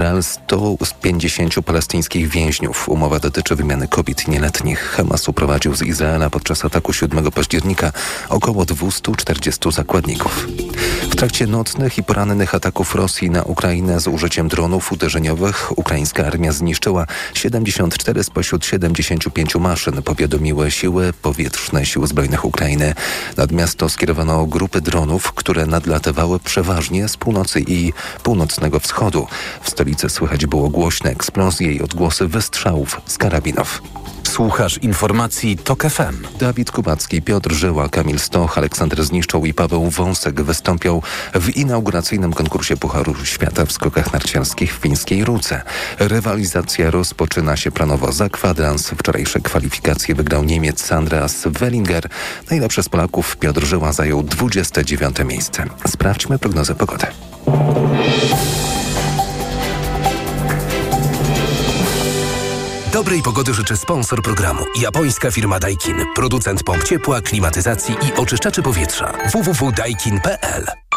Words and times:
Izrael 0.00 0.22
150 0.22 1.54
palestyńskich 1.64 2.28
więźniów. 2.28 2.88
Umowa 2.88 3.18
dotyczy 3.18 3.56
wymiany 3.56 3.88
kobiet 3.88 4.28
nieletnich. 4.28 4.80
Hamas 4.80 5.28
uprowadził 5.28 5.74
z 5.74 5.82
Izraela 5.82 6.30
podczas 6.30 6.64
ataku 6.64 6.92
7 6.92 7.30
października 7.30 7.92
około 8.28 8.64
240 8.64 9.72
zakładników. 9.72 10.46
W 11.10 11.16
trakcie 11.16 11.46
nocnych 11.46 11.98
i 11.98 12.02
porannych 12.02 12.54
ataków 12.54 12.94
Rosji 12.94 13.30
na 13.30 13.42
Ukrainę 13.42 14.00
z 14.00 14.06
użyciem 14.06 14.48
dronów 14.48 14.92
uderzeniowych 14.92 15.78
ukraińska 15.78 16.26
armia 16.26 16.52
zniszczyła 16.52 17.06
74 17.34 18.24
spośród 18.24 18.66
75 18.66 19.54
maszyn, 19.54 20.02
powiadomiły 20.02 20.70
siły 20.70 21.12
powietrzne 21.22 21.86
Sił 21.86 22.06
Zbrojnych 22.06 22.44
Ukrainy. 22.44 22.94
Nad 23.36 23.52
miasto 23.52 23.88
skierowano 23.88 24.46
grupy 24.46 24.80
dronów, 24.80 25.32
które 25.32 25.66
nadlatywały 25.66 26.40
przeważnie 26.40 27.08
z 27.08 27.16
północy 27.16 27.60
i 27.66 27.92
północnego 28.22 28.80
wschodu. 28.80 29.26
W 29.62 29.70
stolicy 29.70 29.89
słychać 30.08 30.46
było 30.46 30.68
głośne 30.68 31.10
eksplozje 31.10 31.72
i 31.72 31.82
odgłosy 31.82 32.26
wystrzałów 32.28 33.00
z 33.06 33.18
karabinów. 33.18 33.82
Słuchasz 34.30 34.78
informacji 34.78 35.56
TOK 35.56 35.82
FM. 35.82 36.38
Dawid 36.38 36.70
Kubacki, 36.70 37.22
Piotr 37.22 37.52
Żyła, 37.52 37.88
Kamil 37.88 38.18
Stoch, 38.18 38.58
Aleksander 38.58 39.04
Zniszczą 39.04 39.44
i 39.44 39.54
Paweł 39.54 39.90
Wąsek 39.90 40.42
wystąpią 40.42 41.02
w 41.34 41.56
inauguracyjnym 41.56 42.32
konkursie 42.32 42.76
Pucharu 42.76 43.14
Świata 43.24 43.66
w 43.66 43.72
skokach 43.72 44.12
narciarskich 44.12 44.76
w 44.76 44.80
fińskiej 44.80 45.24
Ruce. 45.24 45.62
Rywalizacja 45.98 46.90
rozpoczyna 46.90 47.56
się 47.56 47.70
planowo 47.70 48.12
za 48.12 48.28
kwadrans. 48.28 48.90
Wczorajsze 48.90 49.40
kwalifikacje 49.40 50.14
wygrał 50.14 50.44
Niemiec 50.44 50.92
Andreas 50.92 51.42
Wellinger. 51.46 52.08
Najlepszy 52.50 52.82
z 52.82 52.88
Polaków 52.88 53.36
Piotr 53.36 53.64
Żyła 53.64 53.92
zajął 53.92 54.22
29 54.22 55.16
miejsce. 55.24 55.64
Sprawdźmy 55.86 56.38
prognozę 56.38 56.74
pogody. 56.74 57.06
Dobrej 63.00 63.22
pogody 63.22 63.54
życzy 63.54 63.76
sponsor 63.76 64.22
programu. 64.22 64.64
Japońska 64.80 65.30
firma 65.30 65.58
Daikin. 65.58 65.96
Producent 66.14 66.62
pomp 66.62 66.84
ciepła, 66.84 67.20
klimatyzacji 67.20 67.94
i 67.94 68.20
oczyszczaczy 68.20 68.62
powietrza. 68.62 69.12
www.daikin.pl 69.32 70.89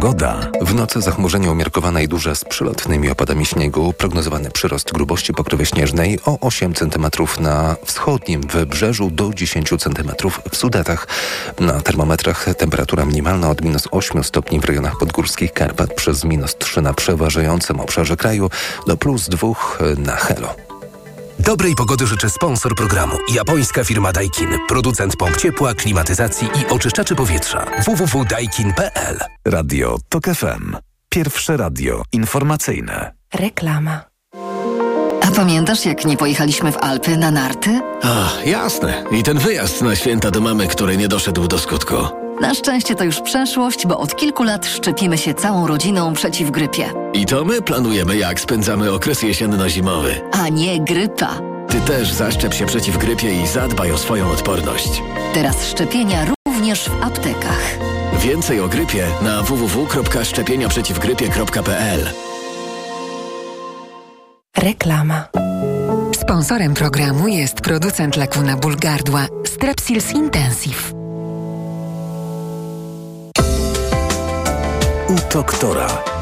Pogoda. 0.00 0.50
W 0.60 0.74
nocy 0.74 1.00
zachmurzenie 1.00 1.50
umiarkowane 1.50 2.04
i 2.04 2.08
duże 2.08 2.36
z 2.36 2.44
przylotnymi 2.44 3.10
opadami 3.10 3.46
śniegu. 3.46 3.92
Prognozowany 3.92 4.50
przyrost 4.50 4.92
grubości 4.92 5.34
pokrywy 5.34 5.66
śnieżnej 5.66 6.18
o 6.26 6.38
8 6.40 6.74
cm 6.74 7.06
na 7.40 7.76
wschodnim 7.84 8.40
wybrzeżu 8.40 9.10
do 9.10 9.30
10 9.34 9.68
cm 9.68 10.10
w 10.50 10.56
Sudetach. 10.56 11.08
Na 11.58 11.80
termometrach 11.80 12.46
temperatura 12.58 13.04
minimalna 13.04 13.50
od 13.50 13.62
minus 13.62 13.88
8 13.90 14.24
stopni 14.24 14.60
w 14.60 14.64
rejonach 14.64 14.98
podgórskich 14.98 15.52
Karpat 15.52 15.94
przez 15.94 16.24
minus 16.24 16.56
3 16.58 16.82
na 16.82 16.94
przeważającym 16.94 17.80
obszarze 17.80 18.16
kraju 18.16 18.50
do 18.86 18.96
plus 18.96 19.28
2 19.28 19.48
na 19.96 20.16
Helo. 20.16 20.69
Dobrej 21.44 21.74
pogody 21.74 22.06
życzy 22.06 22.30
sponsor 22.30 22.74
programu. 22.74 23.16
Japońska 23.34 23.84
firma 23.84 24.12
Daikin. 24.12 24.48
Producent 24.68 25.16
pomp 25.16 25.36
ciepła, 25.36 25.74
klimatyzacji 25.74 26.48
i 26.62 26.72
oczyszczaczy 26.72 27.14
powietrza. 27.14 27.66
www.daikin.pl 27.84 29.18
Radio 29.44 29.98
TOK 30.08 30.24
FM. 30.24 30.76
Pierwsze 31.08 31.56
radio 31.56 32.02
informacyjne. 32.12 33.12
Reklama. 33.34 34.00
A 35.22 35.30
pamiętasz, 35.36 35.86
jak 35.86 36.04
nie 36.04 36.16
pojechaliśmy 36.16 36.72
w 36.72 36.76
Alpy 36.76 37.16
na 37.16 37.30
narty? 37.30 37.80
A, 38.02 38.28
jasne. 38.44 39.04
I 39.10 39.22
ten 39.22 39.38
wyjazd 39.38 39.82
na 39.82 39.96
święta 39.96 40.30
do 40.30 40.40
mamy, 40.40 40.66
który 40.66 40.96
nie 40.96 41.08
doszedł 41.08 41.48
do 41.48 41.58
skutku. 41.58 41.96
Na 42.40 42.54
szczęście 42.54 42.94
to 42.94 43.04
już 43.04 43.20
przeszłość, 43.20 43.86
bo 43.86 43.98
od 43.98 44.16
kilku 44.16 44.42
lat 44.42 44.66
szczepimy 44.66 45.18
się 45.18 45.34
całą 45.34 45.66
rodziną 45.66 46.14
przeciw 46.14 46.50
grypie. 46.50 46.92
I 47.12 47.26
to 47.26 47.44
my 47.44 47.62
planujemy, 47.62 48.16
jak 48.16 48.40
spędzamy 48.40 48.92
okres 48.92 49.22
jesienno-zimowy. 49.22 50.20
A 50.32 50.48
nie 50.48 50.80
grypa. 50.80 51.40
Ty 51.68 51.80
też 51.80 52.12
zaszczep 52.12 52.54
się 52.54 52.66
przeciw 52.66 52.98
grypie 52.98 53.42
i 53.42 53.46
zadbaj 53.46 53.92
o 53.92 53.98
swoją 53.98 54.30
odporność. 54.30 55.02
Teraz 55.34 55.66
szczepienia 55.68 56.26
również 56.46 56.88
w 56.88 57.02
aptekach. 57.02 57.78
Więcej 58.18 58.60
o 58.60 58.68
grypie 58.68 59.06
na 59.22 59.42
www.szczepieniaprzeciwgrypie.pl 59.42 62.10
Reklama. 64.56 65.24
Sponsorem 66.14 66.74
programu 66.74 67.28
jest 67.28 67.60
producent 67.60 68.16
leku 68.16 68.42
na 68.42 68.56
ból 68.56 68.76
gardła 68.76 69.26
Strepsils 69.46 70.12
Intensive. 70.12 70.99
U 75.10 75.16
doktora. 75.34 76.19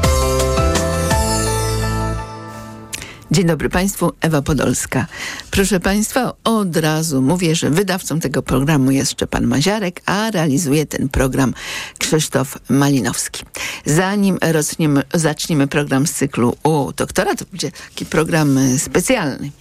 Dzień 3.31 3.45
dobry 3.45 3.69
Państwu, 3.69 4.11
Ewa 4.21 4.41
Podolska. 4.41 5.05
Proszę 5.51 5.79
Państwa, 5.79 6.33
od 6.43 6.77
razu 6.77 7.21
mówię, 7.21 7.55
że 7.55 7.69
wydawcą 7.69 8.19
tego 8.19 8.41
programu 8.41 8.91
jest 8.91 9.11
Szczepan 9.11 9.47
Maziarek, 9.47 10.01
a 10.05 10.31
realizuje 10.31 10.85
ten 10.85 11.09
program 11.09 11.53
Krzysztof 11.97 12.57
Malinowski. 12.69 13.43
Zanim 13.85 14.37
roczniemy, 14.41 15.03
zaczniemy 15.13 15.67
program 15.67 16.07
z 16.07 16.13
cyklu 16.13 16.55
u 16.63 16.91
doktora, 16.93 17.35
to 17.35 17.45
będzie 17.51 17.71
taki 17.71 18.05
program 18.05 18.57
e, 18.57 18.79
specjalny. 18.79 19.51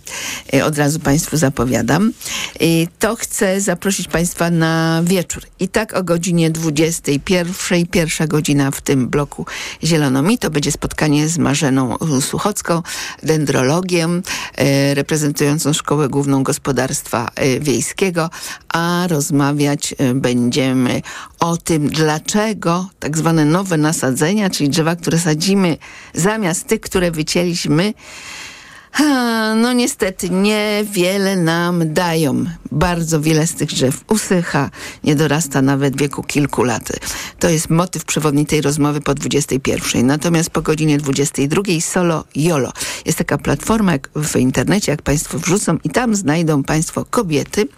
E, 0.54 0.64
od 0.64 0.78
razu 0.78 1.00
Państwu 1.00 1.36
zapowiadam. 1.36 2.12
To 2.98 3.16
chcę 3.16 3.60
zaprosić 3.60 4.08
Państwa 4.08 4.50
na 4.50 5.02
wieczór. 5.04 5.42
I 5.60 5.68
tak 5.68 5.94
o 5.94 6.02
godzinie 6.02 6.50
21, 6.50 7.86
pierwsza 7.86 8.26
godzina 8.26 8.70
w 8.70 8.80
tym 8.80 9.08
bloku 9.08 9.46
Zielonomi, 9.84 10.38
to 10.38 10.50
będzie 10.50 10.72
spotkanie 10.72 11.28
z 11.28 11.38
Marzeną 11.38 11.96
Suchocką, 12.20 12.82
dendrologiem, 13.22 13.57
e, 14.56 14.94
reprezentującą 14.94 15.72
Szkołę 15.72 16.08
Główną 16.08 16.42
Gospodarstwa 16.42 17.30
e, 17.34 17.60
Wiejskiego, 17.60 18.30
a 18.68 19.06
rozmawiać 19.08 19.94
e, 19.98 20.14
będziemy 20.14 21.02
o 21.40 21.56
tym, 21.56 21.88
dlaczego 21.88 22.88
tak 22.98 23.18
zwane 23.18 23.44
nowe 23.44 23.76
nasadzenia, 23.76 24.50
czyli 24.50 24.70
drzewa, 24.70 24.96
które 24.96 25.18
sadzimy 25.18 25.76
zamiast 26.14 26.66
tych, 26.66 26.80
które 26.80 27.10
wycięliśmy, 27.10 27.94
no 29.56 29.72
niestety 29.72 30.30
niewiele 30.30 31.36
nam 31.36 31.92
dają. 31.92 32.44
Bardzo 32.72 33.20
wiele 33.20 33.46
z 33.46 33.54
tych 33.54 33.68
drzew 33.68 34.04
usycha, 34.08 34.70
nie 35.04 35.16
dorasta 35.16 35.62
nawet 35.62 35.96
w 35.96 36.00
wieku 36.00 36.22
kilku 36.22 36.62
lat. 36.62 36.92
To 37.38 37.48
jest 37.48 37.70
motyw 37.70 38.04
przewodni 38.04 38.46
tej 38.46 38.60
rozmowy 38.60 39.00
po 39.00 39.14
21. 39.14 40.06
Natomiast 40.06 40.50
po 40.50 40.62
godzinie 40.62 40.98
22 40.98 41.62
solo 41.80 42.24
YOLO. 42.34 42.72
Jest 43.08 43.18
taka 43.18 43.38
platforma 43.38 43.92
jak 43.92 44.10
w 44.16 44.36
internecie, 44.36 44.92
jak 44.92 45.02
Państwo 45.02 45.38
wrzucą 45.38 45.78
i 45.84 45.90
tam 45.90 46.16
znajdą 46.16 46.62
Państwo 46.62 47.04
kobiety. 47.04 47.68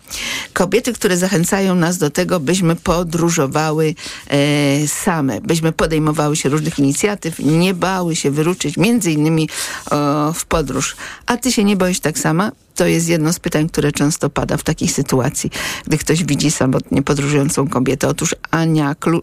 Kobiety, 0.52 0.92
które 0.92 1.16
zachęcają 1.16 1.74
nas 1.74 1.98
do 1.98 2.10
tego, 2.10 2.41
byśmy 2.41 2.76
podróżowały 2.76 3.94
e, 4.28 4.88
same, 4.88 5.41
byśmy 5.41 5.72
podejmowały 5.72 6.36
się 6.36 6.48
różnych 6.48 6.78
inicjatyw, 6.78 7.38
nie 7.38 7.74
bały 7.74 8.16
się 8.16 8.30
wyruszyć 8.30 8.76
między 8.76 9.12
innymi 9.12 9.48
o, 9.91 10.32
w 10.32 10.44
podróż. 10.44 10.96
A 11.26 11.36
ty 11.36 11.52
się 11.52 11.64
nie 11.64 11.76
boisz 11.76 12.00
tak 12.00 12.18
sama? 12.18 12.52
To 12.74 12.86
jest 12.86 13.08
jedno 13.08 13.32
z 13.32 13.38
pytań, 13.38 13.68
które 13.68 13.92
często 13.92 14.30
pada 14.30 14.56
w 14.56 14.62
takiej 14.62 14.88
sytuacji, 14.88 15.50
gdy 15.86 15.98
ktoś 15.98 16.24
widzi 16.24 16.50
samotnie 16.50 17.02
podróżującą 17.02 17.68
kobietę. 17.68 18.08
Otóż 18.08 18.34
Ania 18.50 18.94
Klu 18.94 19.22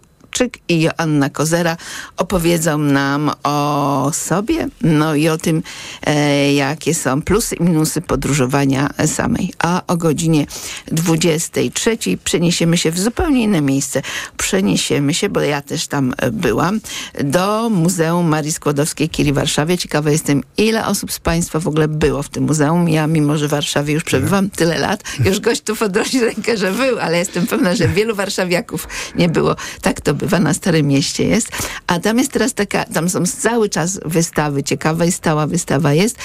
I 0.70 0.82
Joanna 0.82 1.30
Kozera 1.30 1.78
opowiedzą 2.18 2.78
nam 2.78 3.32
o 3.44 4.12
sobie, 4.14 4.68
no 4.82 5.16
i 5.16 5.30
o 5.30 5.38
tym, 5.38 5.64
e, 6.06 6.54
jakie 6.54 6.94
są 6.94 7.22
plusy 7.22 7.56
i 7.56 7.64
minusy 7.64 8.02
podróżowania 8.02 8.90
samej. 9.06 9.54
A 9.60 9.82
o 9.88 9.98
godzinie 9.98 10.46
23 10.88 11.98
przeniesiemy 12.24 12.78
się 12.78 12.92
w 12.92 13.00
zupełnie 13.00 13.44
inne 13.44 13.62
miejsce. 13.62 14.02
Przeniesiemy 14.38 15.14
się, 15.14 15.30
bo 15.30 15.42
ja 15.42 15.62
też 15.62 15.88
tam 15.88 16.14
byłam, 16.32 16.80
do 17.24 17.70
Muzeum 17.70 18.28
Marii 18.28 18.52
Skłodowskiej-Curie 18.52 19.32
w 19.32 19.36
Warszawie. 19.36 19.78
Ciekawa 19.78 20.12
jestem, 20.12 20.44
ile 20.58 20.86
osób 20.86 21.12
z 21.12 21.20
Państwa 21.20 21.60
w 21.60 21.68
ogóle 21.68 21.88
było 21.88 22.24
w 22.24 22.30
tym 22.30 22.44
muzeum. 22.44 22.90
Ja, 22.90 23.08
mimo 23.08 23.38
że 23.38 23.48
w 23.48 23.52
Warszawie 23.52 23.94
już 23.94 24.04
przebywam 24.04 24.50
tyle 24.50 24.78
lat, 24.78 25.04
już 25.26 25.40
gość 25.40 25.62
tu 25.62 25.76
podrosi 25.76 26.20
rękę, 26.20 26.58
że 26.58 26.72
był, 26.72 27.00
ale 27.00 27.18
jestem 27.18 27.48
pewna, 27.48 27.76
że 27.76 27.88
wielu 27.88 28.16
warszawiaków 28.16 28.88
nie 29.16 29.30
było. 29.30 29.56
Tak 29.82 30.02
to 30.02 30.14
bywa 30.18 30.40
na 30.40 30.54
Starym 30.54 30.88
Mieście 30.88 31.24
jest. 31.24 31.50
A 31.88 32.00
tam 32.00 32.18
jest 32.18 32.32
teraz 32.32 32.54
taka, 32.54 32.86
tam 32.86 33.10
są 33.10 33.26
cały 33.26 33.70
czas 33.70 34.00
wystawy, 34.06 34.64
ciekawa 34.64 35.06
i 35.06 35.12
stała 35.12 35.48
wystawa 35.48 35.94
jest. 35.94 36.18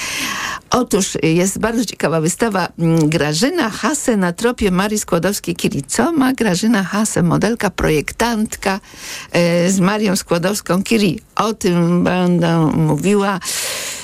Otóż 0.71 1.19
jest 1.23 1.59
bardzo 1.59 1.85
ciekawa 1.85 2.21
wystawa 2.21 2.69
Grażyna 3.03 3.71
Hase 3.71 4.17
na 4.17 4.33
tropie 4.33 4.71
Marii 4.71 4.99
Skłodowskiej-Curie. 4.99 6.13
Ma 6.17 6.33
Grażyna 6.33 6.85
Hase, 6.85 7.23
modelka, 7.23 7.71
projektantka 7.71 8.81
e, 9.33 9.71
z 9.71 9.81
Marią 9.81 10.13
Skłodowską-Curie? 10.17 11.19
O 11.37 11.55
tym 11.55 12.05
będę 12.05 12.67
mówiła. 12.67 13.41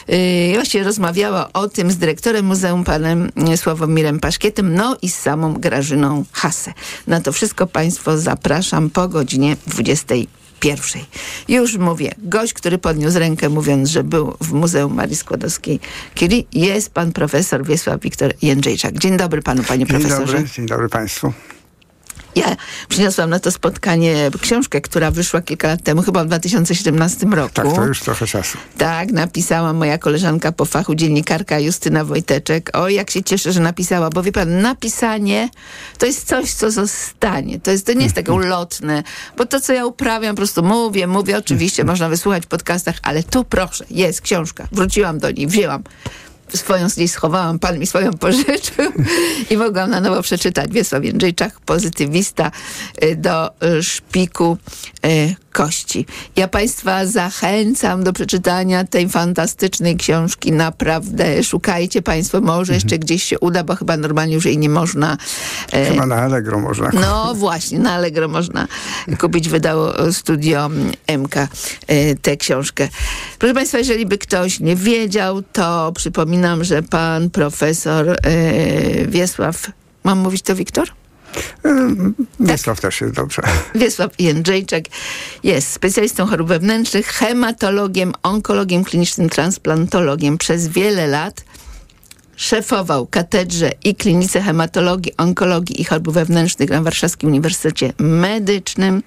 Yy, 0.08 0.54
właśnie 0.54 0.84
rozmawiała 0.84 1.52
o 1.52 1.68
tym 1.68 1.90
z 1.90 1.96
dyrektorem 1.96 2.46
muzeum, 2.46 2.84
panem 2.84 3.30
Sławomirem 3.56 4.20
Paszkietem, 4.20 4.74
no 4.74 4.96
i 5.02 5.08
z 5.08 5.14
samą 5.18 5.54
Grażyną 5.54 6.24
Hasę. 6.32 6.72
Na 7.06 7.20
to 7.20 7.32
wszystko 7.32 7.66
Państwo 7.66 8.18
zapraszam 8.18 8.90
po 8.90 9.08
godzinie 9.08 9.56
20. 9.66 10.14
pierwszej. 10.60 11.04
Już 11.48 11.76
mówię, 11.76 12.14
gość, 12.18 12.52
który 12.52 12.78
podniósł 12.78 13.18
rękę 13.18 13.48
mówiąc, 13.48 13.88
że 13.88 14.04
był 14.04 14.36
w 14.40 14.52
Muzeum 14.52 14.94
Marii 14.94 15.16
Skłodowskiej-Curie 15.16 16.42
jest 16.52 16.90
pan 16.90 17.12
profesor 17.12 17.66
Wiesław 17.66 18.00
Wiktor 18.00 18.34
Jędrzejczak. 18.42 18.98
Dzień 18.98 19.16
dobry 19.16 19.42
panu, 19.42 19.62
panie 19.62 19.86
profesorze. 19.86 20.26
Dzień 20.26 20.36
dobry, 20.36 20.50
dzień 20.56 20.66
dobry 20.66 20.88
państwu. 20.88 21.32
Ja 22.38 22.56
przyniosłam 22.88 23.30
na 23.30 23.38
to 23.38 23.50
spotkanie 23.50 24.30
książkę, 24.40 24.80
która 24.80 25.10
wyszła 25.10 25.42
kilka 25.42 25.68
lat 25.68 25.82
temu, 25.82 26.02
chyba 26.02 26.24
w 26.24 26.26
2017 26.26 27.26
roku. 27.26 27.54
Tak, 27.54 27.74
to 27.74 27.86
już 27.86 28.00
trochę 28.00 28.26
czasu. 28.26 28.58
Tak, 28.78 29.12
napisała 29.12 29.72
moja 29.72 29.98
koleżanka 29.98 30.52
po 30.52 30.64
fachu, 30.64 30.94
dziennikarka 30.94 31.58
Justyna 31.58 32.04
Wojteczek. 32.04 32.70
O, 32.72 32.88
jak 32.88 33.10
się 33.10 33.22
cieszę, 33.22 33.52
że 33.52 33.60
napisała, 33.60 34.10
bo 34.10 34.22
wie 34.22 34.32
pan, 34.32 34.60
napisanie 34.60 35.48
to 35.98 36.06
jest 36.06 36.28
coś, 36.28 36.52
co 36.52 36.70
zostanie. 36.70 37.60
To, 37.60 37.70
jest, 37.70 37.86
to 37.86 37.92
nie 37.92 38.02
jest 38.02 38.14
tak 38.14 38.28
ulotne, 38.38 39.02
bo 39.36 39.46
to, 39.46 39.60
co 39.60 39.72
ja 39.72 39.86
uprawiam, 39.86 40.34
po 40.34 40.36
prostu 40.36 40.62
mówię, 40.62 41.06
mówię, 41.06 41.38
oczywiście 41.38 41.84
można 41.90 42.08
wysłuchać 42.08 42.44
w 42.44 42.46
podcastach, 42.46 42.96
ale 43.02 43.22
tu 43.22 43.44
proszę, 43.44 43.84
jest 43.90 44.20
książka. 44.20 44.68
Wróciłam 44.72 45.18
do 45.18 45.30
niej, 45.30 45.46
wzięłam 45.46 45.82
swoją 46.56 46.88
niej 46.96 47.08
schowałam, 47.08 47.58
pan 47.58 47.78
mi 47.78 47.86
swoją 47.86 48.12
pożyczył 48.24 48.92
i 49.50 49.56
mogłam 49.56 49.90
na 49.90 50.00
nowo 50.00 50.22
przeczytać. 50.22 50.70
Wiesław 50.70 51.04
Jędrzejczak, 51.04 51.60
pozytywista 51.60 52.50
y, 53.04 53.16
do 53.16 53.50
szpiku 53.82 54.56
y, 55.06 55.36
kości. 55.52 56.06
Ja 56.36 56.48
państwa 56.48 57.06
zachęcam 57.06 58.04
do 58.04 58.12
przeczytania 58.12 58.84
tej 58.84 59.08
fantastycznej 59.08 59.96
książki. 59.96 60.52
Naprawdę 60.52 61.44
szukajcie 61.44 62.02
państwo, 62.02 62.40
może 62.40 62.74
jeszcze 62.74 62.94
mhm. 62.94 63.00
gdzieś 63.00 63.22
się 63.22 63.38
uda, 63.38 63.64
bo 63.64 63.76
chyba 63.76 63.96
normalnie 63.96 64.34
już 64.34 64.44
jej 64.44 64.58
nie 64.58 64.68
można. 64.68 65.16
Chyba 65.88 66.06
na 66.06 66.16
Allegro 66.16 66.60
można. 66.60 66.90
No 66.94 67.34
właśnie, 67.34 67.78
na 67.78 67.92
Allegro 67.92 68.28
można 68.28 68.68
kupić. 69.18 69.48
Wydało 69.48 70.12
studio 70.12 70.70
MK 71.18 71.34
tę 72.22 72.36
książkę. 72.36 72.88
Proszę 73.38 73.54
państwa, 73.54 73.78
jeżeli 73.78 74.06
by 74.06 74.18
ktoś 74.18 74.60
nie 74.60 74.76
wiedział, 74.76 75.42
to 75.42 75.92
przypominam 75.92 76.28
Przypominam, 76.28 76.64
że 76.64 76.82
pan 76.82 77.30
profesor 77.30 78.10
e, 78.10 78.16
Wiesław, 79.06 79.70
mam 80.04 80.18
mówić 80.18 80.42
to 80.42 80.54
Wiktor? 80.54 80.88
E, 81.64 81.88
Wiesław 82.40 82.80
tak. 82.80 82.90
też 82.90 83.00
jest 83.00 83.14
dobrze. 83.14 83.42
Wiesław 83.74 84.10
Jędrzejczak 84.18 84.84
jest 85.44 85.72
specjalistą 85.72 86.26
chorób 86.26 86.48
wewnętrznych, 86.48 87.06
hematologiem, 87.06 88.12
onkologiem 88.22 88.84
klinicznym, 88.84 89.28
transplantologiem. 89.28 90.38
Przez 90.38 90.68
wiele 90.68 91.06
lat 91.06 91.44
szefował 92.38 93.06
katedrze 93.06 93.72
i 93.84 93.94
klinice 93.94 94.40
hematologii, 94.40 95.12
onkologii 95.16 95.80
i 95.80 95.84
chorób 95.84 96.10
wewnętrznych 96.10 96.70
na 96.70 96.82
Warszawskim 96.82 97.28
Uniwersytecie 97.28 97.92
Medycznym. 97.98 99.02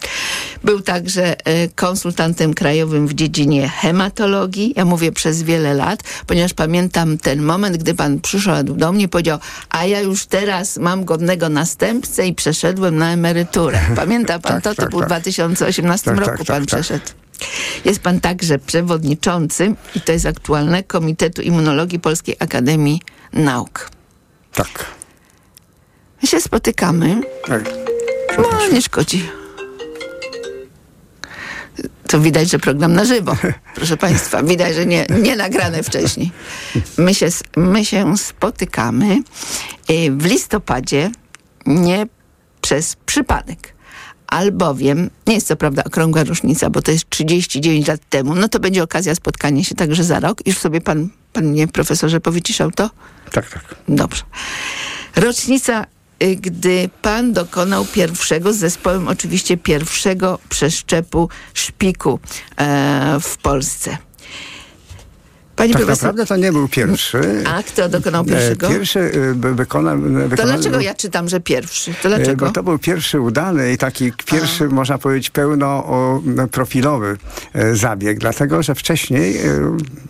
Był 0.64 0.82
także 0.82 1.46
e, 1.46 1.68
konsultantem 1.68 2.54
krajowym 2.54 3.08
w 3.08 3.14
dziedzinie 3.14 3.70
hematologii. 3.70 4.74
Ja 4.76 4.86
mówię 4.86 5.12
przez 5.12 5.44
wiele 5.44 5.74
lat, 5.74 6.04
ponieważ 6.28 6.54
pamiętam 6.54 7.18
ten 7.18 7.42
moment, 7.42 7.78
gdy 7.78 7.94
pan 7.94 8.20
przyszedł 8.20 8.74
do 8.74 8.92
mnie 8.92 9.04
i 9.04 9.10
powiedział, 9.10 9.40
a 9.70 9.86
ja 9.86 10.02
już 10.02 10.26
teraz 10.26 10.78
mam 10.78 11.06
godnego 11.06 11.50
następcę 11.50 12.28
i 12.28 12.34
przeszedłem 12.34 12.98
na 12.98 13.14
emeryturę. 13.14 13.80
Pamięta 13.96 14.40
pan 14.40 14.54
tak, 14.54 14.64
to? 14.64 14.70
To 14.70 14.82
tak, 14.82 14.90
był 14.90 15.00
w 15.00 15.02
tak. 15.02 15.10
2018 15.10 16.06
tak, 16.06 16.20
roku 16.20 16.38
tak, 16.38 16.48
pan 16.48 16.66
tak, 16.66 16.66
przeszedł. 16.66 17.06
Jest 17.86 18.00
pan 18.00 18.20
także 18.20 18.60
przewodniczący, 18.60 19.76
i 19.96 20.02
to 20.02 20.12
jest 20.12 20.26
aktualne, 20.26 20.84
Komitetu 20.84 21.42
Immunologii 21.42 22.00
Polskiej 22.00 22.36
Akademii 22.40 23.02
Nauk. 23.34 23.90
Tak. 24.54 24.86
My 26.22 26.28
się 26.28 26.42
spotykamy. 26.42 27.22
Tak. 27.46 27.64
No, 28.38 28.68
nie 28.74 28.82
szkodzi. 28.82 29.30
To 32.08 32.20
widać, 32.20 32.50
że 32.50 32.60
program 32.60 32.94
na 32.94 33.06
żywo. 33.06 33.38
Proszę 33.76 33.98
Państwa, 33.98 34.44
widać, 34.44 34.76
że 34.76 34.86
nie, 34.86 35.06
nie 35.22 35.36
nagrane 35.36 35.84
wcześniej. 35.84 36.32
My 36.98 37.14
się, 37.16 37.28
my 37.56 37.86
się 37.86 38.18
spotykamy 38.18 39.24
y, 39.90 40.12
w 40.12 40.26
listopadzie 40.26 41.12
nie 41.66 42.08
przez 42.62 42.96
przypadek 43.06 43.74
albowiem, 44.32 45.10
nie 45.28 45.34
jest 45.34 45.48
co 45.48 45.56
prawda 45.56 45.84
okrągła 45.84 46.24
różnica, 46.24 46.70
bo 46.70 46.82
to 46.82 46.92
jest 46.92 47.10
39 47.10 47.88
lat 47.88 48.02
temu, 48.10 48.36
no 48.36 48.50
to 48.50 48.60
będzie 48.60 48.84
okazja 48.84 49.16
spotkania 49.16 49.64
się 49.64 49.76
także 49.76 50.04
za 50.04 50.20
rok. 50.20 50.48
Już 50.48 50.58
sobie 50.58 50.82
pan, 50.82 51.10
panie 51.34 51.68
profesorze, 51.68 52.20
powyciszał 52.20 52.72
to? 52.72 52.90
Tak, 53.32 53.50
tak. 53.50 53.76
Dobrze. 53.88 54.24
Rocznica 55.16 55.86
y, 56.24 56.36
gdy 56.36 56.90
pan 57.02 57.34
dokonał 57.34 57.86
pierwszego, 57.86 58.54
z 58.54 58.58
zespołem 58.58 59.08
oczywiście 59.08 59.58
pierwszego 59.58 60.40
przeszczepu 60.50 61.30
szpiku 61.54 62.20
e, 62.58 63.18
w 63.22 63.38
Polsce. 63.38 63.98
Pani 65.62 65.74
tak 65.74 65.82
profesor... 65.82 66.04
naprawdę 66.04 66.26
to 66.26 66.38
nie 66.38 66.52
był 66.52 66.68
pierwszy. 66.68 67.44
A 67.46 67.64
kto 67.64 67.90
dokonał 67.90 68.26
pierwszego? 68.26 68.70
Pierwszy 68.70 69.00
y, 69.00 69.34
wykonał... 69.34 69.98
To 70.38 70.46
dlaczego 70.46 70.80
ja 70.80 70.94
czytam, 70.94 71.30
że 71.30 71.40
pierwszy? 71.40 71.94
To 72.02 72.10
dlaczego? 72.10 72.46
Bo 72.46 72.52
to 72.52 72.64
był 72.64 72.80
pierwszy 72.80 73.20
udany 73.20 73.74
i 73.74 73.78
taki 73.78 74.12
pierwszy, 74.26 74.64
A. 74.64 74.68
można 74.68 74.98
powiedzieć, 74.98 75.30
pełnoprofilowy 75.30 77.18
e, 77.54 77.76
zabieg. 77.76 78.20
Dlatego, 78.20 78.64
że 78.64 78.76
wcześniej, 78.76 79.38
e, 79.38 79.42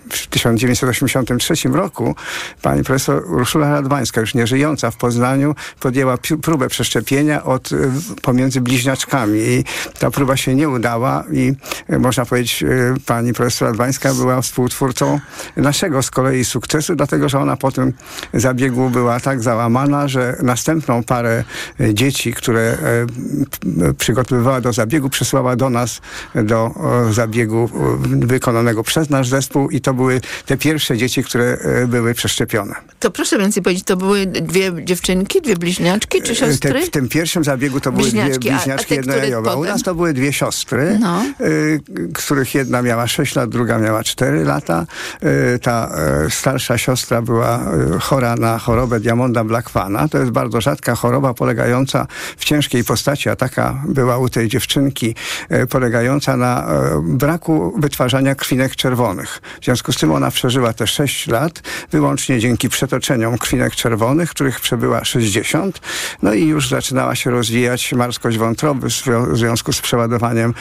w 0.10 0.28
1983 0.28 1.54
roku, 1.74 2.16
pani 2.62 2.84
profesor 2.84 3.32
Urszula 3.32 3.70
Radwańska, 3.70 4.22
już 4.22 4.34
nieżyjąca 4.34 4.92
w 4.92 4.96
Poznaniu, 4.96 5.56
podjęła 5.80 6.18
próbę 6.42 6.70
przeszczepienia 6.70 7.44
od, 7.44 7.72
e, 7.72 7.76
pomiędzy 8.22 8.62
bliźniaczkami. 8.62 9.40
I 9.40 9.64
ta 10.00 10.12
próba 10.12 10.38
się 10.38 10.56
nie 10.56 10.70
udała 10.70 11.24
i 11.32 11.54
można 12.00 12.26
powiedzieć, 12.26 12.64
pani 13.06 13.34
profesor 13.34 13.68
Radwańska 13.68 14.14
była 14.14 14.42
współtwórcą 14.42 15.20
naszego 15.58 16.04
z 16.04 16.12
kolei 16.12 16.46
sukcesu, 16.46 16.96
dlatego 16.96 17.30
że 17.30 17.40
ona 17.40 17.58
po 17.58 17.72
tym 17.72 17.94
zabiegu 18.34 18.90
była 18.90 19.20
tak 19.20 19.42
załamana, 19.44 20.08
że 20.08 20.38
następną 20.44 21.04
parę 21.04 21.44
e, 21.80 21.94
dzieci, 21.94 22.34
które 22.34 22.62
e, 22.62 23.94
przygotowywała 23.94 24.62
do 24.62 24.74
zabiegu, 24.74 25.10
przysłała 25.10 25.56
do 25.56 25.70
nas 25.70 26.02
do 26.36 26.72
zabiegu 27.12 27.70
wykonanego 28.06 28.84
przez 28.84 29.10
nasz 29.10 29.28
zespół 29.28 29.70
i 29.70 29.82
to 29.82 29.94
były 29.94 30.22
te 30.46 30.58
pierwsze 30.58 30.98
dzieci, 30.98 31.24
które 31.24 31.44
e, 31.46 31.88
były 31.88 32.14
przeszczepione. 32.14 32.76
To 33.00 33.12
proszę 33.12 33.38
więcej 33.38 33.64
powiedzieć, 33.64 33.86
to 33.86 33.98
były 33.98 34.26
dwie 34.26 34.72
dziewczynki, 34.84 35.42
dwie 35.42 35.56
bliźniaczki 35.56 36.22
czy 36.22 36.36
siostry? 36.36 36.74
Te, 36.74 36.86
w 36.86 36.90
tym 36.90 37.10
pierwszym 37.10 37.44
zabiegu 37.44 37.80
to 37.80 37.92
były 37.92 38.10
dwie 38.10 38.40
bliźniaczki, 38.40 38.94
jedna 38.94 39.16
jajowa. 39.16 39.56
U 39.56 39.64
nas 39.64 39.84
to 39.84 39.96
były 39.96 40.14
dwie 40.14 40.34
siostry, 40.34 40.98
no. 41.02 41.24
y, 41.42 41.82
których 42.14 42.56
jedna 42.56 42.82
miała 42.82 43.08
6 43.08 43.36
lat, 43.36 43.50
druga 43.50 43.78
miała 43.78 44.04
4 44.04 44.44
lata. 44.44 44.86
Y, 45.24 45.28
ta 45.62 45.90
y, 46.26 46.32
starsza 46.32 46.78
siostra 46.78 47.22
była 47.22 47.60
chora 48.02 48.36
na 48.36 48.60
chorobę 48.60 49.00
Diamonda 49.00 49.44
Blackfana. 49.44 50.08
To 50.08 50.18
jest 50.18 50.32
bardzo 50.32 50.62
rzadka 50.62 50.96
choroba 50.96 51.34
polegająca 51.34 52.08
w 52.38 52.46
ciężkiej 52.46 52.84
postaci, 52.84 53.30
a 53.30 53.36
taka 53.36 53.82
była 53.88 54.18
u 54.18 54.30
tej 54.30 54.48
dziewczynki, 54.48 55.16
polegająca 55.70 56.38
na 56.38 56.68
braku 57.04 57.74
wytwarzania 57.80 58.36
krwinek 58.36 58.76
czerwonych. 58.76 59.42
W 59.62 59.66
związku 59.66 59.92
z 59.92 59.98
tym 59.98 60.12
ona 60.12 60.32
przeżyła 60.32 60.74
te 60.74 60.88
6 60.88 61.28
lat 61.28 61.62
wyłącznie 61.92 62.40
dzięki 62.40 62.70
przetoczeniom 62.70 63.38
krwinek 63.38 63.76
czerwonych, 63.76 64.30
których 64.30 64.60
przebyła 64.60 65.06
60. 65.06 65.82
No 66.22 66.34
i 66.34 66.46
już 66.46 66.70
zaczynała 66.70 67.16
się 67.16 67.32
rozwijać 67.32 67.94
marskość 67.94 68.38
wątroby 68.38 68.88
w 68.90 69.38
związku 69.38 69.74
z 69.74 69.82
przeładowaniem 69.82 70.54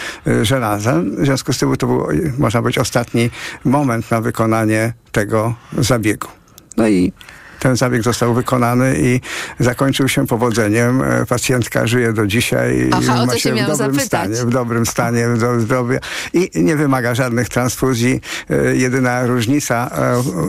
żelazem. 0.42 1.16
W 1.16 1.24
związku 1.24 1.52
z 1.52 1.58
tym 1.58 1.76
to 1.76 1.86
był, 1.86 2.06
można 2.38 2.62
być, 2.62 2.78
ostatni 2.78 3.30
moment 3.64 4.10
na 4.10 4.20
wykonanie 4.20 4.49
wykonanie 4.50 4.92
tego 5.12 5.54
zabiegu. 5.78 6.28
No 6.76 6.88
i 6.88 7.12
ten 7.60 7.76
zabieg 7.76 8.02
został 8.02 8.34
wykonany 8.34 8.96
i 8.98 9.20
zakończył 9.58 10.08
się 10.08 10.26
powodzeniem. 10.26 11.02
E, 11.02 11.26
pacjentka 11.26 11.86
żyje 11.86 12.12
do 12.12 12.26
dzisiaj 12.26 12.90
Aha, 12.92 13.26
ma 13.26 13.38
się 13.38 13.52
w 13.52 13.56
dobrym 13.56 13.76
zapytać. 13.76 14.06
stanie, 14.06 14.34
w 14.34 14.50
dobrym 14.50 14.86
stanie 14.86 15.26
zdrowia 15.58 15.98
i 16.32 16.50
nie 16.54 16.76
wymaga 16.76 17.14
żadnych 17.14 17.48
transfuzji. 17.48 18.20
E, 18.50 18.76
jedyna 18.76 19.26
różnica 19.26 19.90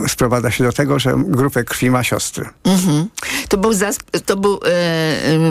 e, 0.04 0.08
sprowadza 0.08 0.50
się 0.50 0.64
do 0.64 0.72
tego, 0.72 0.98
że 0.98 1.14
grupę 1.16 1.64
krwi 1.64 1.90
ma 1.90 2.04
siostry. 2.04 2.48
Mhm. 2.64 3.08
To 3.48 3.58
był, 3.58 3.70
to 4.26 4.36
był 4.36 4.60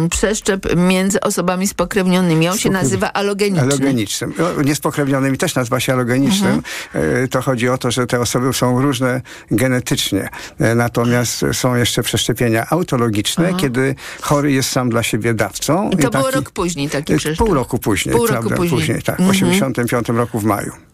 przeszczep 0.09 0.75
między 0.75 1.21
osobami 1.21 1.67
spokrewnionymi. 1.67 2.49
On 2.49 2.57
się 2.57 2.69
nazywa 2.69 3.13
alogeniczny. 3.13 3.61
Alogenicznym. 3.61 4.33
No, 4.37 4.61
niespokrewnionymi 4.61 5.37
też 5.37 5.55
nazywa 5.55 5.79
się 5.79 5.93
alogenicznym. 5.93 6.61
Mhm. 6.93 7.27
To 7.27 7.41
chodzi 7.41 7.69
o 7.69 7.77
to, 7.77 7.91
że 7.91 8.07
te 8.07 8.19
osoby 8.19 8.53
są 8.53 8.81
różne 8.81 9.21
genetycznie. 9.51 10.29
Natomiast 10.75 11.45
są 11.53 11.75
jeszcze 11.75 12.03
przeszczepienia 12.03 12.67
autologiczne, 12.69 13.47
Aha. 13.49 13.57
kiedy 13.61 13.95
chory 14.21 14.51
jest 14.51 14.69
sam 14.69 14.89
dla 14.89 15.03
siebie 15.03 15.33
dawcą. 15.33 15.89
I 15.89 15.91
to 15.91 15.97
I 15.97 16.01
taki, 16.01 16.17
było 16.17 16.31
rok 16.31 16.51
później 16.51 16.89
taki 16.89 17.15
przeszczep? 17.15 17.45
Pół 17.45 17.53
roku 17.53 17.77
później. 17.77 18.15
Pół 18.15 18.27
roku 18.27 18.49
później. 18.49 18.69
później. 18.69 19.01
tak. 19.01 19.15
W 19.15 19.19
mhm. 19.19 19.29
85 19.29 20.07
roku 20.09 20.39
w 20.39 20.43
maju. 20.43 20.90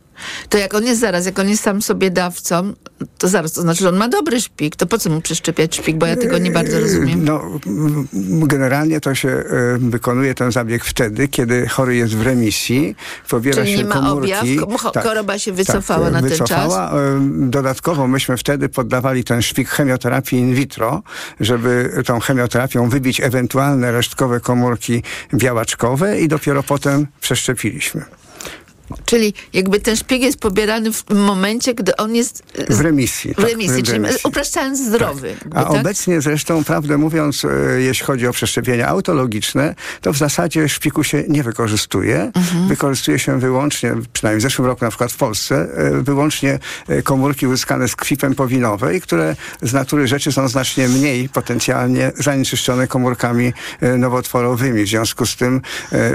To 0.50 0.58
jak 0.58 0.74
on 0.74 0.86
jest 0.86 1.02
zaraz, 1.02 1.26
jak 1.26 1.40
on 1.40 1.50
jest 1.50 1.64
sam 1.64 1.82
sobie 1.82 2.12
dawcą, 2.12 2.74
to 3.18 3.28
zaraz, 3.28 3.52
to 3.52 3.62
znaczy, 3.62 3.80
że 3.84 3.90
on 3.90 3.98
ma 3.98 4.08
dobry 4.10 4.42
szpik, 4.42 4.76
to 4.76 4.86
po 4.86 4.98
co 4.98 5.10
mu 5.10 5.22
przeszczepiać 5.22 5.76
szpik, 5.76 5.98
bo 5.98 6.06
ja 6.06 6.16
tego 6.16 6.38
nie 6.38 6.52
bardzo 6.52 6.80
rozumiem. 6.80 7.26
No, 7.26 7.42
generalnie 8.48 9.02
to 9.02 9.16
się 9.16 9.44
wykonuje 9.80 10.34
ten 10.36 10.52
zabieg 10.52 10.86
wtedy, 10.86 11.28
kiedy 11.28 11.68
chory 11.68 11.96
jest 11.96 12.16
w 12.16 12.22
remisji, 12.22 12.96
pobiera 13.30 13.58
Czyli 13.64 13.72
się 13.72 13.78
nie 13.78 13.86
ma 13.90 13.96
komórki. 13.96 14.34
objaw, 14.60 14.94
tak, 14.94 15.04
choroba 15.04 15.40
się 15.40 15.54
wycofała 15.54 16.04
tak, 16.04 16.14
na 16.14 16.22
wycofała. 16.22 16.90
ten 16.90 16.98
czas. 17.00 17.50
Dodatkowo 17.50 18.08
myśmy 18.08 18.38
wtedy 18.38 18.70
poddawali 18.70 19.24
ten 19.24 19.42
szpik 19.42 19.70
chemioterapii 19.70 20.40
in 20.40 20.56
vitro, 20.56 21.04
żeby 21.40 22.04
tą 22.06 22.20
chemioterapią 22.20 22.90
wybić 22.90 23.22
ewentualne 23.22 23.92
resztkowe 23.92 24.40
komórki 24.40 25.04
białaczkowe 25.34 26.20
i 26.20 26.28
dopiero 26.28 26.64
potem 26.64 27.08
przeszczepiliśmy. 27.22 28.06
Czyli 29.06 29.34
jakby 29.54 29.80
ten 29.80 29.96
szpieg 29.96 30.22
jest 30.22 30.40
pobierany 30.40 30.94
w 30.94 31.10
momencie, 31.10 31.74
gdy 31.74 31.96
on 31.96 32.16
jest 32.16 32.44
e, 32.58 32.74
w 32.74 32.82
remisji. 32.82 33.34
W 33.34 33.40
remisji, 33.40 33.76
tak, 33.76 33.86
czyli 33.86 33.98
remisji. 33.98 34.20
upraszczając 34.24 34.80
zdrowy. 34.80 35.36
Tak. 35.40 35.52
A 35.56 35.64
tak? 35.64 35.72
obecnie 35.72 36.22
zresztą, 36.22 36.64
prawdę 36.64 36.98
mówiąc, 36.98 37.46
e, 37.46 37.50
jeśli 37.82 38.06
chodzi 38.06 38.28
o 38.28 38.34
przeszczepienia 38.34 38.88
autologiczne, 38.88 39.76
to 40.02 40.14
w 40.14 40.18
zasadzie 40.18 40.70
szpiku 40.70 41.04
się 41.04 41.24
nie 41.28 41.44
wykorzystuje. 41.44 42.32
Mhm. 42.36 42.68
Wykorzystuje 42.68 43.20
się 43.20 43.40
wyłącznie, 43.40 43.96
przynajmniej 44.14 44.40
w 44.40 44.44
zeszłym 44.44 44.68
roku 44.68 44.86
na 44.86 44.90
przykład 44.90 45.12
w 45.12 45.18
Polsce, 45.18 45.56
e, 45.56 46.02
wyłącznie 46.02 46.60
komórki 47.04 47.48
uzyskane 47.48 47.88
z 47.88 47.96
krwi 47.96 48.18
pępowinowej, 48.18 49.02
które 49.02 49.36
z 49.62 49.74
natury 49.74 50.08
rzeczy 50.08 50.32
są 50.32 50.48
znacznie 50.48 50.88
mniej 50.88 51.30
potencjalnie 51.30 52.12
zanieczyszczone 52.16 52.88
komórkami 52.88 53.54
nowotworowymi. 53.98 54.84
W 54.84 54.88
związku 54.88 55.26
z 55.26 55.36
tym 55.36 55.62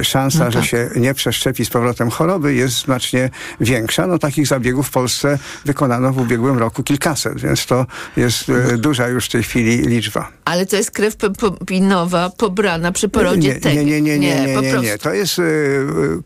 szansa, 0.03 0.39
no 0.39 0.45
tak. 0.45 0.63
że 0.63 0.69
się 0.69 0.91
nie 0.97 1.15
przeszczepi 1.15 1.65
z 1.65 1.71
powrotem 1.71 2.11
choroby 2.11 2.55
jest 2.63 2.85
znacznie 2.85 3.31
większa. 3.61 4.07
No 4.07 4.19
takich 4.19 4.47
zabiegów 4.47 4.89
w 4.89 4.91
Polsce 4.91 5.39
wykonano 5.65 6.13
w 6.13 6.19
ubiegłym 6.19 6.59
roku 6.59 6.83
kilkaset, 6.83 7.41
więc 7.41 7.67
to 7.67 7.87
jest 8.17 8.49
e, 8.49 8.77
duża 8.77 9.09
już 9.09 9.27
w 9.27 9.29
tej 9.29 9.43
chwili 9.43 9.77
liczba. 9.77 10.29
Ale 10.45 10.67
to 10.67 10.77
jest 10.77 10.91
krew 10.91 11.17
pepinowa 11.17 12.31
pobrana 12.31 12.93
przy 12.93 13.09
porodzie 13.09 13.59
nie, 13.65 13.75
nie, 13.75 13.85
nie, 13.85 14.01
nie, 14.01 14.19
nie, 14.19 14.47
nie, 14.47 14.57
nie, 14.57 14.79
nie. 14.79 14.99
To 14.99 15.13
jest 15.15 15.39
e, 15.39 15.43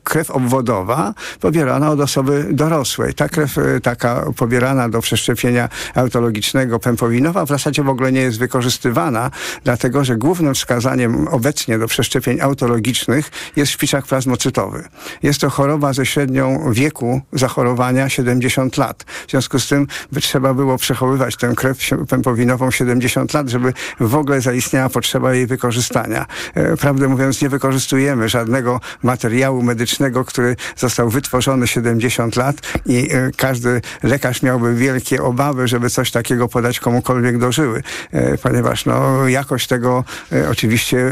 krew 0.05 0.31
obwodowa 0.31 1.15
pobierana 1.41 1.91
od 1.91 2.01
osoby 2.01 2.47
dorosłej. 2.51 3.15
Ta 3.15 3.29
krew 3.29 3.59
e, 3.59 3.81
taka 3.81 4.25
pobierana 4.37 4.89
do 4.89 5.01
przeszczepienia 5.01 5.69
autologicznego 5.95 6.79
pępowinowa 6.79 7.45
w 7.45 7.49
zasadzie 7.49 7.83
w 7.83 7.89
ogóle 7.89 8.13
nie 8.13 8.21
jest 8.21 8.39
wykorzystywana, 8.39 9.31
dlatego 9.65 10.05
że 10.05 10.17
głównym 10.17 10.55
wskazaniem 10.55 11.29
obecnie 11.29 11.79
do 11.79 11.87
przeszczepień 11.87 12.41
autologicznych 12.41 13.31
jest 13.57 13.73
szpiczak 13.73 14.07
plazmocytowy. 14.07 14.85
Jest 15.23 15.41
to 15.41 15.51
choroba 15.51 15.93
ze 15.93 16.07
średnią 16.07 16.26
średnią 16.27 16.73
wieku 16.73 17.21
zachorowania 17.33 18.09
70 18.09 18.77
lat. 18.77 19.05
W 19.27 19.31
związku 19.31 19.59
z 19.59 19.69
tym 19.69 19.87
by 20.13 20.21
trzeba 20.21 20.55
było 20.55 20.79
przechowywać 20.79 21.37
tę 21.37 21.53
krew 21.57 21.79
pępowinową 22.09 22.71
70 22.71 23.35
lat, 23.35 23.49
żeby 23.49 23.73
w 24.01 24.15
ogóle 24.15 24.41
zaistniała 24.41 24.89
potrzeba 24.89 25.35
jej 25.35 25.47
wykorzystania. 25.47 26.27
E, 26.55 26.77
prawdę 26.77 27.09
mówiąc, 27.09 27.43
nie 27.43 27.49
wykorzystujemy 27.49 28.29
żadnego 28.29 28.81
materiału 29.03 29.63
medycznego, 29.63 30.25
który 30.25 30.57
został 30.77 31.09
wytworzony 31.09 31.67
70 31.67 32.37
lat 32.37 32.57
i 32.87 33.09
e, 33.13 33.31
każdy 33.37 33.81
lekarz 34.03 34.43
miałby 34.43 34.75
wielkie 34.75 35.23
obawy, 35.23 35.69
żeby 35.69 35.91
coś 35.91 36.11
takiego 36.11 36.49
podać 36.49 36.81
komukolwiek 36.81 37.39
dożyły, 37.39 37.83
e, 38.13 38.39
ponieważ 38.39 38.87
no, 38.87 39.29
jakość 39.29 39.67
tego 39.67 40.05
oczywiście 40.51 41.11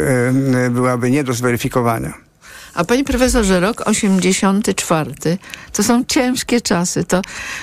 byłaby 0.71 1.11
nie 1.11 1.25
do 1.25 1.33
zweryfikowania. 1.33 2.34
A 2.75 2.85
panie 2.85 3.04
profesorze, 3.04 3.61
rok 3.61 3.83
84 3.88 5.14
to 5.73 5.83
są 5.83 6.04
ciężkie 6.04 6.61
czasy. 6.61 7.04
To 7.04 7.23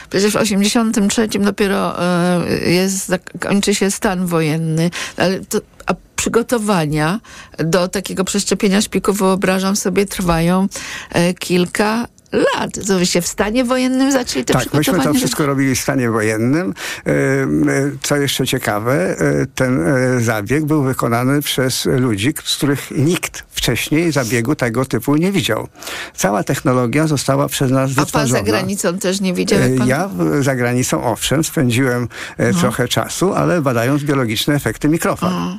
przecież 0.09 0.33
w 0.33 0.35
83 0.35 1.27
dopiero 1.27 2.03
e, 2.03 2.71
jest, 2.71 3.11
kończy 3.39 3.75
się 3.75 3.91
stan 3.91 4.25
wojenny, 4.25 4.89
ale 5.17 5.39
to, 5.39 5.61
a 5.85 5.93
przygotowania 6.15 7.19
do 7.57 7.87
takiego 7.87 8.23
przeszczepienia 8.23 8.81
szpiku, 8.81 9.13
wyobrażam 9.13 9.75
sobie, 9.75 10.05
trwają 10.05 10.67
e, 11.09 11.33
kilka 11.33 12.07
lat. 12.31 12.87
To 12.87 12.99
wyście 12.99 13.21
w 13.21 13.27
stanie 13.27 13.63
wojennym 13.63 14.11
zaczęli 14.11 14.45
te 14.45 14.53
Tak, 14.53 14.73
myśmy 14.73 14.99
to 14.99 15.13
wszystko 15.13 15.45
robili 15.45 15.75
w 15.75 15.79
stanie 15.79 16.11
wojennym. 16.11 16.73
E, 17.07 17.13
co 18.01 18.17
jeszcze 18.17 18.47
ciekawe, 18.47 19.15
ten 19.55 19.81
zabieg 20.19 20.65
był 20.65 20.83
wykonany 20.83 21.41
przez 21.41 21.85
ludzi, 21.85 22.33
z 22.43 22.57
których 22.57 22.91
nikt 22.91 23.43
wcześniej 23.49 24.11
zabiegu 24.11 24.55
tego 24.55 24.85
typu 24.85 25.15
nie 25.15 25.31
widział. 25.31 25.67
Cała 26.15 26.43
technologia 26.43 27.07
została 27.07 27.47
przez 27.47 27.71
nas 27.71 27.91
wytworzona. 27.91 28.23
A 28.23 28.27
pan 28.27 28.45
za 28.45 28.51
granicą 28.51 28.97
też 28.97 29.21
nie 29.21 29.33
widział? 29.33 29.59
Pan... 29.77 29.87
Ja 29.87 30.09
za 30.39 30.55
granicą 30.55 31.03
owszem, 31.03 31.43
spędziłem 31.43 32.07
no. 32.39 32.59
trochę 32.59 32.87
czasu, 32.87 33.33
ale 33.33 33.61
badając 33.61 34.03
biologiczne 34.03 34.55
efekty 34.55 34.89
mikrofal. 34.89 35.31
No. 35.31 35.57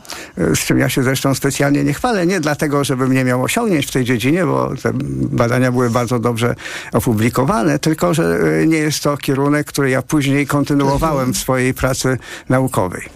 Z 0.55 0.59
czym 0.59 0.79
ja 0.79 0.89
się 0.89 1.03
zresztą 1.03 1.35
specjalnie 1.35 1.85
nie 1.85 1.95
chwalę. 1.95 2.27
Nie 2.27 2.41
dlatego, 2.41 2.85
żebym 2.85 3.13
nie 3.13 3.25
miał 3.25 3.43
osiągnięć 3.43 3.87
w 3.87 3.91
tej 3.91 4.05
dziedzinie, 4.05 4.47
bo 4.47 4.73
te 4.83 4.91
badania 5.13 5.73
były 5.73 5.91
bardzo 5.91 6.19
dobrze 6.19 6.55
opublikowane, 6.93 7.79
tylko 7.79 8.15
że 8.15 8.39
e, 8.63 8.67
nie 8.67 8.79
jest 8.79 9.03
to 9.03 9.17
kierunek, 9.17 9.67
który 9.67 9.91
ja 9.91 10.03
później 10.03 10.47
kontynuowałem 10.47 11.35
w 11.35 11.39
swojej 11.39 11.75
pracy 11.75 12.19
naukowej. 12.49 13.09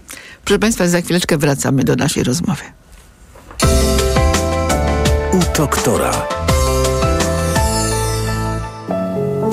Proszę 0.45 0.59
Państwa, 0.59 0.88
za 0.88 1.00
chwileczkę 1.00 1.38
wracamy 1.38 1.85
do 1.85 1.97
naszej 1.97 2.25
rozmowy 2.25 2.62
u 5.37 5.57
doktora. 5.57 6.12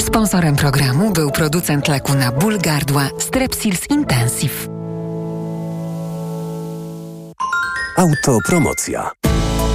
Sponsorem 0.01 0.55
programu 0.55 1.11
był 1.11 1.31
producent 1.31 1.87
leku 1.87 2.13
na 2.13 2.31
ból 2.31 2.57
gardła 2.57 3.09
Strepsils 3.19 3.89
Intensive. 3.89 4.67
Autopromocja. 7.97 9.11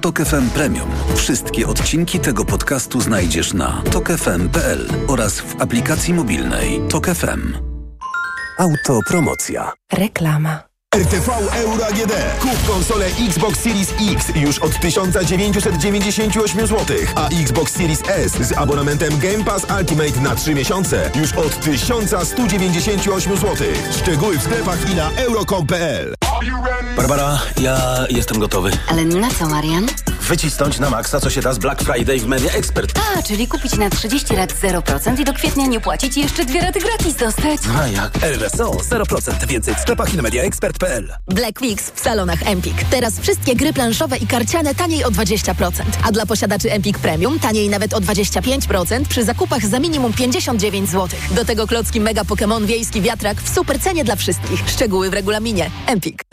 w 0.00 0.02
Tok 0.02 0.20
FM 0.20 0.50
Premium. 0.50 0.88
Wszystkie 1.16 1.66
odcinki 1.66 2.20
tego 2.20 2.44
podcastu 2.44 3.00
znajdziesz 3.00 3.52
na 3.52 3.82
tokefm.pl 3.92 4.88
oraz 5.08 5.40
w 5.40 5.62
aplikacji 5.62 6.14
mobilnej 6.14 6.80
Tok 6.88 7.06
FM. 7.06 7.54
Autopromocja. 8.58 9.72
Reklama. 9.92 10.69
RTV 10.96 11.28
Euro 11.54 11.86
AGD. 11.86 12.12
Kup 12.40 12.66
konsolę 12.66 13.06
Xbox 13.28 13.58
Series 13.60 13.94
X 14.12 14.32
już 14.34 14.58
od 14.58 14.80
1998 14.80 16.66
zł, 16.66 16.96
a 17.14 17.28
Xbox 17.28 17.72
Series 17.72 18.00
S 18.08 18.32
z 18.32 18.52
abonamentem 18.52 19.18
Game 19.18 19.44
Pass 19.44 19.66
Ultimate 19.78 20.20
na 20.20 20.34
3 20.34 20.54
miesiące 20.54 21.10
już 21.14 21.32
od 21.32 21.60
1198 21.60 23.36
zł. 23.36 23.56
Szczegóły 24.02 24.38
w 24.38 24.42
sklepach 24.42 24.90
i 24.90 24.94
na 24.94 25.10
euro.com.pl. 25.10 26.14
Barbara, 26.96 27.38
ja 27.60 27.78
jestem 28.08 28.38
gotowy. 28.38 28.70
Ale 28.88 29.04
na 29.04 29.30
co, 29.30 29.46
Marian? 29.48 29.86
Wycisnąć 30.30 30.78
na 30.78 30.90
maksa, 30.90 31.20
co 31.20 31.30
się 31.30 31.40
da 31.40 31.52
z 31.52 31.58
Black 31.58 31.82
Friday 31.82 32.18
w 32.18 32.26
Media 32.26 32.52
Expert. 32.52 32.98
A, 33.16 33.22
czyli 33.22 33.48
kupić 33.48 33.76
na 33.76 33.90
30 33.90 34.36
lat 34.36 34.52
0% 34.52 35.20
i 35.20 35.24
do 35.24 35.32
kwietnia 35.32 35.66
nie 35.66 35.80
płacić 35.80 36.16
i 36.16 36.20
jeszcze 36.20 36.44
dwie 36.44 36.60
raty 36.60 36.80
gratis 36.80 37.14
dostać. 37.14 37.60
A 37.80 37.86
jak? 37.86 38.12
RSO 38.22 38.70
0%. 38.70 39.46
Więcej 39.46 39.74
w 39.74 39.78
sklepach 39.78 40.14
i 40.14 40.16
na 40.16 40.22
mediaexpert.pl. 40.22 41.14
Black 41.28 41.60
Weeks 41.60 41.90
w 41.94 42.00
salonach 42.00 42.42
Empik. 42.46 42.84
Teraz 42.90 43.20
wszystkie 43.20 43.56
gry 43.56 43.72
planszowe 43.72 44.16
i 44.16 44.26
karciane 44.26 44.74
taniej 44.74 45.04
o 45.04 45.10
20%. 45.10 45.72
A 46.04 46.12
dla 46.12 46.26
posiadaczy 46.26 46.72
Empik 46.72 46.98
Premium 46.98 47.38
taniej 47.38 47.68
nawet 47.68 47.94
o 47.94 48.00
25% 48.00 49.04
przy 49.08 49.24
zakupach 49.24 49.66
za 49.66 49.78
minimum 49.80 50.12
59 50.12 50.90
zł. 50.90 51.08
Do 51.30 51.44
tego 51.44 51.66
klocki 51.66 52.00
Mega 52.00 52.22
Pokémon 52.22 52.66
Wiejski 52.66 53.00
Wiatrak 53.00 53.42
w 53.42 53.54
super 53.54 53.80
cenie 53.80 54.04
dla 54.04 54.16
wszystkich. 54.16 54.68
Szczegóły 54.68 55.10
w 55.10 55.14
regulaminie. 55.14 55.70
Empik. 55.86 56.29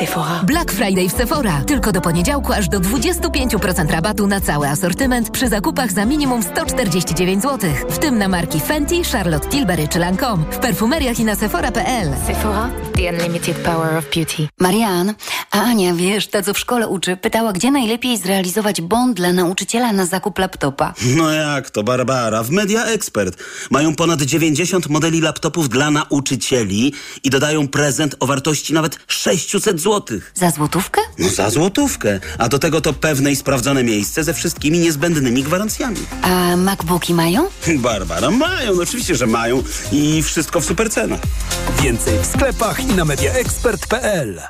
Sephora. 0.00 0.40
Black 0.42 0.72
Friday 0.72 1.08
w 1.08 1.12
Sephora. 1.12 1.62
Tylko 1.66 1.92
do 1.92 2.00
poniedziałku 2.00 2.52
aż 2.52 2.68
do 2.68 2.80
25% 2.80 3.90
rabatu 3.90 4.26
na 4.26 4.40
cały 4.40 4.68
asortyment 4.68 5.30
przy 5.30 5.48
zakupach 5.48 5.92
za 5.92 6.04
minimum 6.04 6.42
149 6.42 7.42
zł. 7.42 7.70
W 7.90 7.98
tym 7.98 8.18
na 8.18 8.28
marki 8.28 8.60
Fenty, 8.60 9.04
Charlotte 9.12 9.48
Tilbury 9.48 9.88
czy 9.88 9.98
Lancome. 9.98 10.44
W 10.50 10.58
perfumeriach 10.58 11.20
i 11.20 11.24
na 11.24 11.34
sephora.pl. 11.34 12.08
Sephora. 12.26 12.89
The 13.00 13.12
Unlimited 13.12 13.56
Power 13.56 13.96
of 13.96 14.04
Beauty. 14.14 14.48
Marian, 14.58 15.14
a 15.50 15.62
Ania, 15.62 15.94
wiesz, 15.94 16.26
ta 16.26 16.42
co 16.42 16.54
w 16.54 16.58
szkole 16.58 16.88
uczy, 16.88 17.16
pytała, 17.16 17.52
gdzie 17.52 17.70
najlepiej 17.70 18.18
zrealizować 18.18 18.80
bond 18.80 19.16
dla 19.16 19.32
nauczyciela 19.32 19.92
na 19.92 20.06
zakup 20.06 20.38
laptopa. 20.38 20.94
No 21.16 21.30
jak 21.30 21.70
to, 21.70 21.82
Barbara? 21.82 22.42
W 22.42 22.50
Media 22.50 22.84
Expert 22.84 23.36
mają 23.70 23.94
ponad 23.94 24.22
90 24.22 24.88
modeli 24.88 25.20
laptopów 25.20 25.68
dla 25.68 25.90
nauczycieli 25.90 26.92
i 27.24 27.30
dodają 27.30 27.68
prezent 27.68 28.16
o 28.20 28.26
wartości 28.26 28.72
nawet 28.72 28.98
600 29.06 29.80
zł. 29.80 30.18
Za 30.34 30.50
złotówkę? 30.50 31.00
No 31.18 31.28
za 31.28 31.50
złotówkę. 31.50 32.20
A 32.38 32.48
do 32.48 32.58
tego 32.58 32.80
to 32.80 32.92
pewne 32.92 33.32
i 33.32 33.36
sprawdzone 33.36 33.84
miejsce 33.84 34.24
ze 34.24 34.34
wszystkimi 34.34 34.78
niezbędnymi 34.78 35.42
gwarancjami. 35.42 35.98
A 36.22 36.56
MacBooki 36.56 37.14
mają? 37.14 37.48
Barbara, 37.76 38.30
mają, 38.30 38.74
no 38.74 38.82
oczywiście, 38.82 39.14
że 39.14 39.26
mają 39.26 39.62
i 39.92 40.22
wszystko 40.22 40.60
w 40.60 40.64
super 40.64 40.90
cenach. 40.90 41.20
Więcej 41.82 42.18
w 42.22 42.26
sklepach 42.26 42.89
i 42.90 42.94
na 42.94 43.04
mediaexpert.pl 43.04 44.40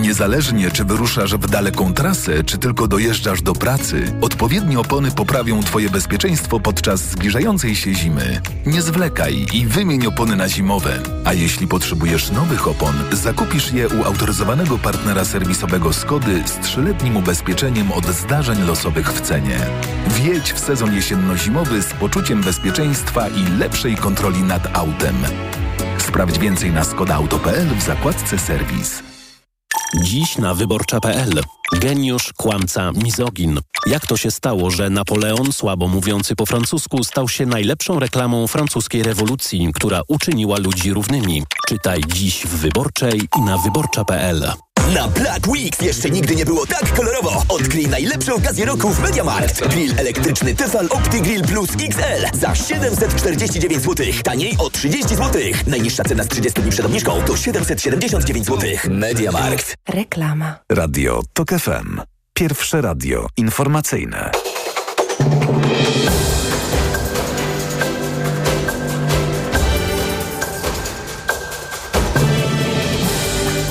Niezależnie 0.00 0.70
czy 0.70 0.84
wyruszasz 0.84 1.34
w 1.34 1.50
daleką 1.50 1.94
trasę, 1.94 2.44
czy 2.44 2.58
tylko 2.58 2.88
dojeżdżasz 2.88 3.42
do 3.42 3.52
pracy, 3.52 4.12
odpowiednie 4.20 4.80
opony 4.80 5.10
poprawią 5.10 5.62
Twoje 5.62 5.90
bezpieczeństwo 5.90 6.60
podczas 6.60 7.00
zbliżającej 7.00 7.76
się 7.76 7.94
zimy. 7.94 8.40
Nie 8.66 8.82
zwlekaj 8.82 9.46
i 9.54 9.66
wymień 9.66 10.06
opony 10.06 10.36
na 10.36 10.48
zimowe. 10.48 10.98
A 11.24 11.32
jeśli 11.32 11.66
potrzebujesz 11.66 12.30
nowych 12.30 12.68
opon, 12.68 12.94
zakupisz 13.12 13.72
je 13.72 13.88
u 13.88 14.04
autoryzowanego 14.04 14.78
partnera 14.78 15.24
serwisowego 15.24 15.92
Skody 15.92 16.42
z 16.46 16.66
trzyletnim 16.66 17.16
ubezpieczeniem 17.16 17.92
od 17.92 18.06
zdarzeń 18.06 18.66
losowych 18.66 19.12
w 19.12 19.20
cenie. 19.20 19.58
Wjedź 20.08 20.52
w 20.52 20.58
sezon 20.58 20.94
jesienno-zimowy 20.94 21.82
z 21.82 21.92
poczuciem 21.92 22.40
bezpieczeństwa 22.40 23.28
i 23.28 23.58
lepszej 23.58 23.96
kontroli 23.96 24.42
nad 24.42 24.76
autem. 24.76 25.14
Sprawdź 25.98 26.38
więcej 26.38 26.72
na 26.72 26.84
skodauto.pl 26.84 27.68
w 27.74 27.82
zakładce 27.82 28.38
serwis. 28.38 29.02
Dziś 29.94 30.38
na 30.38 30.54
wyborcza.pl. 30.54 31.42
Geniusz, 31.72 32.32
kłamca, 32.36 32.92
mizogin. 32.92 33.60
Jak 33.86 34.06
to 34.06 34.16
się 34.16 34.30
stało, 34.30 34.70
że 34.70 34.90
Napoleon, 34.90 35.52
słabo 35.52 35.88
mówiący 35.88 36.36
po 36.36 36.46
francusku, 36.46 37.04
stał 37.04 37.28
się 37.28 37.46
najlepszą 37.46 37.98
reklamą 37.98 38.46
francuskiej 38.46 39.02
rewolucji, 39.02 39.68
która 39.74 40.00
uczyniła 40.08 40.58
ludzi 40.58 40.92
równymi? 40.92 41.42
Czytaj 41.68 42.00
dziś 42.06 42.46
w 42.46 42.56
Wyborczej 42.56 43.28
i 43.38 43.40
na 43.40 43.58
wyborcza.pl. 43.58 44.52
Na 44.94 45.08
Black 45.08 45.46
Weeks 45.46 45.80
jeszcze 45.80 46.10
nigdy 46.10 46.36
nie 46.36 46.44
było 46.44 46.66
tak 46.66 46.94
kolorowo. 46.94 47.42
Odkryj 47.48 47.88
najlepsze 47.88 48.34
okazje 48.34 48.64
roku 48.66 48.88
w 48.90 49.00
MediaMarkt. 49.00 49.68
Grill 49.68 49.94
elektryczny 49.98 50.54
Tefal 50.54 50.86
OptiGrill 50.90 51.42
Plus 51.42 51.70
XL 51.70 52.38
za 52.38 52.54
749 52.54 53.82
zł. 53.82 54.06
Taniej 54.24 54.56
o 54.58 54.70
30 54.70 55.16
zł. 55.16 55.42
Najniższa 55.66 56.04
cena 56.04 56.24
z 56.24 56.28
30 56.28 56.62
dni 56.62 56.70
przed 56.70 56.86
obniżką 56.86 57.22
to 57.22 57.36
779 57.36 58.46
zł. 58.46 58.70
MediaMarkt. 58.90 59.74
Reklama. 59.88 60.58
Radio 60.72 61.22
TOK 61.32 61.50
FM. 61.50 62.00
Pierwsze 62.34 62.80
radio 62.80 63.26
informacyjne. 63.36 64.30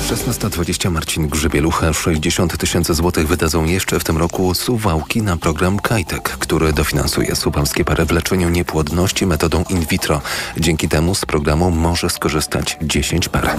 16.20 0.08 0.90
Marcin 0.90 1.28
Grzybielucha 1.28 1.92
60 1.92 2.56
tysięcy 2.58 2.94
złotych 2.94 3.28
wydadzą 3.28 3.64
jeszcze 3.64 4.00
w 4.00 4.04
tym 4.04 4.18
roku 4.18 4.54
Suwałki 4.54 5.22
na 5.22 5.36
program 5.36 5.78
Kajtek, 5.78 6.22
który 6.22 6.72
dofinansuje 6.72 7.36
suwalskie 7.36 7.84
pary 7.84 8.04
w 8.04 8.10
leczeniu 8.10 8.48
niepłodności 8.48 9.26
metodą 9.26 9.64
in 9.68 9.86
vitro. 9.86 10.20
Dzięki 10.56 10.88
temu 10.88 11.14
z 11.14 11.24
programu 11.24 11.70
może 11.70 12.10
skorzystać 12.10 12.76
10 12.82 13.28
par. 13.28 13.56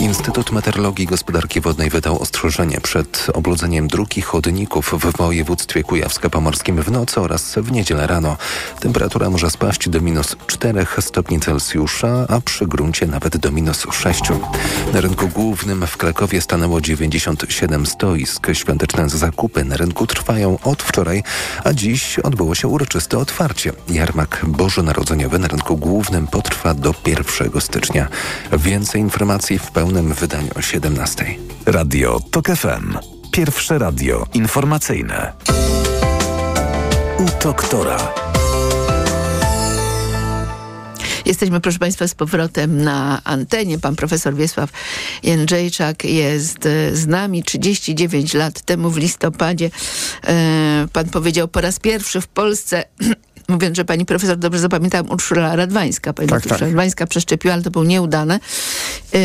Instytut 0.00 0.52
Meteorologii 0.52 1.04
i 1.04 1.08
Gospodarki 1.08 1.60
Wodnej 1.60 1.90
wydał 1.90 2.22
ostrzeżenie 2.22 2.80
przed 2.80 3.26
obludzeniem 3.34 3.88
dróg 3.88 4.16
i 4.16 4.22
chodników 4.22 4.94
w 4.98 5.16
województwie 5.16 5.82
kujawsko-pomorskim 5.82 6.82
w 6.82 6.90
nocy 6.90 7.20
oraz 7.20 7.54
w 7.56 7.72
niedzielę 7.72 8.06
rano. 8.06 8.36
Temperatura 8.80 9.30
może 9.30 9.50
spaść 9.50 9.88
do 9.88 10.00
minus 10.00 10.36
4 10.46 10.86
stopni 11.00 11.40
Celsjusza, 11.40 12.26
a 12.28 12.40
przy 12.40 12.66
gruncie 12.66 13.06
nawet 13.06 13.36
do 13.36 13.50
minus 13.50 13.86
6. 13.92 14.22
Na 14.92 15.00
rynku 15.00 15.28
głównym 15.28 15.83
w 15.86 15.96
Krakowie 15.96 16.40
stanęło 16.40 16.80
97 16.80 17.86
stoisk. 17.86 18.46
Świąteczne 18.52 19.08
zakupy 19.08 19.64
na 19.64 19.76
rynku 19.76 20.06
trwają 20.06 20.58
od 20.62 20.82
wczoraj, 20.82 21.22
a 21.64 21.72
dziś 21.72 22.18
odbyło 22.18 22.54
się 22.54 22.68
uroczyste 22.68 23.18
otwarcie. 23.18 23.72
Jarmak 23.88 24.40
bożonarodzeniowy 24.46 25.38
na 25.38 25.48
rynku 25.48 25.76
głównym 25.76 26.26
potrwa 26.26 26.74
do 26.74 26.94
1 27.06 27.60
stycznia. 27.60 28.08
Więcej 28.52 29.00
informacji 29.00 29.58
w 29.58 29.70
pełnym 29.70 30.14
wydaniu 30.14 30.50
o 30.56 30.62
17. 30.62 31.26
Radio 31.66 32.20
TOK 32.30 32.46
FM. 32.46 32.98
Pierwsze 33.30 33.78
radio 33.78 34.26
informacyjne. 34.34 35.32
U 37.18 37.44
doktora. 37.44 37.98
Jesteśmy, 41.24 41.60
proszę 41.60 41.78
Państwa, 41.78 42.08
z 42.08 42.14
powrotem 42.14 42.82
na 42.82 43.20
antenie. 43.24 43.78
Pan 43.78 43.96
profesor 43.96 44.34
Wiesław 44.34 44.70
Jędrzejczak 45.22 46.04
jest 46.04 46.66
e, 46.66 46.96
z 46.96 47.06
nami 47.06 47.42
39 47.42 48.34
lat 48.34 48.60
temu 48.60 48.90
w 48.90 48.96
listopadzie. 48.96 49.70
E, 50.26 50.86
pan 50.92 51.08
powiedział 51.08 51.48
po 51.48 51.60
raz 51.60 51.80
pierwszy 51.80 52.20
w 52.20 52.26
Polsce 52.26 52.84
mówiąc, 53.48 53.76
że 53.76 53.84
pani 53.84 54.04
profesor 54.04 54.36
dobrze 54.36 54.60
zapamiętałam, 54.60 55.10
Urszula 55.10 55.56
Radwańska. 55.56 56.12
Pani 56.12 56.28
tak, 56.28 56.46
tak. 56.46 56.58
Radwańska 56.58 57.06
przeszczepiła, 57.06 57.54
ale 57.54 57.62
to 57.62 57.70
było 57.70 57.84
nieudane. 57.84 58.40
Yy, 59.12 59.20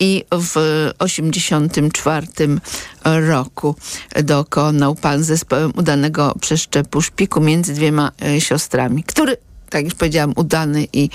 I 0.00 0.24
w 0.32 0.90
84 0.98 2.26
roku 3.04 3.76
dokonał 4.22 4.94
pan 4.94 5.24
zespołem 5.24 5.72
udanego 5.76 6.34
przeszczepu 6.40 7.02
szpiku 7.02 7.40
między 7.40 7.74
dwiema 7.74 8.12
siostrami, 8.38 9.04
który 9.04 9.36
tak 9.70 9.84
jak 9.84 9.94
powiedziałam, 9.94 10.32
udany 10.36 10.86
i, 10.92 11.08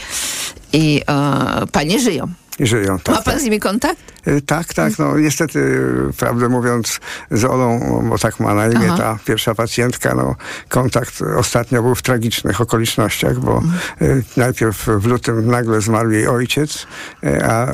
i 0.73 1.01
e, 1.07 1.67
panie 1.71 1.99
żyją. 1.99 2.27
Żyją, 2.59 2.99
tak, 2.99 3.15
Ma 3.15 3.21
pan 3.21 3.33
tak. 3.33 3.41
z 3.41 3.43
nimi 3.43 3.59
kontakt? 3.59 4.14
Y, 4.27 4.41
tak, 4.41 4.73
tak. 4.73 4.99
No 4.99 5.17
niestety, 5.17 5.81
prawdę 6.17 6.49
mówiąc, 6.49 6.99
z 7.31 7.45
Olą, 7.45 8.01
bo 8.09 8.17
tak 8.17 8.39
ma 8.39 8.53
na 8.53 8.67
imię 8.67 8.87
Aha. 8.87 8.97
ta 8.97 9.19
pierwsza 9.25 9.55
pacjentka, 9.55 10.15
no 10.15 10.35
kontakt 10.69 11.21
ostatnio 11.37 11.83
był 11.83 11.95
w 11.95 12.01
tragicznych 12.01 12.61
okolicznościach, 12.61 13.39
bo 13.39 13.57
mhm. 13.57 14.23
najpierw 14.37 14.85
w 14.87 15.05
lutym 15.05 15.47
nagle 15.47 15.81
zmarł 15.81 16.11
jej 16.11 16.27
ojciec, 16.27 16.87
y, 17.23 17.45
a 17.45 17.67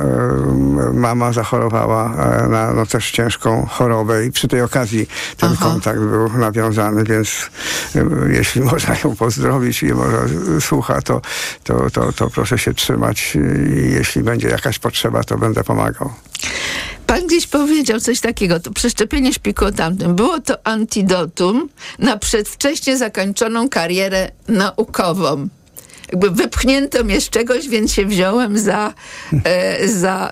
mama 0.94 1.34
zachorowała 1.34 2.10
na 2.50 2.74
no, 2.74 2.86
też 2.86 3.12
ciężką 3.12 3.66
chorobę 3.66 4.26
i 4.26 4.32
przy 4.32 4.48
tej 4.48 4.62
okazji 4.62 5.08
ten 5.38 5.50
Aha. 5.54 5.66
kontakt 5.66 6.00
był 6.00 6.30
nawiązany, 6.38 7.04
więc 7.04 7.50
jeśli 8.30 8.62
można 8.72 8.96
ją 9.04 9.16
pozdrowić 9.16 9.84
i 9.84 9.94
może 9.94 10.28
słucha, 10.60 11.02
to, 11.02 11.22
to, 11.64 11.90
to, 11.90 12.14
to 12.14 12.30
proszę 12.30 12.58
się 12.58 12.74
trzymać 12.74 13.36
i 13.36 13.92
jeśli 13.92 14.24
będzie 14.24 14.48
jakaś 14.48 14.80
potrzeba, 14.80 15.24
to 15.24 15.38
będę 15.38 15.64
pomagał. 15.64 16.14
Pan 17.08 17.27
gdzieś 17.27 17.47
powiedział 17.47 17.99
coś 17.99 18.19
takiego, 18.19 18.60
to 18.60 18.71
przeszczepienie 18.71 19.34
szpiku 19.34 19.71
tamtym. 19.71 20.15
Było 20.15 20.39
to 20.39 20.67
antidotum 20.67 21.69
na 21.99 22.17
przedwcześnie 22.17 22.97
zakończoną 22.97 23.69
karierę 23.69 24.32
naukową 24.47 25.49
jakby 26.12 26.32
wypchnięto 26.32 27.04
mnie 27.04 27.21
z 27.21 27.30
czegoś, 27.30 27.69
więc 27.69 27.93
się 27.93 28.06
wziąłem 28.06 28.60
za, 28.60 28.93
e, 29.43 29.88
za, 29.88 30.32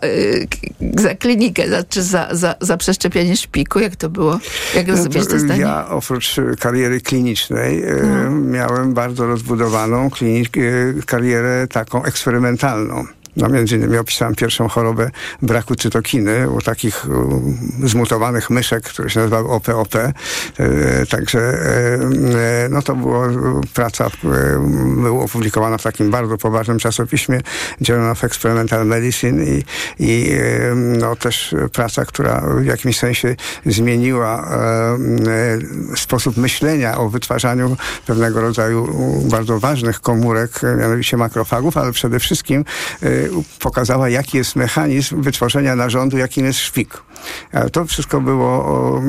e, 0.81 1.01
za 1.01 1.15
klinikę, 1.15 1.69
za, 1.69 1.83
czy 1.83 2.03
za, 2.03 2.27
za, 2.31 2.55
za 2.61 2.77
przeszczepienie 2.77 3.37
szpiku. 3.37 3.79
Jak 3.79 3.95
to 3.95 4.09
było? 4.09 4.39
Jak 4.75 4.87
no 4.87 4.95
rozumiesz 4.95 5.27
to, 5.27 5.47
to 5.47 5.55
Ja 5.55 5.87
oprócz 5.89 6.35
kariery 6.59 7.01
klinicznej 7.01 7.83
e, 7.83 7.93
no. 8.03 8.31
miałem 8.31 8.93
bardzo 8.93 9.27
rozbudowaną 9.27 10.09
klinik, 10.09 10.57
e, 10.57 10.61
karierę 11.05 11.67
taką 11.67 12.03
eksperymentalną. 12.03 13.05
No 13.37 13.49
między 13.49 13.75
innymi 13.75 13.97
opisałem 13.97 14.35
pierwszą 14.35 14.67
chorobę 14.67 15.11
braku 15.41 15.75
cytokiny 15.75 16.49
u 16.49 16.61
takich 16.61 17.05
zmutowanych 17.83 18.49
myszek, 18.49 18.83
które 18.83 19.09
się 19.09 19.19
nazywały 19.19 19.49
OPOP. 19.49 19.95
E, 19.95 20.13
także 21.09 21.39
e, 21.39 22.69
no 22.69 22.81
to 22.81 22.95
była 22.95 23.27
praca, 23.73 24.05
e, 24.05 24.09
była 25.01 25.23
opublikowana 25.23 25.77
w 25.77 25.83
takim 25.83 26.11
bardzo 26.11 26.37
poważnym 26.37 26.79
czasopiśmie 26.79 27.41
Journal 27.87 28.11
of 28.11 28.23
Experimental 28.23 28.85
Medicine 28.85 29.43
i, 29.43 29.63
i 29.99 30.31
no 30.99 31.15
też 31.15 31.55
praca, 31.73 32.05
która 32.05 32.41
w 32.41 32.65
jakimś 32.65 32.97
sensie 32.97 33.35
zmieniła 33.65 34.49
sposób 35.95 36.37
myślenia 36.37 36.97
o 36.97 37.09
wytwarzaniu 37.09 37.77
pewnego 38.07 38.41
rodzaju 38.41 38.87
bardzo 39.29 39.59
ważnych 39.59 40.01
komórek, 40.01 40.51
mianowicie 40.79 41.17
makrofagów, 41.17 41.77
ale 41.77 41.91
przede 41.91 42.19
wszystkim 42.19 42.65
pokazała, 43.59 44.09
jaki 44.09 44.37
jest 44.37 44.55
mechanizm 44.55 45.21
wytworzenia 45.21 45.75
narządu, 45.75 46.17
jakim 46.17 46.45
jest 46.45 46.59
szpik. 46.59 47.03
Ale 47.53 47.69
to 47.69 47.85
wszystko 47.85 48.21
było 48.21 49.01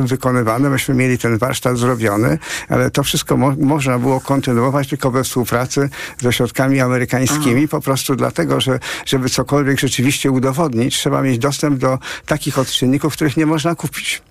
wykonywane. 0.00 0.70
Myśmy 0.70 0.94
mieli 0.94 1.18
ten 1.18 1.38
warsztat 1.38 1.78
zrobiony, 1.78 2.38
ale 2.68 2.90
to 2.90 3.02
wszystko 3.02 3.36
mo 3.36 3.54
można 3.60 3.98
było 3.98 4.20
kontynuować 4.20 4.88
tylko 4.88 5.10
we 5.10 5.24
współpracy 5.24 5.88
ze 6.20 6.32
środkami 6.32 6.80
amerykańskimi, 6.80 7.60
Aha. 7.60 7.70
po 7.70 7.80
prostu 7.80 8.16
dlatego, 8.16 8.60
że 8.60 8.78
żeby 9.06 9.28
cokolwiek 9.28 9.80
rzeczywiście 9.80 10.30
udowodnić, 10.30 10.98
trzeba 10.98 11.22
mieć 11.22 11.38
dostęp 11.38 11.78
do 11.78 11.98
takich 12.26 12.58
odczynników, 12.58 13.12
których 13.12 13.36
nie 13.36 13.46
można 13.46 13.74
kupić. 13.74 14.22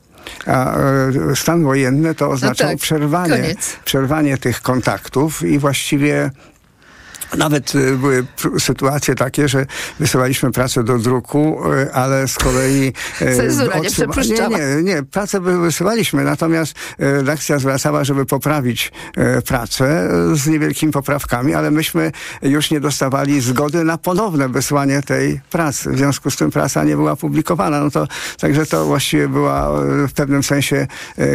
A 0.46 0.78
e, 0.78 1.36
stan 1.36 1.64
wojenny 1.64 2.16
to 2.16 2.30
oznaczał 2.30 2.68
no 2.68 2.74
tak, 2.74 2.82
przerwanie, 2.82 3.56
przerwanie 3.86 4.38
tych 4.38 4.62
kontaktów 4.62 5.44
i 5.44 5.60
właściwie 5.60 6.32
nawet 7.38 7.76
y, 7.76 7.98
były 7.98 8.26
sytuacje 8.60 9.16
takie, 9.16 9.48
że 9.48 9.66
wysyłaliśmy 10.00 10.52
pracę 10.52 10.84
do 10.84 10.98
druku, 10.98 11.60
y, 11.74 11.94
ale 11.94 12.28
z 12.28 12.36
kolei... 12.36 12.94
Y, 13.22 13.36
Cenzura 13.36 13.80
nie 13.80 13.90
przepuszczała. 13.90 14.58
Nie, 14.58 14.66
nie, 14.66 14.84
nie, 14.84 15.04
pracę 15.04 15.40
wysyłaliśmy, 15.40 16.24
natomiast 16.24 16.74
redakcja 17.00 17.60
zwracała, 17.60 18.04
żeby 18.04 18.26
poprawić 18.26 18.92
pracę 19.46 20.10
z 20.34 20.48
niewielkimi 20.48 20.92
poprawkami, 20.92 21.54
ale 21.54 21.72
myśmy 21.72 22.12
już 22.42 22.72
nie 22.72 22.80
dostawali 22.80 23.42
zgody 23.42 23.84
na 23.84 23.98
ponowne 23.98 24.50
wysłanie 24.50 25.02
tej 25.02 25.42
pracy. 25.50 25.92
W 25.92 25.98
związku 25.98 26.32
z 26.32 26.38
tym 26.38 26.52
praca 26.52 26.84
nie 26.84 26.96
była 26.96 27.16
publikowana. 27.16 27.80
No 27.80 27.92
to, 27.92 28.08
także 28.40 28.66
to 28.66 28.86
właściwie 28.86 29.28
była 29.28 29.72
w 30.08 30.14
pewnym 30.16 30.44
sensie 30.44 30.88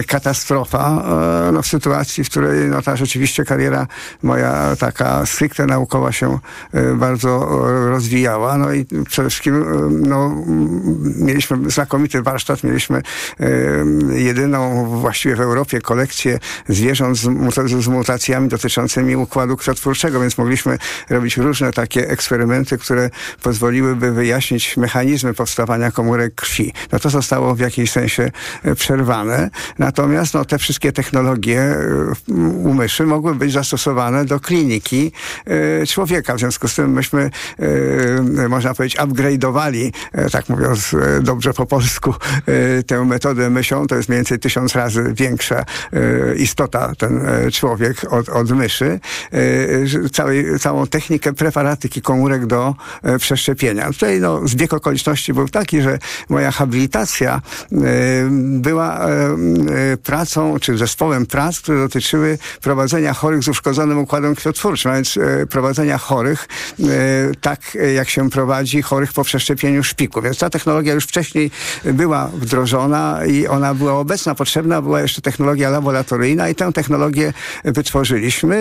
katastrofa 0.07 1.05
no, 1.53 1.63
w 1.63 1.67
sytuacji, 1.67 2.25
w 2.25 2.31
której 2.31 2.69
no, 2.69 2.83
ta 2.83 2.97
rzeczywiście 2.97 3.45
kariera 3.45 3.87
moja 4.23 4.77
taka 4.77 5.27
stricte 5.27 5.67
naukowa 5.67 5.82
naukowa 5.83 6.13
się 6.13 6.39
e, 6.73 6.95
bardzo 6.95 7.61
e, 7.69 7.91
rozwijała. 7.91 8.59
No 8.59 8.73
i 8.73 8.87
przede 9.09 9.31
wszystkim 9.31 9.55
e, 9.55 9.67
no, 9.91 10.45
mieliśmy 11.17 11.71
znakomity 11.71 12.23
warsztat, 12.23 12.65
mieliśmy 12.65 13.03
jedyną 14.13 14.87
właściwie 15.01 15.37
w 15.37 15.41
Europie 15.41 15.81
kolekcję 15.81 16.39
zwierząt 16.69 17.19
z, 17.19 17.87
mutacjami 17.89 18.49
dotyczącymi 18.49 19.17
układu 19.17 19.57
krwiotwórczego, 19.57 20.21
więc 20.21 20.39
mogliśmy 20.39 20.79
robić 21.11 21.37
różne 21.37 21.73
takie 21.73 22.09
eksperymenty, 22.09 22.79
które 22.79 23.11
pozwoliłyby 23.43 24.13
wyjaśnić 24.13 24.77
mechanizmy 24.77 25.35
powstawania 25.35 25.91
komórek 25.91 26.35
krwi. 26.35 26.73
No 26.93 26.99
to 26.99 27.11
zostało 27.11 27.55
w 27.55 27.61
jakimś 27.61 27.91
sensie 27.91 28.31
przerwane. 28.77 29.51
Natomiast 29.79 30.35
no, 30.35 30.45
te 30.45 30.59
wszystkie 30.59 30.93
technologie 30.93 31.77
umyszy 32.65 33.07
mogły 33.07 33.35
być 33.35 33.53
zastosowane 33.53 34.25
do 34.25 34.41
kliniki 34.41 35.13
człowieka. 35.89 36.35
W 36.35 36.39
związku 36.39 36.69
z 36.69 36.75
tym 36.75 36.93
myśmy, 36.93 37.31
e, 38.39 38.49
można 38.49 38.75
powiedzieć, 38.75 39.01
upgrade'owali, 39.01 39.93
e, 40.13 40.31
tak 40.31 40.49
mówiąc 40.49 40.95
e, 40.95 41.23
dobrze 41.23 41.53
po 41.53 41.67
polsku, 41.67 42.15
tę 42.87 43.05
metodę 43.05 43.51
mysią. 43.51 43.87
To 43.87 43.97
jest 43.97 44.09
mniej 44.09 44.19
więcej 44.19 44.39
tysiąc 44.39 44.75
razy 44.75 45.13
większa 45.17 45.65
istota 46.37 46.93
ten 46.99 47.27
człowiek 47.53 48.13
od, 48.13 48.29
od 48.29 48.51
myszy. 48.51 49.01
Całej, 50.13 50.59
całą 50.59 50.87
technikę 50.87 51.33
preparatyki 51.33 52.03
komórek 52.03 52.47
do 52.47 52.75
przeszczepienia. 53.19 53.87
Tutaj 53.87 54.21
no, 54.21 54.49
zbieg 54.49 54.73
okoliczności 54.73 55.33
był 55.33 55.49
taki, 55.49 55.83
że 55.83 55.99
moja 56.29 56.51
habilitacja 56.51 57.41
była 58.39 59.07
pracą, 60.03 60.59
czy 60.61 60.79
zespołem 60.79 61.27
prac, 61.27 61.61
które 61.61 61.79
dotyczyły 61.79 62.39
prowadzenia 62.63 63.15
chorych 63.15 63.43
z 63.43 63.49
uszkodzonym 63.49 63.99
układem 63.99 64.35
krwiotwórczym, 64.35 64.91
a 64.91 64.95
więc 64.95 65.19
prowadzenia 65.51 65.62
prowadzenia 65.63 65.99
chorych, 65.99 66.49
e, 66.81 66.85
tak 67.41 67.61
jak 67.95 68.09
się 68.09 68.31
prowadzi 68.31 68.83
chorych 68.83 69.13
po 69.13 69.25
przeszczepieniu 69.25 69.85
szpiku. 69.85 70.23
Więc 70.23 70.39
ta 70.39 70.51
technologia 70.51 70.95
już 70.95 71.05
wcześniej 71.05 71.51
była 71.85 72.31
wdrożona 72.35 73.27
i 73.27 73.47
ona 73.47 73.75
była 73.75 73.93
obecna, 73.93 74.35
potrzebna 74.35 74.83
była 74.83 75.01
jeszcze 75.01 75.23
technologia 75.23 75.71
laboratoryjna 75.71 76.49
i 76.49 76.55
tę 76.55 76.73
technologię 76.73 77.33
wytworzyliśmy. 77.65 78.57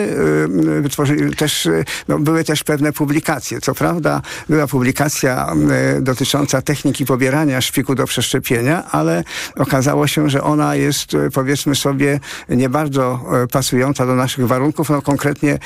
E, 0.77 0.81
wytworzyli 0.81 1.35
też, 1.35 1.67
no, 2.07 2.19
były 2.19 2.43
też 2.43 2.63
pewne 2.63 2.93
publikacje. 2.93 3.61
Co 3.61 3.73
prawda 3.73 4.21
była 4.49 4.67
publikacja 4.67 5.53
e, 5.97 6.01
dotycząca 6.01 6.61
techniki 6.61 7.05
pobierania 7.05 7.61
szpiku 7.61 7.95
do 7.95 8.05
przeszczepienia, 8.05 8.83
ale 8.91 9.23
okazało 9.55 10.07
się, 10.07 10.29
że 10.29 10.43
ona 10.43 10.75
jest 10.75 11.11
powiedzmy 11.33 11.75
sobie 11.75 12.19
nie 12.49 12.69
bardzo 12.69 13.25
pasująca 13.51 14.05
do 14.05 14.15
naszych 14.15 14.47
warunków. 14.47 14.89
No 14.89 15.01
konkretnie 15.01 15.59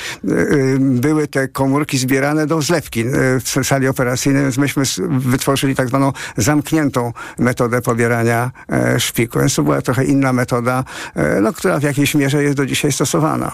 były 0.79 1.24
te 1.27 1.47
komórki 1.47 1.97
zbierane 1.97 2.47
do 2.47 2.61
zlepki 2.61 3.01
e, 3.01 3.05
w 3.39 3.67
sali 3.67 3.87
operacyjnej, 3.87 4.43
więc 4.43 4.57
myśmy 4.57 4.83
wytworzyli 5.09 5.75
tak 5.75 5.87
zwaną 5.87 6.13
zamkniętą 6.37 7.13
metodę 7.39 7.81
pobierania 7.81 8.51
e, 8.69 8.99
szpiku. 8.99 9.39
Więc 9.39 9.55
to 9.55 9.63
była 9.63 9.81
trochę 9.81 10.05
inna 10.05 10.33
metoda, 10.33 10.83
e, 11.15 11.41
no, 11.41 11.53
która 11.53 11.79
w 11.79 11.83
jakiejś 11.83 12.15
mierze 12.15 12.43
jest 12.43 12.57
do 12.57 12.65
dzisiaj 12.65 12.91
stosowana. 12.91 13.51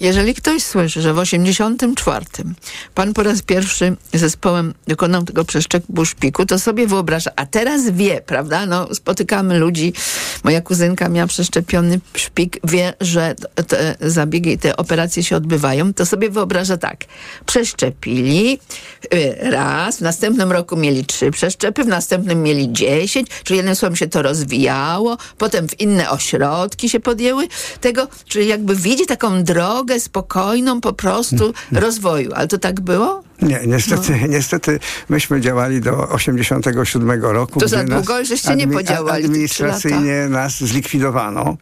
Jeżeli 0.00 0.34
ktoś 0.34 0.62
słyszy, 0.62 1.02
że 1.02 1.14
w 1.14 1.18
84 1.18 2.26
pan 2.94 3.14
po 3.14 3.22
raz 3.22 3.42
pierwszy 3.42 3.96
zespołem 4.14 4.74
dokonał 4.86 5.24
tego 5.24 5.44
przeszczepu 5.44 6.04
szpiku, 6.04 6.46
to 6.46 6.58
sobie 6.58 6.86
wyobraża, 6.86 7.30
a 7.36 7.46
teraz 7.46 7.90
wie, 7.90 8.20
prawda? 8.20 8.66
No, 8.66 8.94
spotykamy 8.94 9.58
ludzi, 9.58 9.92
moja 10.44 10.60
kuzynka 10.60 11.08
miała 11.08 11.26
przeszczepiony 11.26 12.00
szpik, 12.14 12.58
wie, 12.64 12.94
że 13.00 13.34
te 13.66 13.96
zabiegi, 14.00 14.58
te 14.58 14.76
operacje 14.76 15.22
się 15.22 15.36
odbywają, 15.36 15.94
to 15.94 16.06
sobie 16.06 16.30
wyobraża 16.30 16.76
tak. 16.76 17.04
Przeszczepili 17.46 18.58
y, 19.14 19.36
raz, 19.40 19.96
w 19.96 20.00
następnym 20.00 20.52
roku 20.52 20.76
mieli 20.76 21.04
trzy 21.04 21.30
przeszczepy, 21.30 21.84
w 21.84 21.88
następnym 21.88 22.42
mieli 22.42 22.72
dziesięć, 22.72 23.28
czyli 23.44 23.56
jednym 23.56 23.76
słowem 23.76 23.96
się 23.96 24.08
to 24.08 24.22
rozwijało, 24.22 25.16
potem 25.38 25.68
w 25.68 25.80
inne 25.80 26.10
ośrodki 26.10 26.88
się 26.88 27.00
podjęły 27.00 27.48
tego, 27.80 28.08
czyli 28.28 28.48
jakby 28.48 28.76
widzi 28.76 29.06
taką 29.06 29.44
drogę, 29.44 29.65
drogę 29.66 30.00
spokojną 30.00 30.80
po 30.80 30.92
prostu 30.92 31.52
hmm. 31.52 31.84
rozwoju. 31.84 32.30
Ale 32.34 32.48
to 32.48 32.58
tak 32.58 32.80
było? 32.80 33.22
Nie, 33.42 33.60
niestety, 33.66 34.18
no. 34.20 34.26
niestety 34.26 34.78
myśmy 35.08 35.40
działali 35.40 35.80
do 35.80 36.08
87 36.08 37.22
roku. 37.22 37.60
To 37.60 37.68
za 37.68 37.84
długo, 37.84 38.24
żeście 38.24 38.56
nie 38.56 38.68
podziałali. 38.68 39.24
Administracyjnie 39.24 40.28
nas 40.28 40.58
zlikwidowano 40.58 41.56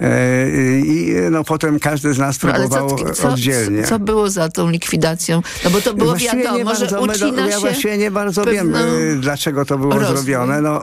e, 0.00 0.48
i 0.80 1.14
no, 1.30 1.44
potem 1.44 1.80
każdy 1.80 2.14
z 2.14 2.18
nas 2.18 2.42
no, 2.42 2.52
próbował 2.52 2.96
no, 3.04 3.14
co, 3.14 3.28
oddzielnie. 3.28 3.82
Co, 3.82 3.88
co, 3.88 3.98
było 3.98 4.30
za 4.30 4.48
tą 4.48 4.70
likwidacją? 4.70 5.42
No 5.64 5.70
bo 5.70 5.80
to 5.80 5.94
było 5.94 6.10
właściwie 6.10 6.42
wiadomo, 6.42 6.64
bardzo, 6.64 6.88
że 6.88 7.00
ucina 7.00 7.42
ja 7.42 7.46
się... 7.46 7.52
Ja 7.52 7.60
właściwie 7.60 7.98
nie 7.98 8.10
bardzo 8.10 8.44
wiem, 8.44 8.74
e, 8.74 8.80
dlaczego 9.20 9.64
to 9.64 9.78
było 9.78 9.94
rozwój. 9.94 10.16
zrobione. 10.16 10.60
No, 10.60 10.82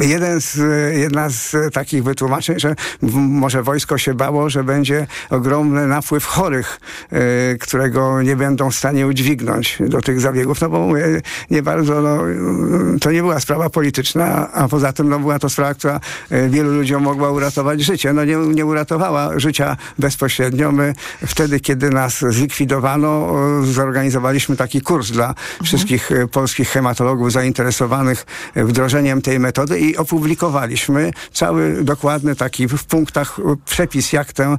jeden 0.00 0.40
z, 0.40 0.58
jedna 0.96 1.30
z 1.30 1.56
takich 1.72 2.04
wytłumaczeń, 2.04 2.60
że 2.60 2.74
może 3.12 3.62
wojsko 3.62 3.98
się 3.98 4.14
bało, 4.14 4.50
że 4.50 4.64
będzie 4.64 5.06
ogromny 5.30 5.86
napływ 5.86 6.24
chorych, 6.24 6.80
e, 7.12 7.18
którego 7.58 8.22
nie 8.22 8.36
będą 8.36 8.70
w 8.70 8.74
stanie 8.74 9.06
udźwignąć 9.06 9.35
dźwignąć 9.36 9.78
do 9.80 10.00
tych 10.00 10.20
zabiegów, 10.20 10.60
no 10.60 10.68
bo 10.68 10.80
mówię, 10.80 11.20
nie 11.50 11.62
bardzo, 11.62 12.00
no, 12.00 12.18
to 13.00 13.12
nie 13.12 13.22
była 13.22 13.40
sprawa 13.40 13.70
polityczna, 13.70 14.52
a 14.52 14.68
poza 14.68 14.92
tym 14.92 15.08
no, 15.08 15.18
była 15.18 15.38
to 15.38 15.48
sprawa, 15.50 15.74
która 15.74 16.00
e, 16.30 16.48
wielu 16.48 16.74
ludziom 16.74 17.02
mogła 17.02 17.30
uratować 17.30 17.80
życie. 17.80 18.12
No 18.12 18.24
nie, 18.24 18.36
nie 18.36 18.66
uratowała 18.66 19.38
życia 19.38 19.76
bezpośrednio. 19.98 20.72
My 20.72 20.94
wtedy, 21.26 21.60
kiedy 21.60 21.90
nas 21.90 22.18
zlikwidowano, 22.28 23.34
zorganizowaliśmy 23.64 24.56
taki 24.56 24.80
kurs 24.80 25.10
dla 25.10 25.28
mhm. 25.28 25.64
wszystkich 25.64 26.12
e, 26.12 26.28
polskich 26.28 26.68
hematologów 26.68 27.32
zainteresowanych 27.32 28.26
wdrożeniem 28.56 29.22
tej 29.22 29.38
metody 29.38 29.80
i 29.80 29.96
opublikowaliśmy 29.96 31.10
cały 31.32 31.84
dokładny 31.84 32.36
taki 32.36 32.68
w 32.68 32.84
punktach 32.84 33.36
przepis, 33.64 34.12
jak 34.12 34.28
e, 34.40 34.56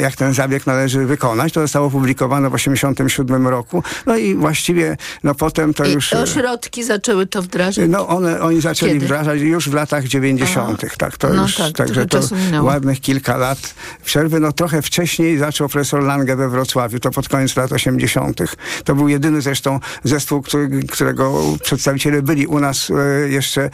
jak 0.00 0.16
ten 0.16 0.34
zabieg 0.34 0.66
należy 0.66 1.06
wykonać. 1.06 1.52
To 1.52 1.60
zostało 1.60 1.86
opublikowane 1.86 2.48
w 2.48 2.52
1987 2.52 3.48
roku. 3.48 3.81
No 4.06 4.16
i 4.16 4.34
właściwie 4.34 4.96
no 5.24 5.34
potem 5.34 5.74
to 5.74 5.84
I 5.84 5.92
już... 5.92 6.12
ośrodki 6.12 6.84
zaczęły 6.84 7.26
to 7.26 7.42
wdrażać? 7.42 7.84
No 7.88 8.08
one, 8.08 8.40
oni 8.40 8.60
zaczęli 8.60 8.92
Kiedy? 8.92 9.04
wdrażać 9.04 9.40
już 9.40 9.68
w 9.68 9.74
latach 9.74 10.04
90. 10.04 10.80
Aha. 10.84 10.94
Tak, 10.98 11.16
to 11.16 11.28
no 11.28 11.42
już, 11.42 11.54
tak, 11.54 11.72
także 11.72 12.06
to 12.06 12.20
ładnych 12.62 13.00
kilka 13.00 13.36
lat 13.36 13.74
przerwy. 14.04 14.40
No 14.40 14.52
trochę 14.52 14.82
wcześniej 14.82 15.38
zaczął 15.38 15.68
profesor 15.68 16.02
Lange 16.02 16.36
we 16.36 16.48
Wrocławiu, 16.48 17.00
to 17.00 17.10
pod 17.10 17.28
koniec 17.28 17.56
lat 17.56 17.72
80. 17.72 18.40
To 18.84 18.94
był 18.94 19.08
jedyny 19.08 19.40
zresztą 19.42 19.80
zespół, 20.04 20.42
który, 20.42 20.82
którego 20.82 21.42
przedstawiciele 21.62 22.22
byli 22.22 22.46
u 22.46 22.60
nas 22.60 22.90
e, 22.90 23.28
jeszcze, 23.28 23.62
e, 23.62 23.70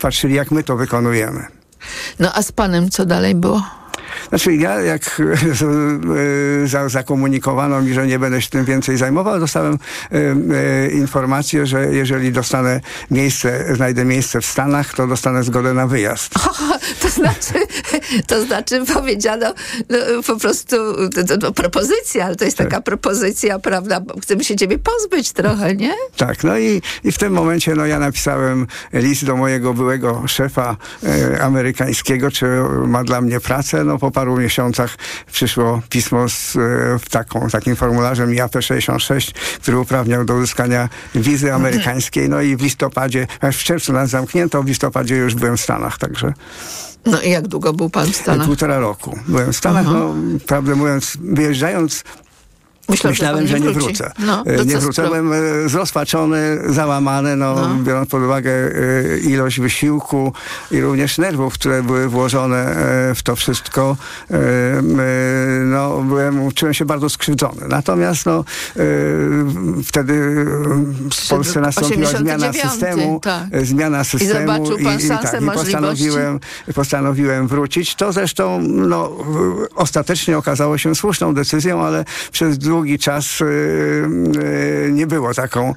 patrzyli 0.00 0.34
jak 0.34 0.50
my 0.50 0.62
to 0.62 0.76
wykonujemy. 0.76 1.46
No 2.18 2.32
a 2.34 2.42
z 2.42 2.52
panem 2.52 2.90
co 2.90 3.06
dalej 3.06 3.34
było? 3.34 3.62
Znaczy 4.28 4.56
ja 4.56 4.80
jak 4.80 5.22
zakomunikowano 6.86 7.82
mi, 7.82 7.94
że 7.94 8.06
nie 8.06 8.18
będę 8.18 8.42
się 8.42 8.48
tym 8.50 8.64
więcej 8.64 8.96
zajmował, 8.96 9.40
dostałem 9.40 9.78
informację, 10.92 11.66
że 11.66 11.86
jeżeli 11.94 12.32
dostanę 12.32 12.80
miejsce, 13.10 13.74
znajdę 13.76 14.04
miejsce 14.04 14.40
w 14.40 14.46
Stanach, 14.46 14.94
to 14.94 15.06
dostanę 15.06 15.42
zgodę 15.42 15.74
na 15.74 15.86
wyjazd. 15.86 16.34
to 17.02 17.08
znaczy, 17.08 17.54
to 18.26 18.44
znaczy 18.44 18.84
powiedziano 18.94 19.54
no, 19.88 19.98
po 20.26 20.36
prostu 20.36 20.76
to, 21.28 21.38
to, 21.38 21.52
propozycja, 21.52 22.24
ale 22.24 22.36
to 22.36 22.44
jest 22.44 22.56
taka 22.56 22.70
tak. 22.70 22.84
propozycja, 22.84 23.58
prawda? 23.58 24.00
Chcemy 24.22 24.44
się 24.44 24.56
ciebie 24.56 24.78
pozbyć 24.78 25.32
trochę, 25.32 25.74
nie? 25.74 25.94
Tak, 26.16 26.44
no 26.44 26.58
i, 26.58 26.82
i 27.04 27.12
w 27.12 27.18
tym 27.18 27.32
momencie 27.32 27.74
no, 27.74 27.86
ja 27.86 27.98
napisałem 27.98 28.66
list 28.92 29.24
do 29.24 29.36
mojego 29.36 29.74
byłego 29.74 30.22
szefa 30.26 30.76
e, 31.04 31.42
amerykańskiego, 31.42 32.30
czy 32.30 32.46
ma 32.86 33.04
dla 33.04 33.20
mnie 33.20 33.40
pracę. 33.40 33.84
No 33.84 33.98
po 34.06 34.10
paru 34.10 34.36
miesiącach 34.36 34.96
przyszło 35.32 35.82
pismo 35.88 36.28
z 36.28 36.56
e, 36.56 36.60
taką, 37.10 37.48
takim 37.48 37.76
formularzem 37.76 38.30
IAP66, 38.30 39.34
który 39.62 39.78
uprawniał 39.78 40.24
do 40.24 40.34
uzyskania 40.34 40.88
wizy 41.14 41.52
amerykańskiej. 41.52 42.28
No 42.28 42.40
i 42.40 42.56
w 42.56 42.62
listopadzie, 42.62 43.26
w 43.52 43.56
czerwcu 43.56 43.92
nas 43.92 44.10
zamknięto, 44.10 44.62
w 44.62 44.66
listopadzie 44.66 45.16
już 45.16 45.34
byłem 45.34 45.56
w 45.56 45.60
Stanach, 45.60 45.98
także... 45.98 46.32
No 47.06 47.20
i 47.20 47.30
jak 47.30 47.48
długo 47.48 47.72
był 47.72 47.90
pan 47.90 48.12
w 48.12 48.16
Stanach? 48.16 48.46
Półtora 48.46 48.78
roku. 48.78 49.18
Byłem 49.28 49.52
w 49.52 49.56
Stanach, 49.56 49.86
no, 49.86 50.14
prawdę 50.46 50.74
mówiąc, 50.74 51.16
wyjeżdżając 51.20 52.04
Myślę, 52.88 53.10
Myślałem, 53.10 53.46
że, 53.46 53.58
że 53.58 53.60
nie, 53.60 53.70
wrócę. 53.70 54.12
No, 54.18 54.42
e, 54.46 54.64
nie 54.64 54.78
wrócę. 54.78 55.02
Byłem 55.02 55.32
e, 55.32 55.68
zrozpaczony, 55.68 56.58
załamany, 56.68 57.36
no, 57.36 57.54
no. 57.54 57.84
biorąc 57.84 58.08
pod 58.08 58.22
uwagę 58.22 58.50
e, 58.52 59.18
ilość 59.18 59.60
wysiłku 59.60 60.32
i 60.70 60.80
również 60.80 61.18
nerwów, 61.18 61.54
które 61.54 61.82
były 61.82 62.08
włożone 62.08 62.76
w 63.14 63.22
to 63.22 63.36
wszystko. 63.36 63.96
No, 65.64 66.02
byłem, 66.02 66.52
czułem 66.52 66.74
się 66.74 66.84
bardzo 66.84 67.08
skrzywdzony. 67.08 67.68
Natomiast 67.68 68.26
no, 68.26 68.44
wtedy 69.84 70.44
w 71.14 71.28
Polsce 71.28 71.60
nastąpiła 71.60 72.10
zmiana 72.10 72.52
systemu. 72.52 73.20
Tak. 73.20 73.66
Zmiana 73.66 74.04
systemu 74.04 74.66
i, 74.66 74.82
i, 74.82 75.04
i, 75.04 75.08
tak, 75.08 75.42
i 75.42 75.46
postanowiłem, 75.46 76.40
postanowiłem 76.74 77.48
wrócić. 77.48 77.94
To 77.94 78.12
zresztą 78.12 78.60
no, 78.62 79.10
ostatecznie 79.74 80.38
okazało 80.38 80.78
się 80.78 80.94
słuszną 80.94 81.34
decyzją, 81.34 81.84
ale 81.84 82.04
przez 82.32 82.58
długi 82.58 82.75
długi 82.76 82.98
czas 82.98 83.40
y, 83.40 83.44
y, 83.44 84.90
nie 84.92 85.06
było 85.06 85.34
taką, 85.34 85.74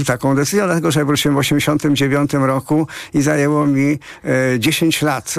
y, 0.00 0.04
taką 0.04 0.36
decyzją, 0.36 0.66
dlatego 0.66 0.90
że 0.90 1.04
wróciłem 1.04 1.34
w 1.34 1.38
89 1.38 2.32
roku 2.32 2.86
i 3.14 3.22
zajęło 3.22 3.66
mi 3.66 3.98
10 4.58 5.02
lat, 5.02 5.34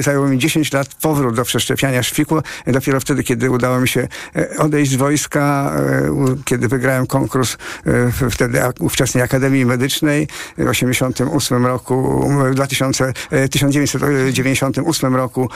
zajęło 0.00 0.28
mi 0.28 0.38
10 0.38 0.72
lat 0.72 0.94
powrót 0.94 1.36
do 1.36 1.44
przeszczepiania 1.44 2.02
szpiku. 2.02 2.42
Dopiero 2.66 3.00
wtedy, 3.00 3.22
kiedy 3.22 3.50
udało 3.50 3.80
mi 3.80 3.88
się 3.88 4.08
odejść 4.58 4.92
z 4.92 4.94
wojska, 4.94 5.72
kiedy 6.44 6.68
wygrałem 6.68 7.06
konkurs 7.06 7.56
wtedy 8.30 8.60
ówczesnej 8.80 9.24
Akademii 9.24 9.66
Medycznej 9.66 10.28
w 10.58 10.68
88 10.68 11.66
roku, 11.66 12.28
w 12.50 12.54
2000, 12.54 13.12
1998 13.50 15.16
roku 15.16 15.48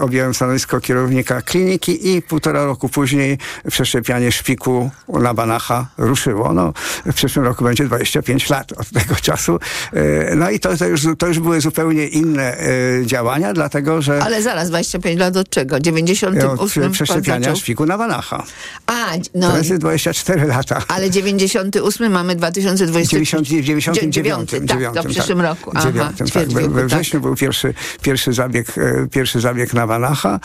objąłem 0.00 0.34
stanowisko 0.34 0.80
kierownika 0.80 1.42
kliniki 1.42 2.16
i 2.16 2.22
półtora 2.22 2.64
roku 2.64 2.88
później 2.88 3.11
później 3.12 3.38
przeszczepianie 3.70 4.32
szpiku 4.32 4.90
na 5.08 5.34
Banacha 5.34 5.86
ruszyło. 5.98 6.52
No, 6.52 6.72
w 7.06 7.14
przyszłym 7.14 7.44
roku 7.44 7.64
będzie 7.64 7.84
25 7.84 8.50
lat 8.50 8.72
od 8.72 8.90
tego 8.90 9.14
czasu. 9.14 9.58
E, 9.92 10.36
no 10.36 10.50
i 10.50 10.60
to, 10.60 10.76
to, 10.76 10.86
już, 10.86 11.06
to 11.18 11.26
już 11.26 11.38
były 11.38 11.60
zupełnie 11.60 12.06
inne 12.06 12.58
e, 12.58 12.66
działania, 13.06 13.52
dlatego 13.52 14.02
że... 14.02 14.22
Ale 14.22 14.42
zaraz, 14.42 14.68
25 14.68 15.20
lat 15.20 15.36
od 15.36 15.50
czego? 15.50 15.80
98 15.80 16.84
Od 16.84 16.92
przeszczepiania 16.92 17.56
szpiku 17.56 17.86
na 17.86 17.98
Banacha. 17.98 18.44
A, 18.86 19.06
no... 19.34 19.50
To 19.50 19.58
jest 19.58 19.74
24 19.74 20.46
lata. 20.46 20.82
Ale 20.88 21.10
98 21.10 22.12
mamy 22.12 22.36
2029. 22.36 23.48
99. 23.48 24.50
9, 24.50 24.50
tak, 24.68 24.94
to 24.94 25.02
w 25.02 25.06
przyszłym 25.06 25.38
tak, 25.38 25.46
roku. 25.46 25.72
Aha, 25.74 26.12
9, 26.18 26.32
tak. 26.32 26.48
We, 26.48 26.68
we 26.68 26.86
wrześniu 26.86 27.20
tak. 27.20 27.22
był 27.22 27.36
pierwszy, 27.36 27.74
pierwszy, 28.02 28.32
zabieg, 28.32 28.78
e, 28.78 29.06
pierwszy 29.10 29.40
zabieg 29.40 29.74
na 29.74 29.86
Banacha 29.86 30.40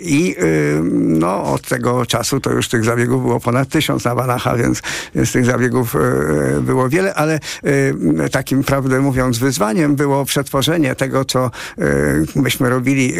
i 0.00 0.36
no, 0.92 1.44
od 1.44 1.62
tego 1.62 1.87
tego 1.88 2.06
czasu 2.06 2.40
to 2.40 2.50
już 2.50 2.68
tych 2.68 2.84
zabiegów 2.84 3.22
było 3.22 3.40
ponad 3.40 3.68
tysiąc 3.68 4.04
na 4.04 4.14
Banacha, 4.14 4.56
więc, 4.56 4.82
więc 5.14 5.32
tych 5.32 5.44
zabiegów 5.44 5.96
e, 5.96 5.98
e, 5.98 6.60
było 6.60 6.88
wiele, 6.88 7.14
ale 7.14 7.40
e, 8.24 8.28
takim, 8.28 8.64
prawdę 8.64 9.00
mówiąc, 9.00 9.38
wyzwaniem 9.38 9.96
było 9.96 10.24
przetworzenie 10.24 10.94
tego, 10.94 11.24
co 11.24 11.50
myśmy 12.34 12.70
robili 12.70 13.14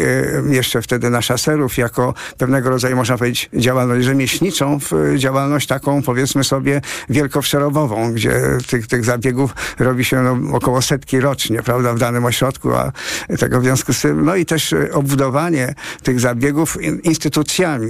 jeszcze 0.49 0.81
wtedy 0.81 1.09
na 1.09 1.21
szaserów, 1.21 1.77
jako 1.77 2.13
pewnego 2.37 2.69
rodzaju, 2.69 2.95
można 2.95 3.17
powiedzieć, 3.17 3.49
działalność 3.53 4.05
rzemieślniczą, 4.05 4.79
w 4.79 4.91
działalność 5.17 5.67
taką, 5.67 6.01
powiedzmy 6.01 6.43
sobie, 6.43 6.81
wielkoprzerobową, 7.09 8.13
gdzie 8.13 8.41
tych, 8.67 8.87
tych 8.87 9.05
zabiegów 9.05 9.55
robi 9.79 10.05
się 10.05 10.21
no, 10.21 10.55
około 10.55 10.81
setki 10.81 11.19
rocznie, 11.19 11.63
prawda, 11.63 11.93
w 11.93 11.99
danym 11.99 12.25
ośrodku, 12.25 12.73
a 12.73 12.91
tego 13.39 13.59
w 13.59 13.63
związku 13.63 13.93
z 13.93 14.01
tym, 14.01 14.25
no 14.25 14.35
i 14.35 14.45
też 14.45 14.75
obbudowanie 14.93 15.73
tych 16.03 16.19
zabiegów 16.19 16.77
instytucjami, 17.03 17.89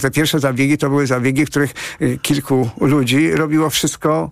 te 0.00 0.10
pierwsze 0.10 0.40
zabiegi 0.40 0.78
to 0.78 0.88
były 0.88 1.06
zabiegi, 1.06 1.46
w 1.46 1.50
których 1.50 1.74
y, 2.02 2.18
kilku 2.22 2.70
ludzi 2.80 3.30
robiło 3.30 3.70
wszystko 3.70 4.30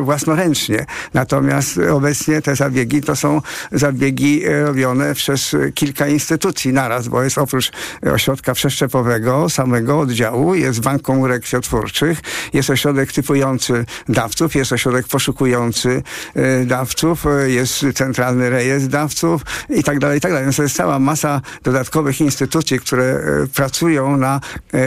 własnoręcznie. 0.00 0.86
Natomiast 1.14 1.78
obecnie 1.92 2.42
te 2.42 2.56
zabiegi 2.56 3.00
to 3.00 3.16
są 3.16 3.42
zabiegi 3.72 4.44
e, 4.46 4.64
robione 4.64 5.14
przez 5.14 5.56
kilka 5.74 6.06
instytucji 6.06 6.72
naraz, 6.72 7.08
bo 7.08 7.22
jest 7.22 7.38
oprócz 7.38 7.72
ośrodka 8.12 8.54
przeszczepowego, 8.54 9.50
samego 9.50 10.00
oddziału, 10.00 10.54
jest 10.54 10.80
bank 10.80 11.02
komórek 11.02 11.42
krwiotwórczych, 11.42 12.20
jest 12.52 12.70
ośrodek 12.70 13.12
typujący 13.12 13.84
dawców, 14.08 14.54
jest 14.54 14.72
ośrodek 14.72 15.08
poszukujący 15.08 16.02
e, 16.34 16.64
dawców, 16.64 17.24
jest 17.46 17.84
centralny 17.94 18.50
rejestr 18.50 18.88
dawców 18.88 19.42
i 19.70 19.82
tak 19.82 19.98
dalej, 19.98 20.18
i 20.18 20.20
tak 20.20 20.32
dalej. 20.32 20.46
Więc 20.46 20.56
to 20.56 20.62
jest 20.62 20.76
cała 20.76 20.98
masa 20.98 21.40
dodatkowych 21.62 22.20
instytucji, 22.20 22.78
które 22.78 23.20
pracują 23.54 24.16
na 24.16 24.40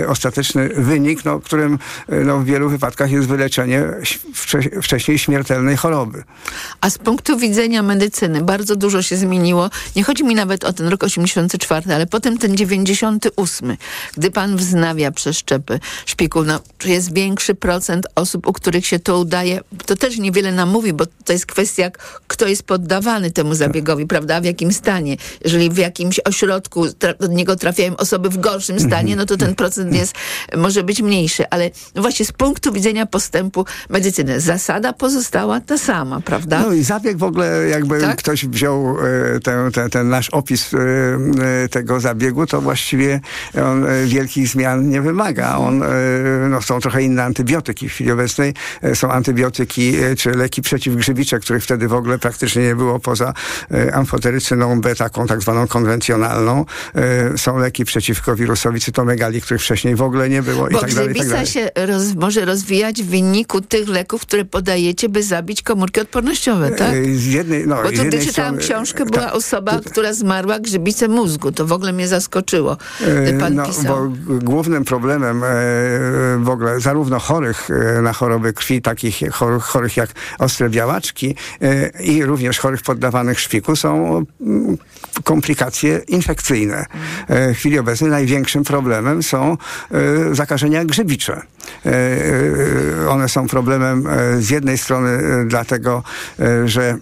ostateczny 0.07 0.69
wynik, 0.77 1.25
no, 1.25 1.39
którym 1.39 1.79
no, 2.25 2.39
w 2.39 2.45
wielu 2.45 2.69
wypadkach 2.69 3.11
jest 3.11 3.27
wyleczenie 3.27 3.83
wcześniej 4.33 4.62
wcześniej 4.81 5.19
śmiertelnej 5.19 5.77
choroby. 5.77 6.23
A 6.81 6.89
z 6.89 6.97
punktu 6.97 7.37
widzenia 7.37 7.83
medycyny 7.83 8.41
bardzo 8.41 8.75
dużo 8.75 9.01
się 9.01 9.17
zmieniło. 9.17 9.69
Nie 9.95 10.03
chodzi 10.03 10.23
mi 10.23 10.35
nawet 10.35 10.63
o 10.63 10.73
ten 10.73 10.87
rok 10.87 11.03
84, 11.03 11.93
ale 11.93 12.07
potem 12.07 12.37
ten 12.37 12.57
98, 12.57 13.77
gdy 14.17 14.31
pan 14.31 14.57
wznawia 14.57 15.11
przeszczepy 15.11 15.79
szpiku, 16.05 16.43
no, 16.43 16.59
czy 16.77 16.89
jest 16.89 17.13
większy 17.13 17.55
procent 17.55 18.07
osób, 18.15 18.47
u 18.47 18.53
których 18.53 18.87
się 18.87 18.99
to 18.99 19.19
udaje? 19.19 19.61
To 19.85 19.95
też 19.95 20.17
niewiele 20.17 20.51
nam 20.51 20.69
mówi, 20.69 20.93
bo 20.93 21.05
to 21.25 21.33
jest 21.33 21.45
kwestia, 21.45 21.91
kto 22.27 22.47
jest 22.47 22.63
poddawany 22.63 23.31
temu 23.31 23.55
zabiegowi, 23.55 24.07
prawda? 24.07 24.41
W 24.41 24.45
jakim 24.45 24.73
stanie. 24.73 25.17
Jeżeli 25.43 25.69
w 25.69 25.77
jakimś 25.77 26.19
ośrodku 26.19 26.85
do 27.19 27.27
niego 27.27 27.55
trafiają 27.55 27.97
osoby 27.97 28.29
w 28.29 28.37
gorszym 28.37 28.79
stanie, 28.79 29.15
no 29.15 29.25
to 29.25 29.37
ten 29.37 29.55
procent 29.55 29.95
jest, 29.95 30.15
może 30.57 30.83
być 30.83 31.01
mniejszy. 31.01 31.49
Ale 31.49 31.71
właśnie 31.95 32.25
z 32.25 32.31
punktu 32.31 32.73
widzenia 32.73 33.05
postępu 33.05 33.65
medycyny, 33.89 34.41
zasada 34.57 34.93
pozostała 34.93 35.61
ta 35.61 35.77
sama, 35.77 36.21
prawda? 36.21 36.61
No 36.61 36.73
i 36.73 36.83
zabieg 36.83 37.17
w 37.17 37.23
ogóle, 37.23 37.67
jakby 37.69 38.01
tak? 38.01 38.17
ktoś 38.17 38.45
wziął 38.45 38.97
e, 39.35 39.39
ten, 39.39 39.71
ten, 39.71 39.89
ten, 39.89 40.09
nasz 40.09 40.29
opis 40.29 40.73
e, 40.73 40.77
e, 41.63 41.69
tego 41.69 41.99
zabiegu, 41.99 42.45
to 42.45 42.61
właściwie 42.61 43.19
on 43.65 43.85
wielkich 44.05 44.47
zmian 44.47 44.89
nie 44.89 45.01
wymaga. 45.01 45.57
On, 45.57 45.83
no, 46.49 46.61
są 46.61 46.79
trochę 46.79 47.03
inne 47.03 47.23
antybiotyki. 47.23 47.89
W 47.89 47.91
chwili 47.91 48.11
obecnej 48.11 48.53
są 48.93 49.11
antybiotyki 49.11 49.93
czy 50.17 50.31
leki 50.31 50.61
przeciwgrzybicze, 50.61 51.39
których 51.39 51.63
wtedy 51.63 51.87
w 51.87 51.93
ogóle 51.93 52.19
praktycznie 52.19 52.63
nie 52.63 52.75
było 52.75 52.99
poza 52.99 53.33
amfoterycyną 53.93 54.81
B, 54.81 54.95
taką 54.95 55.27
tak 55.27 55.41
zwaną 55.41 55.67
konwencjonalną. 55.67 56.65
Są 57.37 57.57
leki 57.57 57.85
przeciwko 57.85 58.35
wirusowi 58.35 58.81
cytomegali, 58.81 59.41
których 59.41 59.61
wcześniej 59.61 59.95
w 59.95 60.01
ogóle 60.01 60.29
nie 60.29 60.43
było 60.43 60.67
Bo 60.71 60.77
i 60.77 60.81
tak 60.81 60.93
dalej. 60.93 61.13
Bo 61.13 61.23
tak 61.23 61.47
się 61.47 61.69
roz, 61.75 62.15
może 62.15 62.45
rozwijać 62.45 63.03
w 63.03 63.09
wyniku 63.09 63.61
tych 63.61 63.89
leków, 63.89 64.21
które 64.21 64.42
podajecie, 64.45 65.09
by 65.09 65.23
zabić 65.23 65.61
komórki 65.61 66.01
odpornościowe, 66.01 66.71
tak? 66.71 66.95
Z 67.05 67.25
jednej, 67.25 67.67
no, 67.67 67.75
Bo 67.83 67.91
to 67.91 68.03
gdy 68.05 68.25
czytałam 68.25 68.57
książkę, 68.57 69.05
była 69.05 69.25
ta, 69.25 69.33
osoba, 69.33 69.79
to, 69.79 69.89
która 69.89 70.13
zmarła 70.13 70.59
grzybicę 70.59 71.07
mózgu. 71.07 71.51
To 71.51 71.65
w 71.65 71.71
ogóle 71.71 71.93
mnie 71.93 72.07
zaskoczyło, 72.07 72.77
gdy 73.21 73.33
pan 73.33 73.55
no, 73.55 73.65
pisał. 73.65 74.09
Bo 74.09 74.33
głównym 74.39 74.85
problemem 74.85 75.43
e, 75.43 75.47
w 76.39 76.49
ogóle 76.49 76.79
zarówno 76.79 77.19
chorych 77.19 77.69
e, 77.69 78.01
na 78.01 78.13
choroby 78.13 78.53
krwi, 78.53 78.81
takich 78.81 79.21
chorych, 79.31 79.63
chorych 79.63 79.97
jak 79.97 80.09
ostre 80.39 80.69
białaczki 80.69 81.35
e, 81.61 81.89
i 82.03 82.25
również 82.25 82.59
chorych 82.59 82.81
poddawanych 82.81 83.39
szpiku 83.39 83.75
są 83.75 84.23
komplikacje 85.23 86.01
infekcyjne. 86.07 86.85
W 87.29 87.53
chwili 87.55 87.79
obecnej 87.79 88.11
największym 88.11 88.63
problemem 88.63 89.23
są 89.23 89.57
zakażenia 90.31 90.85
grzybicze. 90.85 91.41
One 93.09 93.29
są 93.29 93.47
problemem 93.47 94.07
z 94.39 94.49
jednej 94.49 94.77
strony 94.77 95.09
e, 95.09 95.45
dlatego, 95.45 96.03
e, 96.39 96.67
że 96.67 96.97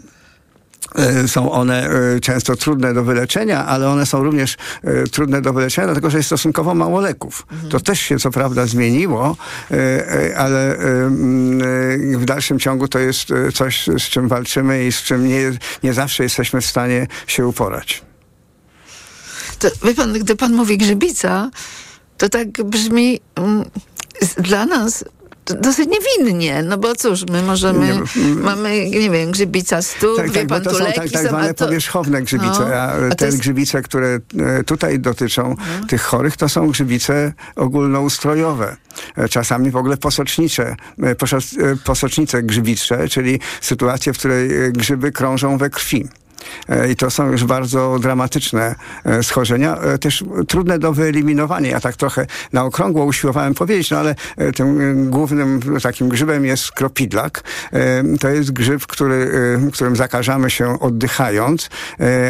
E, 0.96 1.28
są 1.28 1.52
one 1.52 1.90
często 2.22 2.56
trudne 2.56 2.94
do 2.94 3.04
wyleczenia, 3.04 3.66
ale 3.66 3.90
one 3.90 4.06
są 4.06 4.24
również 4.24 4.58
trudne 5.12 5.42
do 5.42 5.54
wyleczenia, 5.54 5.88
dlatego 5.88 6.10
że 6.10 6.18
jest 6.18 6.28
stosunkowo 6.28 6.76
mało 6.76 7.02
leków. 7.02 7.46
Mhm. 7.52 7.72
To 7.72 7.80
też 7.80 8.00
się 8.00 8.20
co 8.20 8.32
prawda 8.32 8.66
zmieniło, 8.66 9.38
ale 10.38 10.78
w 12.18 12.26
dalszym 12.26 12.60
ciągu 12.60 12.88
to 12.88 13.00
jest 13.00 13.28
coś, 13.54 13.88
z 13.88 14.02
czym 14.02 14.28
walczymy 14.28 14.86
i 14.86 14.92
z 14.92 15.02
czym 15.02 15.28
nie, 15.28 15.52
nie 15.84 15.94
zawsze 15.94 16.24
jesteśmy 16.24 16.62
w 16.62 16.66
stanie 16.66 17.08
się 17.28 17.48
uporać. 17.48 18.02
To, 19.60 19.68
wie 19.84 19.94
pan, 19.94 20.14
gdy 20.14 20.36
pan 20.36 20.54
mówi 20.54 20.78
grzybica, 20.78 21.52
to 22.18 22.30
tak 22.30 22.48
brzmi 22.64 23.20
mm, 23.36 23.66
dla 24.38 24.66
nas 24.66 25.06
dosyć 25.60 25.90
niewinnie, 25.90 26.64
no 26.64 26.78
bo 26.78 26.96
cóż, 26.96 27.26
my 27.32 27.42
możemy, 27.44 27.88
nie, 28.16 28.36
mamy, 28.36 28.90
nie 28.90 29.10
wiem, 29.10 29.32
grzybica 29.32 29.82
stóp, 29.82 30.18
tak, 30.18 30.32
wie 30.32 30.40
tak, 30.40 30.48
pan, 30.48 30.64
to 30.64 30.76
są 30.76 30.86
tak, 30.86 30.96
tak 30.96 31.28
zwane 31.28 31.54
to... 31.54 31.66
powierzchowne 31.66 32.22
grzybice, 32.22 32.60
no, 32.60 32.76
a, 32.76 32.94
a 33.12 33.16
te 33.16 33.26
jest... 33.26 33.38
grzybice, 33.38 33.82
które 33.82 34.20
e, 34.40 34.64
tutaj 34.64 35.00
dotyczą 35.00 35.56
no. 35.82 35.88
tych 35.88 36.02
chorych, 36.02 36.38
to 36.38 36.50
są 36.50 36.68
grzybice 36.68 37.34
ogólnoustrojowe. 37.56 38.78
E, 39.18 39.30
czasami 39.30 39.72
w 39.72 39.76
ogóle 39.76 39.98
posocznicze, 39.98 40.76
e, 41.04 41.16
posocznice 41.84 42.44
grzybicze, 42.44 43.10
czyli 43.10 43.40
sytuacje, 43.62 44.14
w 44.14 44.18
której 44.18 44.50
grzyby 44.72 45.12
krążą 45.12 45.58
we 45.58 45.70
krwi. 45.70 46.08
E, 46.70 46.92
I 46.92 46.96
to 46.96 47.12
są 47.12 47.32
już 47.32 47.44
bardzo 47.44 48.00
dramatyczne 48.00 48.76
e, 49.06 49.24
schorzenia, 49.24 49.78
e, 49.78 49.98
też 49.98 50.24
trudne 50.48 50.80
do 50.80 50.94
wyeliminowania. 50.94 51.70
Ja 51.70 51.80
tak 51.80 51.96
trochę 51.96 52.28
na 52.54 52.64
okrągło 52.64 53.06
usiłowałem 53.06 53.54
powiedzieć, 53.54 53.92
no 53.92 53.98
ale 53.98 54.16
tym 54.56 55.10
głównym 55.10 55.60
takim 55.84 56.10
grzybem 56.10 56.46
jest 56.46 56.72
kropidlak. 56.72 57.44
To 58.20 58.30
jest 58.30 58.52
grzyb, 58.52 58.88
który, 58.88 59.32
którym 59.74 59.96
zakażamy 59.96 60.50
się 60.50 60.80
oddychając, 60.80 61.70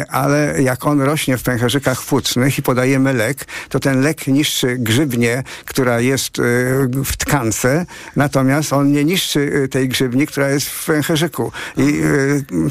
ale 0.08 0.62
jak 0.62 0.86
on 0.86 1.00
rośnie 1.00 1.38
w 1.38 1.42
pęcherzykach 1.42 2.02
płucnych 2.02 2.58
i 2.58 2.62
podajemy 2.62 3.12
lek, 3.12 3.44
to 3.68 3.80
ten 3.80 4.00
lek 4.00 4.26
niszczy 4.26 4.76
grzybnię, 4.78 5.42
która 5.64 6.00
jest 6.00 6.36
w 7.04 7.16
tkance, 7.16 7.86
natomiast 8.16 8.72
on 8.72 8.92
nie 8.92 9.04
niszczy 9.04 9.68
tej 9.70 9.88
grzybni, 9.88 10.26
która 10.26 10.48
jest 10.48 10.68
w 10.68 10.86
pęcherzyku. 10.86 11.52
I 11.76 12.02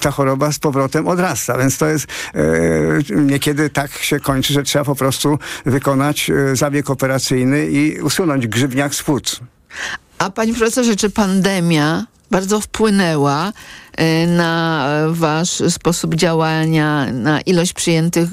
ta 0.01 0.11
choroba 0.11 0.51
z 0.51 0.59
powrotem 0.59 1.07
odrasta 1.07 1.30
narasta, 1.31 1.57
więc 1.57 1.77
to 1.77 1.87
jest 1.87 2.07
e, 2.33 3.15
niekiedy 3.15 3.69
tak 3.69 3.91
się 3.91 4.19
kończy, 4.19 4.53
że 4.53 4.63
trzeba 4.63 4.85
po 4.85 4.95
prostu 4.95 5.39
wykonać 5.65 6.29
e, 6.29 6.55
zabieg 6.55 6.89
operacyjny 6.89 7.67
i 7.67 8.01
usunąć 8.01 8.47
grzywniak 8.47 8.95
z 8.95 9.03
płuc. 9.03 9.39
A 10.17 10.29
panie 10.29 10.53
profesorze, 10.53 10.95
czy 10.95 11.09
pandemia 11.09 12.05
bardzo 12.31 12.61
wpłynęła 12.61 13.53
na 14.27 14.87
wasz 15.09 15.63
sposób 15.69 16.15
działania, 16.15 17.11
na 17.13 17.41
ilość 17.41 17.73
przyjętych 17.73 18.29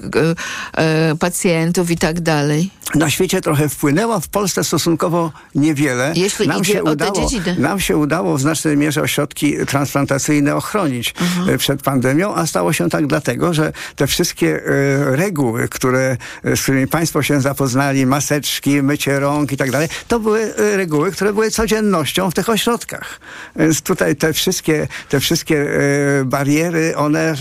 e, 0.77 0.81
e, 0.83 1.16
pacjentów 1.16 1.90
i 1.90 1.97
tak 1.97 2.21
dalej? 2.21 2.71
Na 2.94 3.11
świecie 3.11 3.40
trochę 3.40 3.68
wpłynęła, 3.68 4.21
w 4.21 4.29
Polsce 4.29 4.64
stosunkowo 4.64 5.33
niewiele. 5.55 6.12
Jeśli 6.16 6.49
nam 6.49 6.64
się 6.64 6.85
udało, 6.85 7.31
Nam 7.59 7.81
się 7.81 7.97
udało 7.97 8.37
w 8.37 8.40
znacznej 8.40 8.77
mierze 8.77 9.03
ośrodki 9.03 9.55
transplantacyjne 9.66 10.57
ochronić 10.57 11.14
uh-huh. 11.14 11.59
przed 11.59 11.83
pandemią, 11.83 12.35
a 12.35 12.47
stało 12.47 12.73
się 12.73 12.90
tak 12.90 13.07
dlatego, 13.07 13.55
że 13.55 13.73
te 13.97 14.07
wszystkie 14.07 14.62
reguły, 15.05 15.68
które, 15.68 16.16
z 16.44 16.62
którymi 16.62 16.87
państwo 16.87 17.23
się 17.23 17.40
zapoznali, 17.40 18.07
maseczki, 18.07 18.83
mycie 18.83 19.21
rąk 19.21 19.53
i 19.53 19.57
tak 19.57 19.71
dalej, 19.71 19.88
to 20.09 20.21
były 20.21 20.53
reguły, 20.57 21.12
które 21.12 21.33
były 21.33 21.51
codziennością 21.51 22.31
w 22.31 22.35
tych 22.35 22.49
ośrodkach. 22.49 23.21
Więc 23.57 23.83
tutaj 23.83 24.16
te 24.16 24.33
wszystkie, 24.33 24.88
te 25.09 25.21
wszystkie 25.21 25.47
wszystkie 25.48 26.20
e, 26.20 26.24
bariery, 26.24 26.96
one 26.96 27.30
e, 27.30 27.34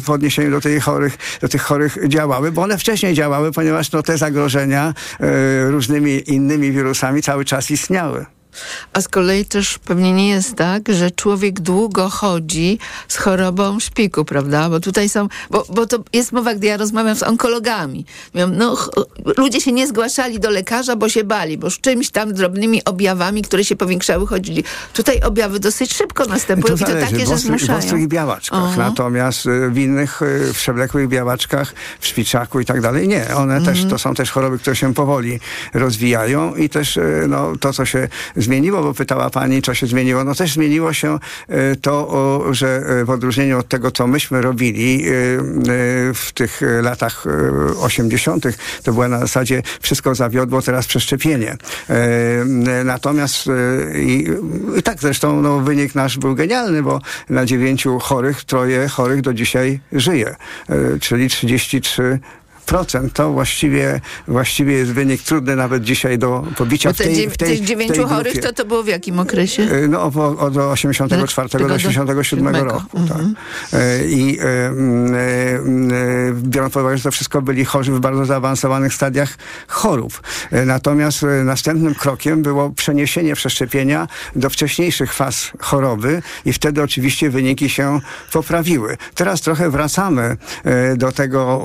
w 0.00 0.10
odniesieniu 0.10 0.50
do 0.50 0.60
tych 0.60 0.84
chorych, 0.84 1.18
do 1.40 1.48
tych 1.48 1.62
chorych 1.62 1.98
działały, 2.08 2.52
bo 2.52 2.62
one 2.62 2.78
wcześniej 2.78 3.14
działały, 3.14 3.52
ponieważ 3.52 3.92
no, 3.92 4.02
te 4.02 4.18
zagrożenia 4.18 4.94
e, 5.20 5.70
różnymi 5.70 6.22
innymi 6.26 6.72
wirusami 6.72 7.22
cały 7.22 7.44
czas 7.44 7.70
istniały. 7.70 8.26
A 8.92 9.00
z 9.00 9.08
kolei 9.08 9.44
też 9.44 9.78
pewnie 9.78 10.12
nie 10.12 10.28
jest 10.28 10.54
tak, 10.54 10.82
że 10.88 11.10
człowiek 11.10 11.60
długo 11.60 12.08
chodzi 12.08 12.78
z 13.08 13.16
chorobą 13.16 13.80
szpiku, 13.80 14.24
prawda? 14.24 14.70
Bo 14.70 14.80
tutaj 14.80 15.08
są, 15.08 15.28
bo, 15.50 15.66
bo 15.68 15.86
to 15.86 15.98
jest 16.12 16.32
mowa, 16.32 16.54
gdy 16.54 16.66
ja 16.66 16.76
rozmawiam 16.76 17.16
z 17.16 17.22
onkologami. 17.22 18.04
Mówią, 18.34 18.48
no, 18.48 18.76
ludzie 19.36 19.60
się 19.60 19.72
nie 19.72 19.86
zgłaszali 19.86 20.40
do 20.40 20.50
lekarza, 20.50 20.96
bo 20.96 21.08
się 21.08 21.24
bali, 21.24 21.58
bo 21.58 21.70
z 21.70 21.80
czymś 21.80 22.10
tam 22.10 22.32
drobnymi 22.32 22.84
objawami, 22.84 23.42
które 23.42 23.64
się 23.64 23.76
powiększały, 23.76 24.26
chodzili. 24.26 24.64
Tutaj 24.92 25.20
objawy 25.20 25.60
dosyć 25.60 25.94
szybko 25.94 26.24
następują 26.24 26.76
to 26.76 26.84
i 26.84 26.86
to 26.86 27.00
takie, 27.00 27.26
że 27.26 27.38
zmuszają. 27.38 27.80
W 27.80 27.84
ostrych 27.84 28.08
białaczkach. 28.08 28.60
Aha. 28.62 28.74
Natomiast 28.76 29.46
y, 29.46 29.70
w 29.70 29.78
innych, 29.78 30.22
y, 30.22 30.52
w 30.52 30.56
przewlekłych 30.56 31.08
białaczkach, 31.08 31.74
w 32.00 32.06
szpiczaku 32.06 32.60
i 32.60 32.64
tak 32.64 32.80
dalej, 32.80 33.08
nie. 33.08 33.34
One 33.36 33.58
też, 33.58 33.68
mhm. 33.68 33.90
to 33.90 33.98
są 33.98 34.14
też 34.14 34.30
choroby, 34.30 34.58
które 34.58 34.76
się 34.76 34.94
powoli 34.94 35.40
rozwijają 35.74 36.54
i 36.54 36.68
też 36.68 36.96
y, 36.96 37.24
no, 37.28 37.52
to, 37.60 37.72
co 37.72 37.84
się 37.84 38.08
zmieniło, 38.44 38.82
bo 38.82 38.94
pytała 38.94 39.30
pani, 39.30 39.62
co 39.62 39.74
się 39.74 39.86
zmieniło. 39.86 40.24
No 40.24 40.34
też 40.34 40.52
zmieniło 40.52 40.92
się 40.92 41.18
e, 41.48 41.76
to, 41.76 42.44
że 42.50 42.76
e, 42.76 43.04
w 43.04 43.10
odróżnieniu 43.10 43.58
od 43.58 43.68
tego, 43.68 43.90
co 43.90 44.06
myśmy 44.06 44.42
robili 44.42 45.04
e, 45.06 45.10
w 46.14 46.30
tych 46.34 46.60
latach 46.82 47.24
80., 47.80 48.46
to 48.82 48.92
była 48.92 49.08
na 49.08 49.18
zasadzie 49.18 49.62
wszystko 49.80 50.14
zawiodło, 50.14 50.62
teraz 50.62 50.86
przeszczepienie. 50.86 51.56
Natomiast 52.84 53.48
i, 53.94 54.26
i 54.78 54.82
tak 54.82 55.00
zresztą 55.00 55.42
no, 55.42 55.60
wynik 55.60 55.94
nasz 55.94 56.18
był 56.18 56.34
genialny, 56.34 56.82
bo 56.82 57.00
na 57.30 57.46
dziewięciu 57.46 57.98
chorych 57.98 58.44
troje 58.44 58.88
chorych 58.88 59.20
do 59.20 59.34
dzisiaj 59.34 59.80
żyje, 59.92 60.36
czyli 61.00 61.28
33 61.28 62.20
procent 62.64 63.12
to 63.12 63.32
właściwie, 63.32 64.00
właściwie 64.28 64.72
jest 64.72 64.92
wynik 64.92 65.22
trudny 65.22 65.56
nawet 65.56 65.82
dzisiaj 65.82 66.18
do 66.18 66.44
pobicia 66.56 66.88
Bo 66.90 66.94
te, 66.94 67.04
w 67.04 67.06
tej, 67.06 67.30
w 67.30 67.36
tej, 67.36 67.48
tych 67.48 67.66
dziewięciu 67.66 68.06
chorych 68.08 68.40
to, 68.40 68.52
to 68.52 68.64
było 68.64 68.82
w 68.82 68.86
jakim 68.88 69.18
okresie? 69.18 69.62
E, 69.62 69.88
no 69.88 70.02
od, 70.02 70.16
od 70.16 70.56
84 70.56 71.48
do 71.68 71.74
87 71.74 72.56
roku. 72.56 72.80
Tak. 72.92 73.00
Mhm. 73.00 73.34
E, 73.72 74.04
I 74.04 74.38
e, 74.40 74.44
biorąc 76.32 76.74
pod 76.74 76.80
uwagę, 76.80 76.96
że 76.96 77.02
to 77.02 77.10
wszystko 77.10 77.42
byli 77.42 77.64
chorzy 77.64 77.92
w 77.92 78.00
bardzo 78.00 78.24
zaawansowanych 78.24 78.94
stadiach 78.94 79.38
chorób. 79.68 80.20
Natomiast 80.66 81.26
następnym 81.44 81.94
krokiem 81.94 82.42
było 82.42 82.70
przeniesienie 82.70 83.34
przeszczepienia 83.34 84.08
do 84.36 84.50
wcześniejszych 84.50 85.12
faz 85.12 85.50
choroby 85.60 86.22
i 86.44 86.52
wtedy 86.52 86.82
oczywiście 86.82 87.30
wyniki 87.30 87.70
się 87.70 88.00
poprawiły. 88.32 88.96
Teraz 89.14 89.40
trochę 89.40 89.70
wracamy 89.70 90.36
do 90.96 91.12
tego 91.12 91.64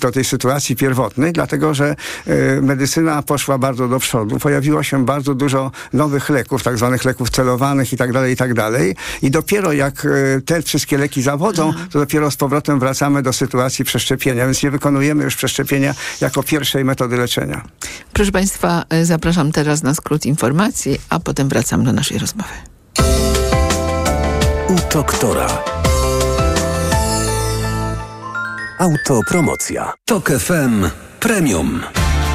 do 0.00 0.12
tej 0.12 0.24
sytuacji 0.24 0.76
pierwotnej, 0.76 1.32
dlatego 1.32 1.74
że 1.74 1.96
e, 2.26 2.60
medycyna 2.60 3.22
poszła 3.22 3.58
bardzo 3.58 3.88
do 3.88 3.98
przodu. 3.98 4.38
Pojawiło 4.38 4.82
się 4.82 5.04
bardzo 5.04 5.34
dużo 5.34 5.70
nowych 5.92 6.28
leków, 6.28 6.62
tak 6.62 6.78
zwanych 6.78 7.04
leków 7.04 7.30
celowanych 7.30 7.92
i 7.92 7.96
tak 7.96 8.12
dalej, 8.12 8.32
i 8.32 8.36
tak 8.36 8.54
dalej. 8.54 8.96
I 9.22 9.30
dopiero 9.30 9.72
jak 9.72 10.06
e, 10.06 10.40
te 10.40 10.62
wszystkie 10.62 10.98
leki 10.98 11.22
zawodzą, 11.22 11.72
to 11.92 11.98
dopiero 11.98 12.30
z 12.30 12.36
powrotem 12.36 12.80
wracamy 12.80 13.22
do 13.22 13.32
sytuacji 13.32 13.84
przeszczepienia, 13.84 14.44
więc 14.44 14.62
nie 14.62 14.70
wykonujemy 14.70 15.24
już 15.24 15.36
przeszczepienia 15.36 15.94
jako 16.20 16.42
pierwszej 16.42 16.84
metody 16.84 17.16
leczenia. 17.16 17.64
Proszę 18.12 18.32
Państwa, 18.32 18.84
e, 18.90 19.04
zapraszam 19.04 19.52
teraz 19.52 19.82
na 19.82 19.94
skrót 19.94 20.26
informacji, 20.26 20.98
a 21.08 21.20
potem 21.20 21.48
wracam 21.48 21.84
do 21.84 21.92
naszej 21.92 22.18
rozmowy. 22.18 22.52
U 24.68 24.92
doktora. 24.92 25.48
Autopromocja. 28.82 29.92
Tok 30.04 30.30
FM 30.30 30.90
Premium. 31.20 31.80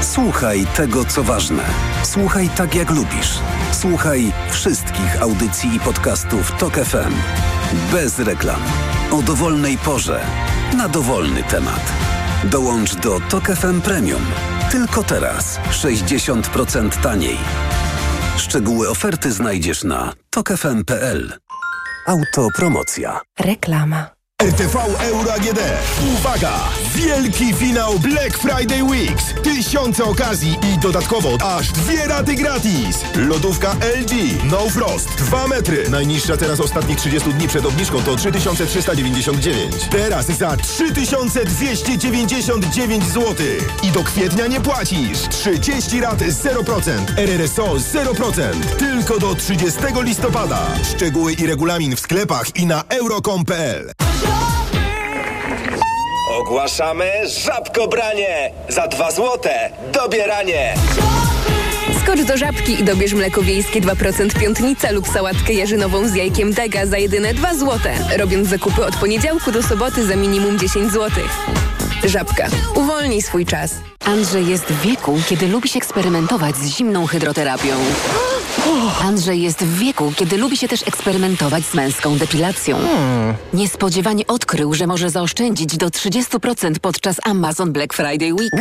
Słuchaj 0.01 0.67
tego, 0.75 1.05
co 1.05 1.23
ważne. 1.23 1.63
Słuchaj 2.03 2.49
tak, 2.57 2.75
jak 2.75 2.89
lubisz. 2.89 3.39
Słuchaj 3.71 4.31
wszystkich 4.49 5.21
audycji 5.21 5.75
i 5.75 5.79
podcastów 5.79 6.51
Tok 6.59 6.73
FM. 6.73 7.13
Bez 7.91 8.19
reklam. 8.19 8.61
O 9.11 9.21
dowolnej 9.21 9.77
porze. 9.77 10.21
Na 10.77 10.89
dowolny 10.89 11.43
temat. 11.43 11.93
Dołącz 12.43 12.95
do 12.95 13.19
Tok 13.29 13.43
FM 13.43 13.81
Premium. 13.81 14.25
Tylko 14.71 15.03
teraz. 15.03 15.59
60% 15.71 17.01
taniej. 17.01 17.37
Szczegóły 18.37 18.89
oferty 18.89 19.31
znajdziesz 19.31 19.83
na 19.83 20.13
tokefm.pl. 20.29 21.33
Autopromocja. 22.07 23.21
Reklama. 23.39 24.16
RTV 24.43 24.75
Euro 24.99 25.33
AGD. 25.33 25.59
Uwaga! 26.13 26.53
Wielki 26.95 27.53
finał 27.53 27.99
Black 27.99 28.37
Friday 28.37 28.83
Weeks. 28.83 29.25
Tysiące 29.43 30.03
okazji 30.03 30.59
i 30.73 30.77
dodatkowo 30.79 31.37
aż 31.57 31.71
dwie 31.71 32.07
raty 32.07 32.35
gratis. 32.35 33.01
Lodówka 33.15 33.73
LG 33.73 34.11
No 34.51 34.69
Frost 34.69 35.09
2 35.09 35.47
metry. 35.47 35.89
Najniższa 35.89 36.37
teraz 36.37 36.59
ostatnich 36.59 36.97
30 36.97 37.33
dni 37.33 37.47
przed 37.47 37.65
obniżką 37.65 38.03
to 38.03 38.15
3399. 38.15 39.75
Teraz 39.91 40.25
za 40.25 40.57
3299 40.57 43.05
zł. 43.05 43.35
I 43.83 43.91
do 43.91 44.03
kwietnia 44.03 44.47
nie 44.47 44.61
płacisz. 44.61 45.19
30 45.29 46.01
rat 46.01 46.19
0%. 46.19 46.91
RRSO 47.17 47.75
0%. 47.75 48.41
Tylko 48.79 49.19
do 49.19 49.35
30 49.35 49.79
listopada. 50.01 50.59
Szczegóły 50.95 51.33
i 51.33 51.47
regulamin 51.47 51.95
w 51.95 51.99
sklepach 51.99 52.55
i 52.55 52.65
na 52.65 52.83
euro.com.pl. 52.89 54.06
Ogłaszamy 56.47 57.11
żabkobranie! 57.45 58.51
Za 58.69 58.87
dwa 58.87 59.11
złote 59.11 59.69
dobieranie! 59.93 60.73
Skocz 62.03 62.21
do 62.21 62.37
żabki 62.37 62.79
i 62.81 62.83
dobierz 62.83 63.13
mleko 63.13 63.41
wiejskie 63.41 63.81
2% 63.81 64.39
piątnica 64.39 64.91
lub 64.91 65.07
sałatkę 65.07 65.53
jarzynową 65.53 66.07
z 66.07 66.15
jajkiem 66.15 66.53
dega 66.53 66.85
za 66.85 66.97
jedyne 66.97 67.33
2 67.33 67.55
złote. 67.55 67.93
Robiąc 68.17 68.47
zakupy 68.47 68.85
od 68.85 68.95
poniedziałku 68.95 69.51
do 69.51 69.63
soboty 69.63 70.05
za 70.07 70.15
minimum 70.15 70.59
10 70.59 70.91
złotych. 70.91 71.31
Żabka. 72.03 72.47
Uwolnij 72.75 73.21
swój 73.21 73.45
czas. 73.45 73.71
Andrzej 74.05 74.47
jest 74.47 74.65
w 74.65 74.81
wieku, 74.81 75.19
kiedy 75.29 75.47
lubi 75.47 75.69
się 75.69 75.77
eksperymentować 75.77 76.55
z 76.55 76.77
zimną 76.77 77.05
hydroterapią. 77.05 77.75
Andrzej 79.03 79.41
jest 79.41 79.63
w 79.63 79.79
wieku, 79.79 80.13
kiedy 80.15 80.37
lubi 80.37 80.57
się 80.57 80.67
też 80.67 80.87
eksperymentować 80.87 81.65
z 81.65 81.73
męską 81.73 82.17
depilacją. 82.17 82.77
Niespodziewanie 83.53 84.27
odkrył, 84.27 84.73
że 84.73 84.87
może 84.87 85.09
zaoszczędzić 85.09 85.77
do 85.77 85.87
30% 85.87 86.79
podczas 86.81 87.15
Amazon 87.23 87.73
Black 87.73 87.93
Friday 87.93 88.33
Week. 88.33 88.51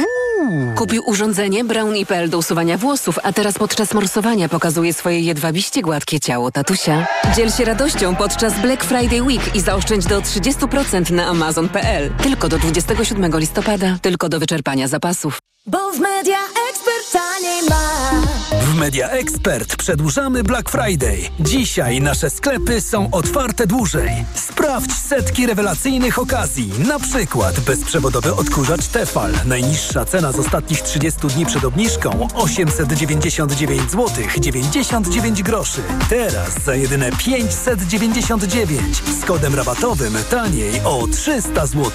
Kupił 0.77 1.03
urządzenie 1.07 1.65
Brownie.pl 1.65 2.31
do 2.31 2.39
usuwania 2.39 2.79
włosów, 2.79 3.19
a 3.23 3.33
teraz 3.33 3.59
podczas 3.59 3.95
morsowania 3.95 4.49
pokazuje 4.49 4.93
swoje 4.95 5.21
jedwabiście 5.21 5.83
gładkie 5.83 6.21
ciało 6.21 6.51
tatusia. 6.51 7.07
Dziel 7.37 7.51
się 7.51 7.65
radością 7.65 8.17
podczas 8.17 8.61
Black 8.61 8.85
Friday 8.85 9.23
Week 9.23 9.55
i 9.55 9.61
zaoszczędź 9.61 10.07
do 10.07 10.21
30% 10.21 11.11
na 11.11 11.27
Amazon.pl. 11.27 12.11
Tylko 12.23 12.49
do 12.49 12.59
27 12.59 13.39
listopada, 13.39 13.99
tylko 14.03 14.29
do 14.29 14.39
wyczerpania 14.39 14.89
zapasów. 14.89 15.39
Bo 15.67 15.93
w 15.93 16.01
Media 16.01 16.39
Expert 16.71 17.13
taniej 17.13 17.63
ma. 17.69 17.96
Media 18.77 19.09
Expert 19.09 19.77
przedłużamy 19.77 20.45
Black 20.45 20.71
Friday. 20.71 21.19
Dzisiaj 21.41 22.01
nasze 22.01 22.31
sklepy 22.31 22.81
są 22.81 23.11
otwarte 23.11 23.67
dłużej. 23.67 24.11
Sprawdź 24.35 24.93
setki 24.93 25.47
rewelacyjnych 25.47 26.19
okazji. 26.19 26.73
Na 26.89 26.99
przykład 26.99 27.61
bezprzewodowy 27.61 28.35
odkurzacz 28.35 28.87
Tefal. 28.87 29.33
Najniższa 29.45 30.05
cena 30.05 30.33
z 30.33 30.39
ostatnich 30.39 30.83
30 30.83 31.21
dni 31.27 31.47
przed 31.47 31.65
obniżką 31.65 32.29
899 32.35 33.91
zł 33.91 34.09
99 34.41 35.43
groszy. 35.43 35.83
Teraz 36.09 36.65
za 36.65 36.75
jedyne 36.75 37.11
599 37.13 39.03
z 39.21 39.25
kodem 39.25 39.55
rabatowym 39.55 40.15
taniej 40.31 40.81
o 40.85 41.07
300 41.13 41.67
zł. 41.67 41.91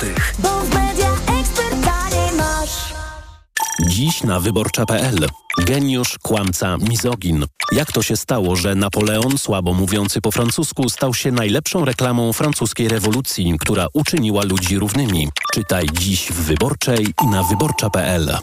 Dziś 3.80 4.24
na 4.24 4.39
wyborcza.pl. 4.39 5.28
Geniusz, 5.57 6.17
kłamca, 6.22 6.78
mizogin. 6.78 7.45
Jak 7.72 7.91
to 7.91 8.03
się 8.03 8.17
stało, 8.17 8.55
że 8.55 8.76
Napoleon, 8.76 9.38
słabo 9.38 9.74
mówiący 9.74 10.22
po 10.22 10.32
francusku, 10.32 10.89
stał 10.89 11.13
się 11.13 11.32
najlepszą 11.32 11.86
reklamą 11.86 12.34
francuskiej 12.34 12.88
rewolucji, 12.88 13.55
która 13.59 13.88
uczyniła 13.93 14.43
ludzi 14.43 14.80
równymi? 14.80 15.30
Czytaj 15.53 15.86
dziś 15.93 16.32
w 16.32 16.36
Wyborczej 16.36 17.13
i 17.24 17.28
na 17.28 17.43
wyborcza.pl. 17.43 18.38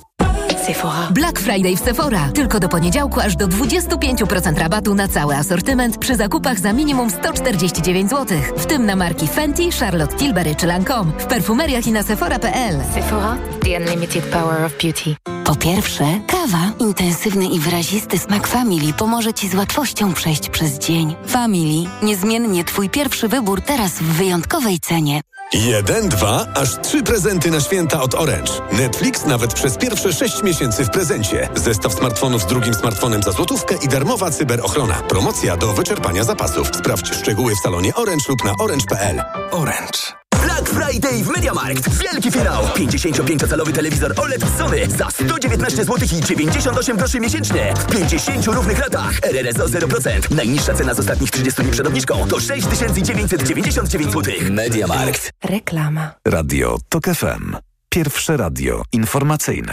Sephora. 0.68 1.08
Black 1.10 1.40
Friday 1.40 1.76
w 1.76 1.80
Sephora. 1.80 2.30
Tylko 2.34 2.60
do 2.60 2.68
poniedziałku 2.68 3.20
aż 3.20 3.36
do 3.36 3.48
25% 3.48 4.58
rabatu 4.58 4.94
na 4.94 5.08
cały 5.08 5.36
asortyment 5.36 5.98
przy 5.98 6.16
zakupach 6.16 6.58
za 6.58 6.72
minimum 6.72 7.10
149 7.10 8.10
zł. 8.10 8.38
W 8.56 8.66
tym 8.66 8.86
na 8.86 8.96
marki 8.96 9.28
Fenty, 9.28 9.62
Charlotte 9.80 10.16
Tilbury 10.16 10.54
czy 10.54 10.66
Lancome. 10.66 11.12
W 11.18 11.26
perfumeriach 11.26 11.86
i 11.86 11.92
na 11.92 12.02
sephora.pl. 12.02 12.80
Sephora. 12.94 13.36
The 13.60 13.76
unlimited 13.76 14.24
power 14.24 14.64
of 14.64 14.72
beauty. 14.82 15.16
Po 15.44 15.56
pierwsze, 15.56 16.04
kawa. 16.26 16.72
Intensywny 16.78 17.44
i 17.44 17.58
wyrazisty 17.58 18.18
smak 18.18 18.46
Family 18.46 18.92
pomoże 18.92 19.34
Ci 19.34 19.48
z 19.48 19.54
łatwością 19.54 20.14
przejść 20.14 20.48
przez 20.48 20.78
dzień. 20.78 21.16
Family. 21.26 21.90
Niezmiennie 22.02 22.64
Twój 22.64 22.90
pierwszy 22.90 23.28
wybór 23.28 23.60
teraz 23.60 23.92
w 23.92 24.04
wyjątkowej 24.04 24.80
cenie. 24.80 25.20
Jeden, 25.52 26.08
dwa, 26.08 26.46
aż 26.54 26.78
trzy 26.82 27.02
prezenty 27.02 27.50
na 27.50 27.60
święta 27.60 28.02
od 28.02 28.14
Orange. 28.14 28.52
Netflix 28.72 29.24
nawet 29.24 29.54
przez 29.54 29.76
pierwsze 29.76 30.12
sześć 30.12 30.42
miesięcy 30.42 30.84
w 30.84 30.90
prezencie. 30.90 31.48
Zestaw 31.54 31.94
smartfonów 31.94 32.42
z 32.42 32.46
drugim 32.46 32.74
smartfonem 32.74 33.22
za 33.22 33.32
złotówkę 33.32 33.74
i 33.82 33.88
darmowa 33.88 34.30
cyberochrona. 34.30 34.94
Promocja 34.94 35.56
do 35.56 35.72
wyczerpania 35.72 36.24
zapasów. 36.24 36.68
Sprawdź 36.76 37.14
szczegóły 37.14 37.54
w 37.54 37.58
salonie 37.58 37.94
Orange 37.94 38.24
lub 38.28 38.44
na 38.44 38.52
orange.pl. 38.60 39.22
Orange. 39.50 40.27
Black 40.44 40.68
Friday 40.68 41.24
w 41.24 41.28
MediaMarkt. 41.28 41.88
Wielki 42.02 42.30
finał. 42.30 42.64
55-calowy 42.64 43.72
telewizor 43.72 44.14
OLED 44.20 44.44
Sony 44.58 44.86
za 44.98 45.10
119 45.10 45.84
zł 45.84 46.08
i 46.18 46.24
98 46.24 46.96
groszy 46.96 47.20
miesięcznie. 47.20 47.74
W 47.78 47.86
50 47.92 48.46
równych 48.46 48.78
latach. 48.78 49.12
RRSO 49.22 49.64
0%. 49.64 50.34
Najniższa 50.34 50.74
cena 50.74 50.94
z 50.94 50.98
ostatnich 51.00 51.30
30 51.30 51.62
dni 51.62 51.72
przed 51.72 51.86
obniżką 51.86 52.28
to 52.28 52.40
6999 52.40 53.74
zł. 54.12 54.34
MediaMarkt. 54.50 55.30
Reklama. 55.44 56.10
Radio 56.24 56.78
TOK 56.88 57.04
FM. 57.04 57.56
Pierwsze 57.88 58.36
radio 58.36 58.82
informacyjne. 58.92 59.72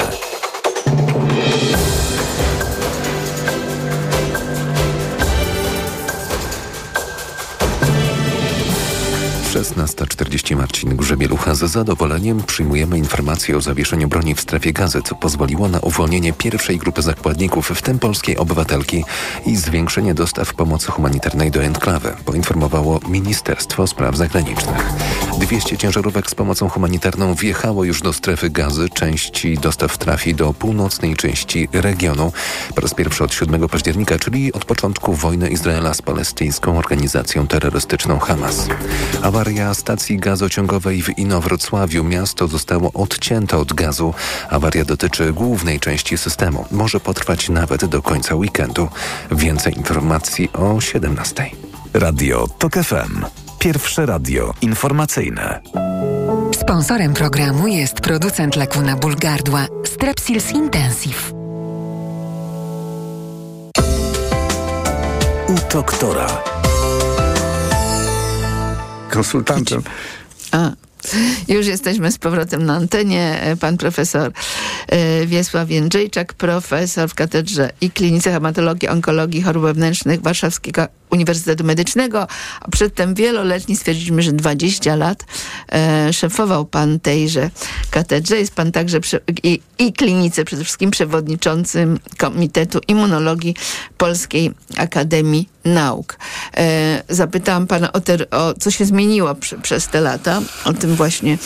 16.40 9.56 10.56
Marcin 10.56 10.96
Grzebielucha. 10.96 11.56
Z 11.56 11.60
zadowoleniem 11.60 12.44
przyjmujemy 12.44 12.98
informację 12.98 13.58
o 13.58 13.62
zawieszeniu 13.62 14.08
broni 14.08 14.36
w 14.36 14.42
strefie 14.42 14.74
gazy, 14.74 15.02
co 15.02 15.16
pozwoliło 15.16 15.68
na 15.68 15.80
uwolnienie 15.80 16.34
pierwszej 16.34 16.78
grupy 16.78 17.02
zakładników, 17.02 17.70
w 17.70 17.82
tym 17.82 18.00
polskiej 18.00 18.38
obywatelki 18.38 19.04
i 19.46 19.56
zwiększenie 19.56 20.14
dostaw 20.14 20.54
pomocy 20.54 20.92
humanitarnej 20.92 21.52
do 21.52 21.64
enklawy, 21.64 22.14
poinformowało 22.26 23.00
Ministerstwo 23.08 23.88
Spraw 23.88 24.16
Zagranicznych. 24.18 24.94
200 25.40 25.78
ciężarówek 25.78 26.30
z 26.30 26.36
pomocą 26.36 26.70
humanitarną 26.70 27.36
wjechało 27.36 27.84
już 27.84 28.02
do 28.02 28.14
strefy 28.14 28.50
gazy. 28.50 28.90
Części 28.90 29.58
dostaw 29.58 29.98
trafi 29.98 30.36
do 30.36 30.54
północnej 30.54 31.16
części 31.16 31.70
regionu 31.74 32.32
po 32.76 32.82
raz 32.82 32.94
pierwszy 32.94 33.24
od 33.24 33.34
7 33.34 33.70
października, 33.70 34.20
czyli 34.20 34.54
od 34.54 34.66
początku 34.66 35.14
wojny 35.14 35.50
Izraela 35.50 35.94
z 35.94 36.02
palestyńską 36.02 36.78
organizacją 36.78 37.48
terrorystyczną 37.48 38.20
Hamas. 38.20 38.68
Awaria 39.22 39.74
stacji 39.74 40.18
gazociągowej 40.18 41.02
w 41.02 41.18
Inowrocławiu. 41.18 42.04
Miasto 42.04 42.48
zostało 42.48 42.92
odcięte 42.94 43.58
od 43.58 43.74
gazu. 43.74 44.14
Awaria 44.50 44.86
dotyczy 44.86 45.34
głównej 45.34 45.80
części 45.80 46.18
systemu. 46.18 46.66
Może 46.72 47.00
potrwać 47.00 47.50
nawet 47.50 47.86
do 47.86 48.02
końca 48.02 48.36
weekendu. 48.36 48.90
Więcej 49.32 49.78
informacji 49.78 50.50
o 50.54 50.82
17. 50.82 51.50
Radio 51.94 52.48
TOK 52.60 52.74
FM. 52.74 53.45
Pierwsze 53.66 54.06
radio 54.06 54.54
informacyjne. 54.62 55.62
Sponsorem 56.54 57.14
programu 57.14 57.68
jest 57.68 58.02
producent 58.02 58.56
leku 58.56 58.82
na 58.82 58.96
ból 58.96 59.16
gardła 59.16 59.68
Strepsils 59.86 60.52
Intensive. 60.52 61.32
U 65.48 65.74
doktora. 65.74 66.44
Konsultantem. 69.10 69.82
A, 70.52 70.72
już 71.48 71.68
jesteśmy 71.68 72.12
z 72.12 72.18
powrotem 72.18 72.66
na 72.66 72.76
antenie. 72.76 73.56
Pan 73.60 73.78
profesor 73.78 74.32
e, 74.88 75.26
Wiesław 75.26 75.70
Jędrzejczak, 75.70 76.34
profesor 76.34 77.10
w 77.10 77.14
Katedrze 77.14 77.72
i 77.82 77.92
Klinice 77.92 78.32
Hematologii, 78.32 78.90
Onkologii 78.90 79.42
Chorób 79.42 79.64
Wewnętrznych 79.64 80.22
Warszawskiego 80.22 80.88
Uniwersytetu 81.10 81.64
Medycznego. 81.64 82.28
A 82.62 82.70
przedtem 82.72 83.16
wieloletni 83.16 83.76
stwierdziliśmy, 83.76 84.22
że 84.22 84.32
20 84.32 84.96
lat 84.96 85.26
e, 85.72 86.14
szefował 86.14 86.66
pan 86.66 87.00
tejże 87.00 87.50
katedrze. 87.90 88.38
Jest 88.38 88.56
pan 88.56 88.72
także 88.72 89.00
przy, 89.00 89.20
i, 89.44 89.62
i 89.80 89.94
klinice 89.94 90.46
przede 90.46 90.64
wszystkim 90.64 90.92
przewodniczącym 90.92 92.00
Komitetu 92.18 92.80
Immunologii 92.88 93.56
Polskiej 93.98 94.52
Akademii 94.78 95.50
Nauk. 95.66 96.18
E, 96.58 97.04
zapytałam 97.10 97.68
pana 97.68 97.94
o, 97.94 98.02
te, 98.02 98.30
o 98.30 98.54
co 98.54 98.72
się 98.72 98.86
zmieniło 98.86 99.36
przy, 99.36 99.58
przez 99.58 99.88
te 99.88 100.02
lata. 100.02 100.42
O 100.66 100.74
tym 100.74 100.96
właśnie 100.96 101.38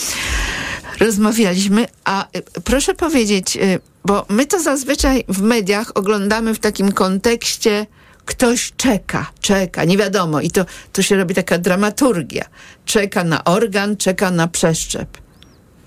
rozmawialiśmy. 1.00 1.86
A 2.04 2.26
e, 2.32 2.42
proszę 2.64 2.94
powiedzieć, 2.94 3.56
e, 3.56 3.78
bo 4.04 4.26
my 4.28 4.46
to 4.46 4.60
zazwyczaj 4.60 5.24
w 5.28 5.42
mediach 5.42 5.92
oglądamy 5.94 6.54
w 6.54 6.58
takim 6.58 6.92
kontekście 6.92 7.86
ktoś 8.24 8.72
czeka, 8.76 9.26
czeka, 9.40 9.84
nie 9.84 9.98
wiadomo. 9.98 10.40
I 10.40 10.50
to, 10.50 10.66
to 10.92 11.02
się 11.02 11.16
robi 11.16 11.34
taka 11.34 11.58
dramaturgia. 11.58 12.44
Czeka 12.84 13.24
na 13.24 13.44
organ, 13.44 13.96
czeka 13.96 14.30
na 14.30 14.48
przeszczep. 14.48 15.18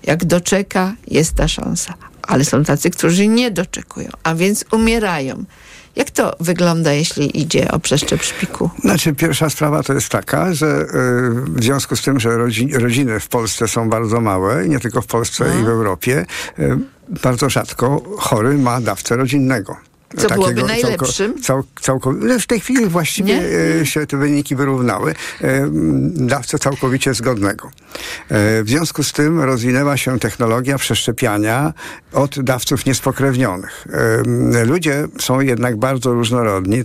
Jak 0.02 0.24
doczeka, 0.24 0.94
jest 1.08 1.34
ta 1.34 1.48
szansa. 1.48 1.94
Ale 2.22 2.44
są 2.44 2.64
tacy, 2.64 2.90
którzy 2.90 3.28
nie 3.28 3.50
doczekują, 3.50 4.08
a 4.22 4.34
więc 4.34 4.64
umierają. 4.72 5.44
Jak 5.96 6.10
to 6.10 6.36
wygląda, 6.40 6.92
jeśli 6.92 7.40
idzie 7.40 7.70
o 7.70 7.78
przeszczep 7.78 8.22
szpiku? 8.22 8.70
Znaczy, 8.80 9.12
pierwsza 9.12 9.50
sprawa 9.50 9.82
to 9.82 9.92
jest 9.92 10.08
taka, 10.08 10.54
że 10.54 10.66
y, 10.66 10.86
w 11.48 11.64
związku 11.64 11.96
z 11.96 12.02
tym, 12.02 12.20
że 12.20 12.36
rodziny 12.72 13.20
w 13.20 13.28
Polsce 13.28 13.68
są 13.68 13.90
bardzo 13.90 14.20
małe, 14.20 14.68
nie 14.68 14.80
tylko 14.80 15.02
w 15.02 15.06
Polsce 15.06 15.44
no. 15.48 15.60
i 15.60 15.64
w 15.64 15.68
Europie, 15.68 16.26
y, 16.58 16.78
bardzo 17.22 17.50
rzadko 17.50 18.02
chory 18.18 18.58
ma 18.58 18.80
dawcę 18.80 19.16
rodzinnego. 19.16 19.76
Co 20.16 20.28
takiego, 20.28 20.42
byłoby 20.42 20.62
najlepszym? 20.62 21.42
Cał, 21.42 21.62
cał, 21.80 22.00
no 22.20 22.38
w 22.38 22.46
tej 22.46 22.60
chwili 22.60 22.86
właściwie 22.86 23.40
Nie? 23.78 23.86
się 23.86 24.06
te 24.06 24.16
wyniki 24.16 24.56
wyrównały. 24.56 25.14
Dawcę 26.14 26.58
całkowicie 26.58 27.14
zgodnego. 27.14 27.70
W 28.30 28.64
związku 28.66 29.02
z 29.02 29.12
tym 29.12 29.40
rozwinęła 29.40 29.96
się 29.96 30.18
technologia 30.18 30.78
przeszczepiania 30.78 31.72
od 32.12 32.40
dawców 32.40 32.86
niespokrewnionych. 32.86 33.86
Ludzie 34.66 35.06
są 35.20 35.40
jednak 35.40 35.76
bardzo 35.76 36.12
różnorodni. 36.12 36.82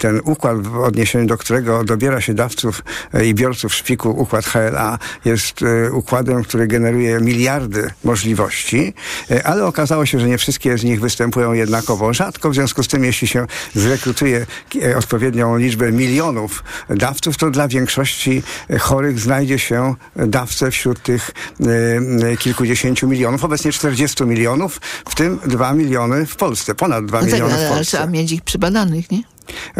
Ten 0.00 0.20
układ, 0.24 0.62
w 0.62 0.76
odniesieniu 0.76 1.26
do 1.26 1.38
którego 1.38 1.84
dobiera 1.84 2.20
się 2.20 2.34
dawców 2.34 2.82
i 3.24 3.34
biorców 3.34 3.74
szpiku, 3.74 4.10
układ 4.10 4.44
HLA, 4.44 4.98
jest 5.24 5.60
układem, 5.92 6.44
który 6.44 6.66
generuje 6.66 7.20
miliardy 7.20 7.90
możliwości, 8.04 8.94
ale 9.44 9.64
okazało 9.64 10.06
się, 10.06 10.20
że 10.20 10.28
nie 10.28 10.38
wszystkie 10.38 10.78
z 10.78 10.84
nich 10.84 11.00
występują 11.00 11.52
jednakowo 11.52 12.14
rzadko. 12.14 12.45
W 12.50 12.54
związku 12.54 12.82
z 12.82 12.88
tym, 12.88 13.04
jeśli 13.04 13.28
się 13.28 13.46
zrekrutuje 13.74 14.46
odpowiednią 14.98 15.56
liczbę 15.56 15.92
milionów 15.92 16.64
dawców, 16.90 17.36
to 17.36 17.50
dla 17.50 17.68
większości 17.68 18.42
chorych 18.80 19.20
znajdzie 19.20 19.58
się 19.58 19.94
dawce 20.16 20.70
wśród 20.70 21.02
tych 21.02 21.30
kilkudziesięciu 22.38 23.08
milionów. 23.08 23.44
Obecnie 23.44 23.72
40 23.72 24.24
milionów, 24.24 24.80
w 25.08 25.14
tym 25.14 25.38
2 25.46 25.72
miliony 25.72 26.26
w 26.26 26.36
Polsce, 26.36 26.74
ponad 26.74 27.06
2 27.06 27.18
no 27.18 27.24
tak, 27.24 27.32
miliony 27.32 27.54
ale, 27.54 27.66
w 27.66 27.68
Polsce. 27.68 27.96
Trzeba 27.96 28.06
mieć 28.06 28.32
ich 28.32 28.42
przebadanych, 28.42 29.10
nie? 29.10 29.22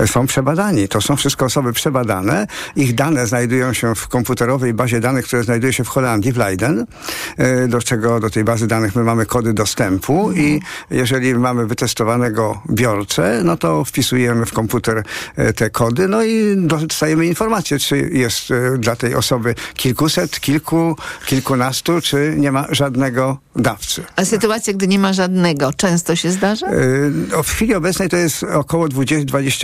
Są 0.07 0.27
przebadani. 0.27 0.89
To 0.89 1.01
są 1.01 1.17
wszystko 1.17 1.45
osoby 1.45 1.73
przebadane. 1.73 2.47
Ich 2.77 2.95
dane 2.95 3.27
znajdują 3.27 3.73
się 3.73 3.95
w 3.95 4.09
komputerowej 4.09 4.75
bazie 4.75 5.01
danych, 5.01 5.27
która 5.27 5.43
znajduje 5.43 5.73
się 5.73 5.85
w 5.85 5.89
Holandii, 5.89 6.33
w 6.33 6.37
Leiden, 6.37 6.87
e, 7.37 7.69
do 7.69 7.83
czego 7.83 8.21
do 8.21 8.31
tej 8.31 8.45
bazy 8.45 8.67
danych 8.67 8.97
my 8.97 9.05
mamy 9.05 9.27
kody 9.27 9.53
dostępu 9.53 10.33
i 10.33 10.61
jeżeli 10.91 11.35
mamy 11.35 11.67
wytestowanego 11.67 12.62
biorcę, 12.71 13.41
no 13.45 13.57
to 13.57 13.85
wpisujemy 13.85 14.47
w 14.47 14.53
komputer 14.53 15.03
e, 15.37 15.53
te 15.53 15.71
kody, 15.71 16.09
no 16.09 16.25
i 16.25 16.55
dostajemy 16.57 17.27
informację, 17.27 17.79
czy 17.79 18.11
jest 18.12 18.51
e, 18.51 18.79
dla 18.79 18.97
tej 18.97 19.14
osoby 19.14 19.55
kilkuset, 19.75 20.41
kilku, 20.41 20.97
kilkunastu, 21.27 22.01
czy 22.01 22.35
nie 22.37 22.53
ma 22.53 22.67
żadnego 22.71 23.39
dawcy. 23.57 24.05
A 24.17 24.25
sytuacja, 24.25 24.73
gdy 24.73 24.89
nie 24.89 24.99
ma 24.99 25.12
żadnego, 25.12 25.73
często 25.73 26.17
się 26.17 26.31
zdarza? 26.31 26.67
W 27.45 27.51
chwili 27.51 27.75
obecnej 27.75 28.09
to 28.09 28.17
jest 28.17 28.43
około 28.43 28.87
20-20 28.87 29.27
20%. 29.27 29.56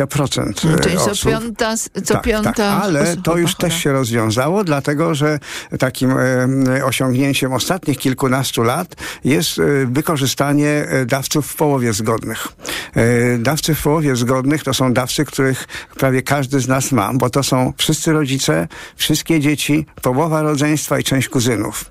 Czyli 0.82 0.97
osób. 0.97 1.18
co 1.18 1.28
piąta, 1.30 1.76
co 2.05 2.14
tak, 2.14 2.22
piąta 2.22 2.53
tak, 2.53 2.82
ale 2.82 3.16
to 3.16 3.38
już 3.38 3.55
też 3.55 3.82
się 3.82 3.93
rozwiązało, 3.93 4.64
dlatego 4.64 5.14
że 5.14 5.38
takim 5.78 6.11
e, 6.11 6.84
osiągnięciem 6.84 7.53
ostatnich 7.53 7.99
kilkunastu 7.99 8.62
lat 8.62 8.95
jest 9.24 9.59
e, 9.59 9.62
wykorzystanie 9.86 10.68
e, 10.68 11.07
dawców 11.07 11.47
w 11.47 11.57
połowie 11.57 11.93
zgodnych. 11.93 12.49
E, 12.95 13.38
dawcy 13.38 13.74
w 13.74 13.82
połowie 13.82 14.16
zgodnych 14.16 14.64
to 14.64 14.74
są 14.74 14.93
dawcy, 14.93 15.24
których 15.24 15.68
prawie 15.97 16.22
każdy 16.22 16.61
z 16.61 16.68
nas 16.68 16.93
ma, 16.93 17.11
bo 17.14 17.30
to 17.30 17.43
są 17.43 17.72
wszyscy 17.76 18.12
rodzice, 18.12 18.68
wszystkie 18.97 19.40
dzieci, 19.40 19.86
połowa 20.03 20.43
rodzeństwa 20.43 20.99
i 20.99 21.05
część 21.05 21.28
kuzynów. 21.28 21.84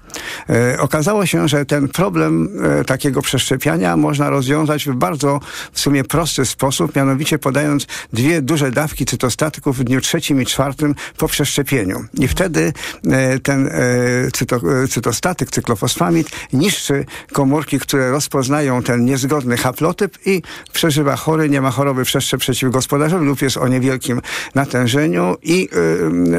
E, 0.50 0.80
okazało 0.80 1.26
się, 1.26 1.48
że 1.48 1.66
ten 1.66 1.88
problem 1.88 2.50
e, 2.80 2.84
takiego 2.86 3.22
przeszczepiania 3.22 3.98
można 3.98 4.30
rozwiązać 4.30 4.86
w 4.86 4.94
bardzo 4.94 5.40
w 5.72 5.80
sumie 5.80 6.04
prosty 6.04 6.46
sposób, 6.46 6.96
mianowicie 6.96 7.40
podając 7.40 7.88
dwie 8.14 8.42
duże 8.42 8.72
dawki 8.72 9.06
cytostatyków 9.06 9.78
w 9.78 9.84
dniu 9.84 10.02
trzecim 10.02 10.42
i 10.42 10.46
czwartym 10.46 10.96
po 11.18 11.28
przeszczepieniu. 11.28 12.06
I 12.14 12.28
wtedy 12.28 12.74
e, 13.12 13.40
ten 13.40 13.70
cyto, 14.34 14.62
cytostatyk, 14.90 15.52
cyklofosfamid 15.52 16.30
niszczy 16.54 17.06
komórki, 17.34 17.80
które 17.80 18.12
rozpoznają 18.12 18.84
ten 18.84 19.06
niezgodny 19.06 19.58
haplotyp 19.58 20.18
i 20.26 20.42
przeżywa 20.74 21.16
chory, 21.16 21.50
nie 21.50 21.62
ma 21.62 21.72
choroby 21.72 22.04
przeszczep 22.04 22.40
przeciwgospodarzowy 22.40 23.26
lub 23.26 23.42
jest 23.42 23.58
o 23.58 23.68
niewielkim 23.68 24.22
natężeniu 24.56 25.36
i 25.44 25.70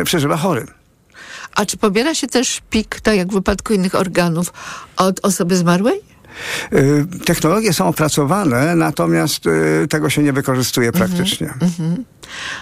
przeżywa 0.04 0.36
chory. 0.36 0.66
A 1.54 1.66
czy 1.66 1.76
pobiera 1.76 2.14
się 2.14 2.26
też 2.26 2.60
pik, 2.70 3.00
tak 3.00 3.16
jak 3.16 3.28
w 3.28 3.32
wypadku 3.32 3.74
innych 3.74 3.94
organów, 3.94 4.52
od 4.96 5.20
osoby 5.22 5.56
zmarłej? 5.56 6.11
Y, 6.72 7.06
technologie 7.24 7.72
są 7.72 7.86
opracowane, 7.86 8.76
natomiast 8.76 9.46
y, 9.46 9.86
tego 9.88 10.10
się 10.10 10.22
nie 10.22 10.32
wykorzystuje 10.32 10.88
mhm, 10.88 11.08
praktycznie. 11.08 11.54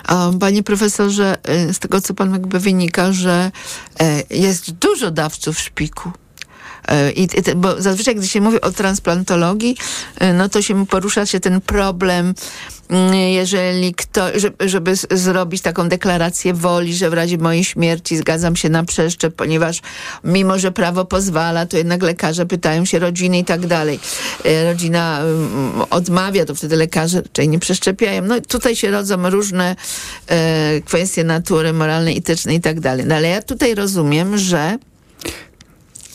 A, 0.06 0.30
panie 0.40 0.62
profesorze, 0.62 1.38
y, 1.70 1.74
z 1.74 1.78
tego 1.78 2.00
co 2.00 2.14
pan 2.14 2.32
jakby 2.32 2.60
wynika, 2.60 3.12
że 3.12 3.50
jest 4.30 4.70
dużo 4.70 5.10
dawców 5.10 5.58
szpiku. 5.58 6.12
I, 7.16 7.28
bo 7.56 7.82
zazwyczaj, 7.82 8.14
gdy 8.14 8.28
się 8.28 8.40
mówi 8.40 8.60
o 8.60 8.70
transplantologii, 8.70 9.76
no 10.34 10.48
to 10.48 10.62
się 10.62 10.86
porusza 10.86 11.26
się 11.26 11.40
ten 11.40 11.60
problem 11.60 12.34
Mm, 12.90 13.14
jeżeli 13.14 13.94
kto, 13.94 14.26
żeby 14.60 14.92
zrobić 15.10 15.62
taką 15.62 15.88
deklarację 15.88 16.54
woli, 16.54 16.94
że 16.94 17.10
w 17.10 17.12
razie 17.12 17.38
mojej 17.38 17.64
śmierci 17.64 18.16
zgadzam 18.16 18.56
się 18.56 18.68
na 18.68 18.84
przeszczep, 18.84 19.34
ponieważ 19.34 19.80
mimo, 20.24 20.58
że 20.58 20.72
prawo 20.72 21.04
pozwala, 21.04 21.66
to 21.66 21.76
jednak 21.76 22.02
lekarze 22.02 22.46
pytają 22.46 22.84
się 22.84 22.98
rodziny 22.98 23.38
i 23.38 23.44
tak 23.44 23.66
dalej. 23.66 24.00
E, 24.44 24.64
rodzina 24.64 25.20
mm, 25.20 25.82
odmawia, 25.90 26.44
to 26.44 26.54
wtedy 26.54 26.76
lekarze 26.76 27.22
raczej 27.22 27.48
nie 27.48 27.58
przeszczepiają. 27.58 28.22
No 28.22 28.40
tutaj 28.40 28.76
się 28.76 28.90
rodzą 28.90 29.30
różne 29.30 29.76
e, 30.26 30.80
kwestie 30.80 31.24
natury 31.24 31.72
moralnej, 31.72 32.18
etycznej 32.18 32.56
i 32.56 32.60
tak 32.60 32.80
dalej. 32.80 33.06
No 33.06 33.14
ale 33.14 33.28
ja 33.28 33.42
tutaj 33.42 33.74
rozumiem, 33.74 34.38
że 34.38 34.78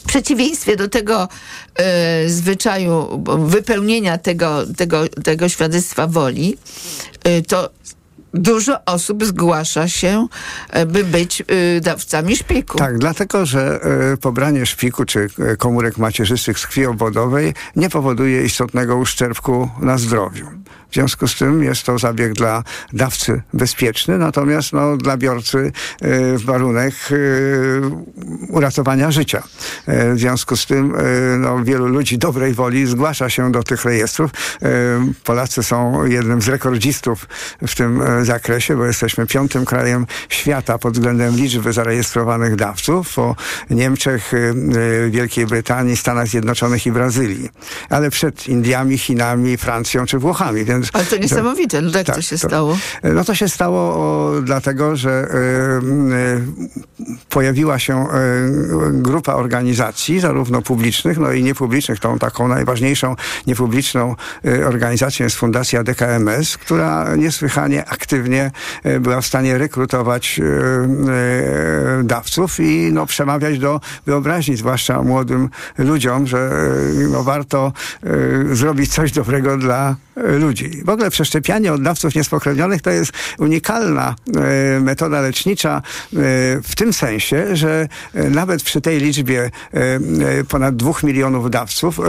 w 0.06 0.08
przeciwieństwie 0.08 0.76
do 0.76 0.88
tego 0.88 1.28
e, 1.76 2.30
zwyczaju 2.30 3.24
wypełnienia 3.47 4.18
tego, 4.18 4.64
tego, 4.78 5.08
tego 5.08 5.49
świadectwa 5.49 6.08
woli, 6.08 6.58
e, 7.24 7.41
to 7.41 7.70
dużo 8.36 8.86
osób 8.86 9.26
zgłasza 9.26 9.88
się, 9.88 10.28
e, 10.70 10.86
by 10.86 11.04
być 11.04 11.42
e, 11.42 11.82
dawcami 11.82 12.36
szpiku. 12.36 12.78
Tak, 12.78 12.98
dlatego, 12.98 13.46
że 13.46 13.80
e, 14.14 14.18
pobranie 14.18 14.66
szpiku 14.66 15.06
czy 15.06 15.28
komórek 15.58 15.98
macierzystych 15.98 16.60
z 16.60 16.68
krwi 16.68 16.86
obwodowej 16.86 17.54
nie 17.76 17.90
powoduje 17.90 18.44
istotnego 18.44 18.98
uszczerbku 18.98 19.70
na 19.80 19.98
zdrowiu. 19.98 20.66
W 20.96 20.98
związku 20.98 21.28
z 21.28 21.36
tym 21.36 21.64
jest 21.64 21.84
to 21.84 22.00
zabieg 22.00 22.34
dla 22.34 22.64
dawcy 22.94 23.42
bezpieczny, 23.54 24.18
natomiast 24.18 24.74
no, 24.74 24.98
dla 24.98 25.18
biorcy 25.18 25.72
y, 26.04 26.38
warunek 26.38 26.94
y, 27.12 27.82
uratowania 28.50 29.12
życia. 29.12 29.44
Y, 29.90 30.14
w 30.14 30.20
związku 30.20 30.56
z 30.56 30.66
tym 30.66 30.94
no, 31.40 31.64
wielu 31.64 31.88
ludzi 31.88 32.18
dobrej 32.18 32.54
woli 32.54 32.86
zgłasza 32.86 33.30
się 33.30 33.52
do 33.52 33.64
tych 33.64 33.86
rejestrów. 33.86 34.32
Polacy 35.24 35.64
są 35.64 36.06
jednym 36.06 36.42
z 36.42 36.48
rekordzistów 36.48 37.28
w 37.68 37.76
tym 37.76 38.02
zakresie, 38.26 38.78
bo 38.78 38.86
jesteśmy 38.86 39.28
piątym 39.28 39.65
krajem 39.65 40.05
świata 40.30 40.78
pod 40.78 40.93
względem 40.93 41.36
liczby 41.36 41.73
zarejestrowanych 41.73 42.55
dawców 42.55 43.15
po 43.15 43.36
Niemczech, 43.69 44.32
Wielkiej 45.09 45.45
Brytanii, 45.45 45.97
Stanach 45.97 46.28
Zjednoczonych 46.28 46.86
i 46.86 46.91
Brazylii. 46.91 47.49
Ale 47.89 48.09
przed 48.09 48.47
Indiami, 48.47 48.97
Chinami, 48.97 49.57
Francją 49.57 50.05
czy 50.05 50.19
Włochami. 50.19 50.65
Więc 50.65 50.89
ale 50.93 51.05
to 51.05 51.17
niesamowite. 51.17 51.82
No 51.82 51.97
jak 51.97 52.07
tak, 52.07 52.15
to 52.15 52.21
się 52.21 52.38
to, 52.38 52.47
stało? 52.47 52.78
No 53.03 53.23
to 53.23 53.36
się 53.36 53.49
stało 53.49 53.80
o, 53.80 54.32
dlatego, 54.41 54.95
że 54.95 55.28
y, 55.28 57.03
y, 57.03 57.15
pojawiła 57.30 57.80
się 57.80 58.03
y, 58.03 58.07
grupa 58.93 59.34
organizacji, 59.34 60.19
zarówno 60.19 60.61
publicznych, 60.61 61.17
no 61.17 61.32
i 61.32 61.43
niepublicznych. 61.43 61.99
Tą 61.99 62.19
taką 62.19 62.47
najważniejszą 62.47 63.15
niepubliczną 63.47 64.15
organizacją 64.65 65.23
jest 65.23 65.36
Fundacja 65.36 65.84
DKMS, 65.84 66.57
która 66.57 67.15
niesłychanie 67.15 67.86
aktywnie 68.06 68.51
była 68.99 69.22
w 69.22 69.26
stanie 69.26 69.58
rekrutować 69.58 70.41
dawców 72.03 72.60
i 72.60 72.89
no, 72.93 73.06
przemawiać 73.06 73.60
do 73.60 73.82
wyobraźni, 74.06 74.58
zwłaszcza 74.58 75.01
młodym 75.01 75.49
ludziom, 75.78 76.28
że 76.28 76.51
no, 77.12 77.24
warto 77.24 77.74
zrobić 78.51 78.93
coś 78.93 79.12
dobrego 79.12 79.58
dla 79.58 79.95
ludzi. 80.16 80.82
W 80.86 80.89
ogóle 80.89 81.10
przeszczepianie 81.10 81.74
oddawców 81.74 82.16
niespokrewnionych 82.16 82.82
to 82.82 82.89
jest 82.89 83.12
unikalna 83.39 84.16
e, 84.36 84.80
metoda 84.80 85.22
lecznicza 85.22 85.78
e, 85.78 85.82
w 86.64 86.76
tym 86.76 86.93
sensie, 86.93 87.56
że 87.56 87.88
e, 88.14 88.30
nawet 88.30 88.64
przy 88.64 88.82
tej 88.82 88.99
liczbie 88.99 89.51
ponad 90.49 90.76
dwóch 90.76 91.03
milionów 91.03 91.51
dawców, 91.51 91.99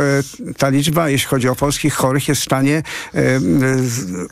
ta 0.56 0.68
liczba, 0.68 1.08
jeśli 1.08 1.28
chodzi 1.28 1.48
o 1.48 1.54
polskich 1.54 1.94
chorych, 1.94 2.28
jest 2.28 2.40
w 2.40 2.44
stanie 2.44 2.82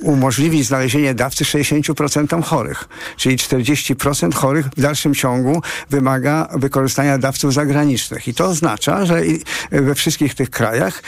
umożliwić 0.00 0.66
znalezienie 0.66 1.14
dawcy 1.14 1.44
60% 1.58 2.44
chorych. 2.44 2.88
Czyli 3.16 3.36
40% 3.36 4.34
chorych 4.34 4.66
w 4.66 4.80
dalszym 4.80 5.14
ciągu 5.14 5.62
wymaga 5.90 6.48
wykorzystania 6.54 7.18
dawców 7.18 7.54
zagranicznych. 7.54 8.28
I 8.28 8.34
to 8.34 8.46
oznacza, 8.46 9.06
że 9.06 9.22
we 9.70 9.94
wszystkich 9.94 10.34
tych 10.34 10.50
krajach, 10.50 11.02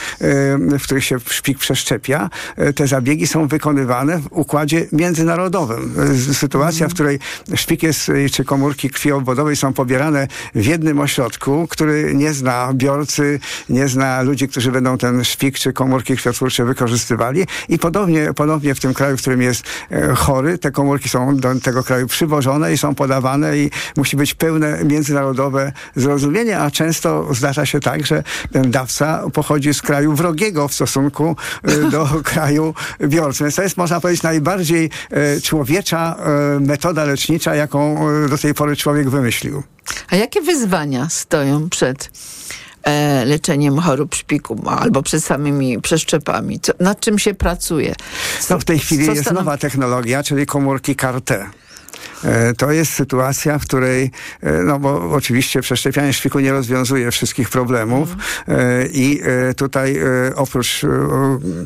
w 0.78 0.82
których 0.82 1.04
się 1.04 1.20
szpik 1.20 1.58
przeszczepia, 1.58 2.30
te 2.74 2.86
zabiegi 2.86 3.26
są 3.26 3.48
wykonywane 3.48 4.18
w 4.18 4.26
układzie 4.30 4.86
międzynarodowym. 4.92 5.94
Sytuacja, 6.32 6.88
w 6.88 6.94
której 6.94 7.18
szpik 7.54 7.82
jest, 7.82 8.10
czy 8.32 8.44
komórki 8.44 8.90
krwi 8.90 9.12
obwodowej 9.12 9.56
są 9.56 9.72
pobierane 9.72 10.28
w 10.54 10.64
jednym 10.66 11.00
ośrodku, 11.00 11.66
który 11.70 12.14
nie 12.14 12.32
zna 12.32 12.70
biorcy, 12.74 13.40
nie 13.68 13.88
zna 13.88 14.22
ludzi, 14.22 14.48
którzy 14.48 14.72
będą 14.72 14.98
ten 14.98 15.24
szpik 15.24 15.58
czy 15.58 15.72
komórki 15.72 16.16
krwiotwórcze 16.16 16.64
wykorzystywali 16.64 17.46
i 17.68 17.78
podobnie, 17.78 18.34
podobnie 18.34 18.74
w 18.74 18.80
tym 18.80 18.94
kraju, 18.94 19.16
w 19.16 19.20
którym 19.20 19.42
jest 19.42 19.64
e, 19.90 20.14
chory, 20.36 20.58
te 20.58 20.70
komórki 20.70 21.08
są 21.08 21.36
do 21.36 21.60
tego 21.60 21.82
kraju 21.84 22.06
przywożone 22.06 22.72
i 22.72 22.78
są 22.78 22.94
podawane 22.94 23.58
i 23.58 23.70
musi 23.96 24.16
być 24.16 24.34
pełne 24.34 24.84
międzynarodowe 24.84 25.72
zrozumienie, 25.96 26.58
a 26.58 26.70
często 26.70 27.34
zdarza 27.34 27.66
się 27.66 27.80
tak, 27.80 28.06
że 28.06 28.22
ten 28.52 28.70
dawca 28.70 29.22
pochodzi 29.32 29.74
z 29.74 29.82
kraju 29.82 30.12
wrogiego 30.12 30.68
w 30.68 30.74
stosunku 30.74 31.36
e, 31.62 31.90
do 31.90 32.08
kraju 32.32 32.74
biorcy. 33.00 33.44
Więc 33.44 33.54
to 33.54 33.62
jest, 33.62 33.76
można 33.76 34.00
powiedzieć, 34.00 34.22
najbardziej 34.22 34.90
e, 35.10 35.40
człowiecza 35.40 36.16
metoda 36.60 37.04
lecznicza, 37.04 37.54
jaką 37.54 38.06
do 38.30 38.38
tej 38.38 38.54
pory 38.54 38.76
człowiek 38.76 39.10
wymyślił. 39.10 39.62
A 40.10 40.16
jakie 40.16 40.40
wyzwania 40.40 41.08
stoją 41.08 41.68
przed 41.70 42.10
leczeniem 43.24 43.78
chorób 43.78 44.14
szpiku 44.14 44.62
albo 44.66 45.02
przed 45.02 45.24
samymi 45.24 45.80
przeszczepami? 45.80 46.60
Co, 46.60 46.72
nad 46.80 47.00
czym 47.00 47.18
się 47.18 47.34
pracuje? 47.34 47.94
Co, 48.40 48.54
no 48.54 48.60
w 48.60 48.64
tej 48.64 48.78
chwili 48.78 49.06
jest 49.06 49.32
nowa 49.32 49.58
technologia, 49.58 50.22
czyli 50.22 50.46
komórki 50.46 50.96
CAR-T. 50.96 51.46
E, 52.26 52.54
to 52.54 52.72
jest 52.72 52.92
sytuacja, 52.92 53.58
w 53.58 53.62
której, 53.62 54.10
e, 54.42 54.52
no 54.52 54.78
bo 54.78 55.10
oczywiście 55.12 55.60
przeszczepianie 55.60 56.12
szpiku 56.12 56.40
nie 56.40 56.52
rozwiązuje 56.52 57.10
wszystkich 57.10 57.50
problemów 57.50 58.08
mm. 58.46 58.88
i 58.92 59.20
tutaj 59.56 60.00
oprócz 60.34 60.80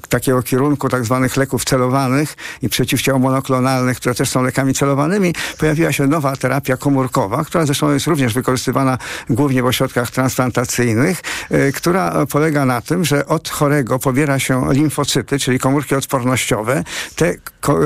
takiego 0.08 0.42
kierunku 0.42 0.88
tak 0.88 1.04
zwanych 1.04 1.36
leków 1.36 1.64
celowanych 1.64 2.36
i 2.62 2.68
przeciwciał 2.68 3.18
monoklonalnych, 3.18 3.96
które 3.96 4.14
też 4.14 4.28
są 4.28 4.42
lekami 4.42 4.74
celowanymi, 4.74 5.34
pojawiła 5.58 5.92
się 5.92 6.06
nowa 6.06 6.36
terapia 6.36 6.76
komórkowa, 6.76 7.44
która 7.44 7.66
zresztą 7.66 7.92
jest 7.92 8.06
również 8.06 8.34
wykorzystywana 8.34 8.98
głównie 9.30 9.62
w 9.62 9.66
ośrodkach 9.66 10.10
transplantacyjnych, 10.10 11.20
która 11.74 12.26
polega 12.26 12.64
na 12.64 12.80
tym, 12.80 13.04
że 13.04 13.26
od 13.26 13.48
chorego 13.48 13.98
pobiera 13.98 14.38
się 14.38 14.72
limfocyty, 14.72 15.38
czyli 15.38 15.58
komórki 15.58 15.94
odpornościowe. 15.94 16.84
Te 17.16 17.34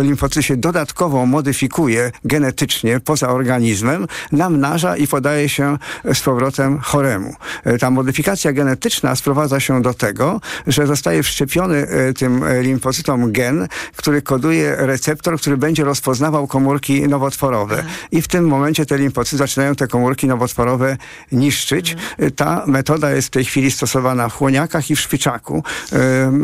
limfocyty 0.01 0.43
się 0.43 0.57
dodatkowo 0.57 1.27
modyfikuje 1.27 2.13
genetycznie 2.25 2.64
poza 3.05 3.29
organizmem, 3.29 4.07
namnaża 4.33 4.97
i 4.97 5.07
podaje 5.07 5.49
się 5.49 5.79
z 6.15 6.21
powrotem 6.21 6.79
choremu. 6.79 7.35
E, 7.65 7.79
ta 7.79 7.91
modyfikacja 7.91 8.53
genetyczna 8.53 9.17
sprowadza 9.17 9.61
się 9.61 9.83
do 9.83 9.95
tego, 9.95 10.41
że 10.67 10.87
zostaje 10.87 11.23
wszczepiony 11.23 11.77
e, 11.77 12.13
tym 12.13 12.43
e, 12.43 12.63
limfocytom 12.63 13.33
gen, 13.33 13.69
który 13.97 14.23
koduje 14.23 14.77
receptor, 14.77 15.39
który 15.41 15.57
będzie 15.57 15.85
rozpoznawał 15.85 16.47
komórki 16.47 17.09
nowotworowe. 17.09 17.85
I 18.13 18.23
w 18.23 18.29
tym 18.29 18.49
momencie 18.49 18.87
te 18.87 18.99
limfocyty 18.99 19.37
zaczynają 19.37 19.75
te 19.75 19.87
komórki 19.87 20.27
nowotworowe 20.27 20.97
niszczyć. 21.33 21.97
Ta 22.37 22.65
metoda 22.67 23.11
jest 23.11 23.29
w 23.29 23.31
tej 23.31 23.45
chwili 23.45 23.71
stosowana 23.71 24.29
w 24.29 24.33
chłoniakach 24.33 24.91
i 24.91 24.97
w 24.97 25.01
szpiczaku 25.01 25.63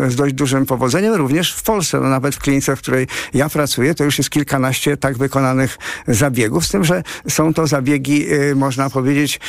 z 0.09 0.15
dość 0.15 0.35
dużym 0.35 0.67
powodzeniem, 0.67 1.15
również 1.15 1.55
w 1.55 1.63
Polsce. 1.63 2.01
No 2.01 2.09
nawet 2.09 2.35
w 2.35 2.39
klinice, 2.39 2.77
w 2.77 2.79
której 2.79 3.07
ja 3.35 3.49
pracuję, 3.49 3.95
to 3.95 4.05
już 4.05 4.19
jest 4.19 4.31
kilkanaście 4.31 4.97
tak 4.97 5.19
wykonanych 5.19 5.79
zabiegów, 6.09 6.67
z 6.67 6.71
tym, 6.71 6.85
że 6.85 7.03
są 7.29 7.55
to 7.55 7.67
zabiegi, 7.67 8.33
y, 8.33 8.55
można 8.55 8.91
powiedzieć, 8.91 9.41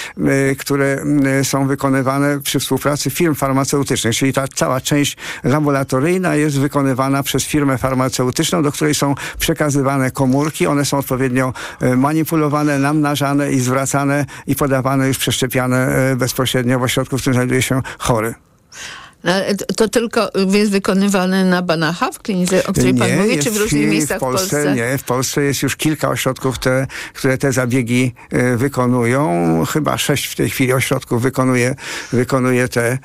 y, 0.52 0.56
które 0.56 1.04
y, 1.42 1.46
są 1.46 1.68
wykonywane 1.68 2.40
przy 2.40 2.60
współpracy 2.60 3.10
firm 3.10 3.36
farmaceutycznych, 3.36 4.16
czyli 4.16 4.34
ta 4.34 4.48
cała 4.48 4.82
część 4.82 5.18
laboratoryjna 5.44 6.36
jest 6.36 6.60
wykonywana 6.60 7.24
przez 7.24 7.44
firmę 7.44 7.78
farmaceutyczną, 7.78 8.64
do 8.64 8.72
której 8.72 8.96
są 8.96 9.16
przekazywane 9.40 10.12
komórki, 10.12 10.68
one 10.68 10.86
są 10.86 10.98
odpowiednio 10.98 11.54
manipulowane, 11.98 12.80
namnażane 12.80 13.52
i 13.52 13.60
zwracane 13.60 14.26
i 14.48 14.56
podawane 14.56 15.08
już 15.08 15.18
przeszczepiane 15.18 15.92
bezpośrednio 16.18 16.80
w 16.80 16.84
ośrodku, 16.84 17.18
w 17.18 17.22
którym 17.22 17.34
znajduje 17.34 17.62
się 17.62 17.82
chory. 18.00 18.51
No, 19.24 19.34
to 19.76 19.88
tylko 19.88 20.30
jest 20.52 20.72
wykonywane 20.72 21.46
na 21.46 21.62
Banacha 21.62 22.12
w 22.12 22.20
klinice, 22.20 22.68
o 22.68 22.74
której 22.74 22.94
nie, 22.94 23.00
pan 23.00 23.18
mówi, 23.18 23.40
czy 23.40 23.52
w 23.52 23.58
różnych 23.58 23.90
miejscach 23.90 24.18
w 24.18 24.20
Polsce, 24.20 24.48
w 24.48 24.50
Polsce? 24.50 24.76
Nie, 24.76 24.98
w 24.98 25.04
Polsce 25.04 25.44
jest 25.44 25.64
już 25.64 25.76
kilka 25.76 26.10
ośrodków, 26.10 26.60
te, 26.60 26.88
które 27.14 27.38
te 27.38 27.52
zabiegi 27.52 28.14
y, 28.34 28.58
wykonują. 28.58 29.64
Chyba 29.66 29.98
sześć 29.98 30.26
w 30.26 30.36
tej 30.36 30.50
chwili 30.50 30.74
ośrodków 30.74 31.22
wykonuje, 31.22 31.76
wykonuje 32.12 32.68
te 32.68 32.98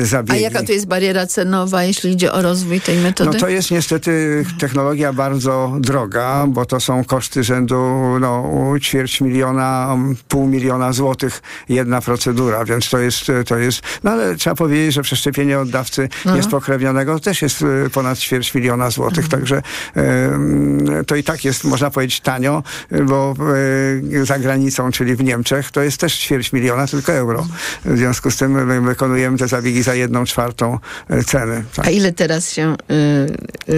y, 0.00 0.06
zabiegi. 0.06 0.38
A 0.38 0.50
jaka 0.50 0.62
tu 0.62 0.72
jest 0.72 0.86
bariera 0.86 1.26
cenowa, 1.26 1.84
jeśli 1.84 2.12
idzie 2.12 2.32
o 2.32 2.42
rozwój 2.42 2.80
tej 2.80 2.98
metody? 2.98 3.30
No 3.32 3.40
to 3.40 3.48
jest 3.48 3.70
niestety 3.70 4.44
technologia 4.58 5.12
bardzo 5.12 5.76
droga, 5.80 6.46
bo 6.48 6.66
to 6.66 6.80
są 6.80 7.04
koszty 7.04 7.44
rzędu 7.44 7.76
no, 8.20 8.50
ćwierć 8.80 9.20
miliona, 9.20 9.96
pół 10.28 10.46
miliona 10.46 10.92
złotych 10.92 11.42
jedna 11.68 12.00
procedura, 12.00 12.64
więc 12.64 12.90
to 12.90 12.98
jest, 12.98 13.26
to 13.46 13.58
jest, 13.58 13.80
no 14.04 14.10
ale 14.10 14.36
trzeba 14.36 14.56
powiedzieć, 14.56 14.94
że 14.94 15.02
przeszczepienie 15.02 15.59
oddawcy 15.60 16.02
mhm. 16.02 16.36
niespokrewnionego 16.36 17.20
też 17.20 17.42
jest 17.42 17.62
y, 17.62 17.90
ponad 17.92 18.18
ćwierć 18.18 18.54
miliona 18.54 18.90
złotych, 18.90 19.24
mhm. 19.24 19.40
także 19.40 19.62
y, 21.00 21.04
to 21.04 21.16
i 21.16 21.22
tak 21.22 21.44
jest, 21.44 21.64
można 21.64 21.90
powiedzieć, 21.90 22.20
tanio, 22.20 22.62
bo 23.06 23.34
y, 24.12 24.26
za 24.26 24.38
granicą, 24.38 24.92
czyli 24.92 25.16
w 25.16 25.24
Niemczech, 25.24 25.70
to 25.70 25.82
jest 25.82 25.98
też 25.98 26.18
ćwierć 26.18 26.52
miliona, 26.52 26.86
tylko 26.86 27.12
euro. 27.12 27.46
W 27.84 27.96
związku 27.98 28.30
z 28.30 28.36
tym 28.36 28.66
my 28.66 28.80
wykonujemy 28.80 29.38
te 29.38 29.48
zabiegi 29.48 29.82
za 29.82 29.94
jedną 29.94 30.24
czwartą 30.24 30.78
ceny. 31.26 31.64
Tak. 31.76 31.86
A 31.86 31.90
ile 31.90 32.12
teraz 32.12 32.52
się 32.52 32.76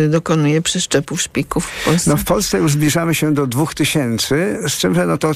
dokonuje 0.08 0.62
przeszczepów 0.62 1.22
szpików 1.22 1.66
w 1.66 1.84
Polsce? 1.84 2.10
No 2.10 2.16
w 2.16 2.24
Polsce 2.24 2.58
już 2.58 2.72
zbliżamy 2.72 3.14
się 3.14 3.34
do 3.34 3.46
dwóch 3.46 3.74
tysięcy, 3.74 4.58
z 4.68 4.72
czym, 4.72 4.94
że 4.94 5.06
no 5.06 5.18
to 5.18 5.32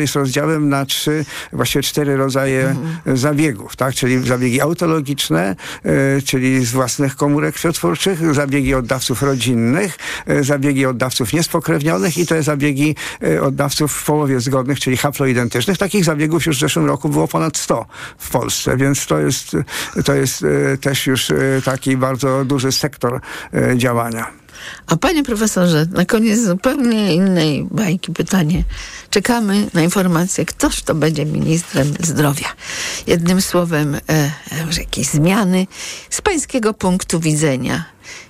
jest 0.00 0.14
rozdziałem 0.14 0.68
na 0.68 0.86
trzy, 0.86 1.24
właściwie 1.52 1.82
cztery 1.82 2.16
rodzaje 2.16 2.68
mhm. 2.68 3.16
zabiegów, 3.16 3.76
tak? 3.76 3.94
Czyli 3.94 4.26
zabiegi 4.26 4.60
autologiczne, 4.60 5.56
czyli 6.24 6.66
z 6.66 6.72
własnych 6.72 7.16
komórek 7.16 7.54
krwiotwórczych, 7.54 8.34
zabiegi 8.34 8.74
oddawców 8.74 9.22
rodzinnych, 9.22 9.98
e, 10.26 10.44
zabiegi 10.44 10.86
oddawców 10.86 11.32
niespokrewnionych 11.32 12.18
i 12.18 12.26
te 12.26 12.42
zabiegi 12.42 12.96
e, 13.22 13.42
oddawców 13.42 13.92
w 13.92 14.04
połowie 14.04 14.40
zgodnych, 14.40 14.80
czyli 14.80 14.96
haploidentycznych. 14.96 15.78
Takich 15.78 16.04
zabiegów 16.04 16.46
już 16.46 16.56
w 16.56 16.60
zeszłym 16.60 16.86
roku 16.86 17.08
było 17.08 17.28
ponad 17.28 17.56
100 17.56 17.86
w 18.18 18.30
Polsce, 18.30 18.76
więc 18.76 19.06
to 19.06 19.18
jest, 19.18 19.56
to 20.04 20.14
jest 20.14 20.44
też 20.80 21.06
już 21.06 21.32
taki 21.64 21.96
bardzo 21.96 22.44
duży 22.44 22.72
sektor 22.72 23.20
działania. 23.76 24.43
A 24.86 24.96
panie 24.96 25.22
profesorze, 25.22 25.86
na 25.90 26.04
koniec 26.04 26.40
zupełnie 26.40 27.14
innej 27.14 27.66
bajki 27.70 28.12
pytanie. 28.12 28.64
Czekamy 29.10 29.66
na 29.74 29.82
informację, 29.82 30.44
ktoż 30.44 30.82
to 30.82 30.94
będzie 30.94 31.24
ministrem 31.24 31.94
zdrowia. 32.00 32.48
Jednym 33.06 33.40
słowem, 33.40 33.94
e, 33.94 34.00
e, 34.08 34.32
jakieś 34.78 35.06
zmiany 35.06 35.66
z 36.10 36.20
pańskiego 36.20 36.74
punktu 36.74 37.20
widzenia. 37.20 37.84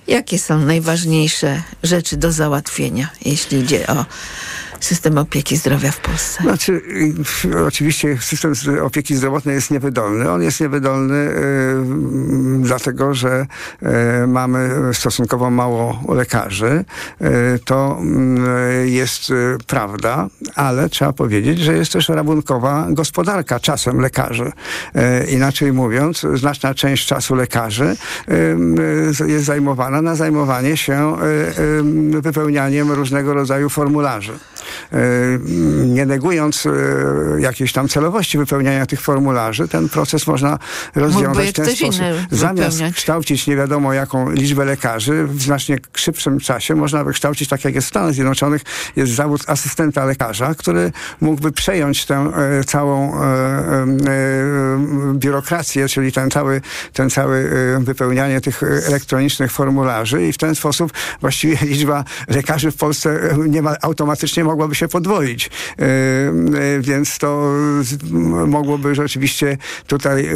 Jakie 0.07 0.39
są 0.39 0.59
najważniejsze 0.59 1.61
rzeczy 1.83 2.17
do 2.17 2.31
załatwienia, 2.31 3.09
jeśli 3.25 3.59
idzie 3.59 3.87
o 3.87 4.05
system 4.79 5.17
opieki 5.17 5.57
zdrowia 5.57 5.91
w 5.91 5.99
Polsce? 5.99 6.43
Znaczy, 6.43 6.81
oczywiście 7.67 8.17
system 8.21 8.53
opieki 8.83 9.15
zdrowotnej 9.15 9.55
jest 9.55 9.71
niewydolny. 9.71 10.31
On 10.31 10.41
jest 10.41 10.61
niewydolny 10.61 11.15
y, 11.15 11.33
dlatego, 12.65 13.13
że 13.13 13.45
y, 14.23 14.27
mamy 14.27 14.69
stosunkowo 14.93 15.49
mało 15.49 15.99
lekarzy. 16.09 16.85
Y, 17.21 17.59
to 17.65 17.99
y, 18.81 18.89
jest 18.89 19.29
y, 19.29 19.57
prawda, 19.67 20.27
ale 20.55 20.89
trzeba 20.89 21.13
powiedzieć, 21.13 21.59
że 21.59 21.73
jest 21.73 21.91
też 21.91 22.09
rabunkowa 22.09 22.87
gospodarka 22.89 23.59
czasem 23.59 23.99
lekarzy. 23.99 24.51
Inaczej 25.27 25.73
mówiąc, 25.73 26.25
znaczna 26.33 26.73
część 26.73 27.07
czasu 27.07 27.35
lekarzy 27.35 27.95
jest 29.27 29.45
zajmowana 29.45 30.01
na 30.01 30.15
zajmowanie 30.15 30.77
się 30.77 31.15
wypełnianiem 32.21 32.91
różnego 32.91 33.33
rodzaju 33.33 33.69
formularzy. 33.69 34.33
E, 34.93 34.97
nie 35.85 36.05
negując 36.05 36.65
e, 36.65 36.71
jakiejś 37.41 37.73
tam 37.73 37.87
celowości 37.87 38.37
wypełniania 38.37 38.85
tych 38.85 39.01
formularzy, 39.01 39.67
ten 39.67 39.89
proces 39.89 40.27
można 40.27 40.59
rozwiązać 40.95 41.49
w 41.49 41.53
ten 41.53 41.75
sposób. 41.75 42.05
Zamiast 42.31 42.81
kształcić 42.93 43.47
nie 43.47 43.55
wiadomo 43.55 43.93
jaką 43.93 44.31
liczbę 44.31 44.65
lekarzy, 44.65 45.27
w 45.27 45.41
znacznie 45.41 45.77
szybszym 45.93 46.39
czasie 46.39 46.75
można 46.75 47.03
wykształcić, 47.03 47.49
tak 47.49 47.65
jak 47.65 47.75
jest 47.75 47.87
w 47.87 47.89
Stanach 47.89 48.13
Zjednoczonych, 48.13 48.61
jest 48.95 49.11
zawód 49.11 49.43
asystenta 49.47 50.05
lekarza, 50.05 50.55
który 50.55 50.91
mógłby 51.21 51.51
przejąć 51.51 52.05
tę 52.05 52.15
e, 52.15 52.63
całą 52.63 53.15
biurokrację, 55.13 55.87
czyli 55.87 56.11
ten 56.11 56.31
cały, 56.31 56.61
ten 56.93 57.09
cały 57.09 57.49
wypełnianie 57.79 58.41
tych 58.41 58.63
elektronicznych 58.63 59.51
formularzy 59.51 60.27
i 60.27 60.33
w 60.33 60.37
ten 60.37 60.55
sposób 60.55 60.93
właściwie 61.21 61.57
liczba 61.61 62.03
lekarzy 62.27 62.71
w 62.71 62.75
Polsce 62.75 63.19
nie 63.47 63.61
ma, 63.61 63.75
automatycznie 63.81 64.43
mogłaby 64.55 64.75
się 64.75 64.87
podwoić. 64.87 65.49
Więc 66.79 67.17
to 67.17 67.51
mogłoby 68.47 68.95
rzeczywiście 68.95 69.57
tutaj 69.87 70.29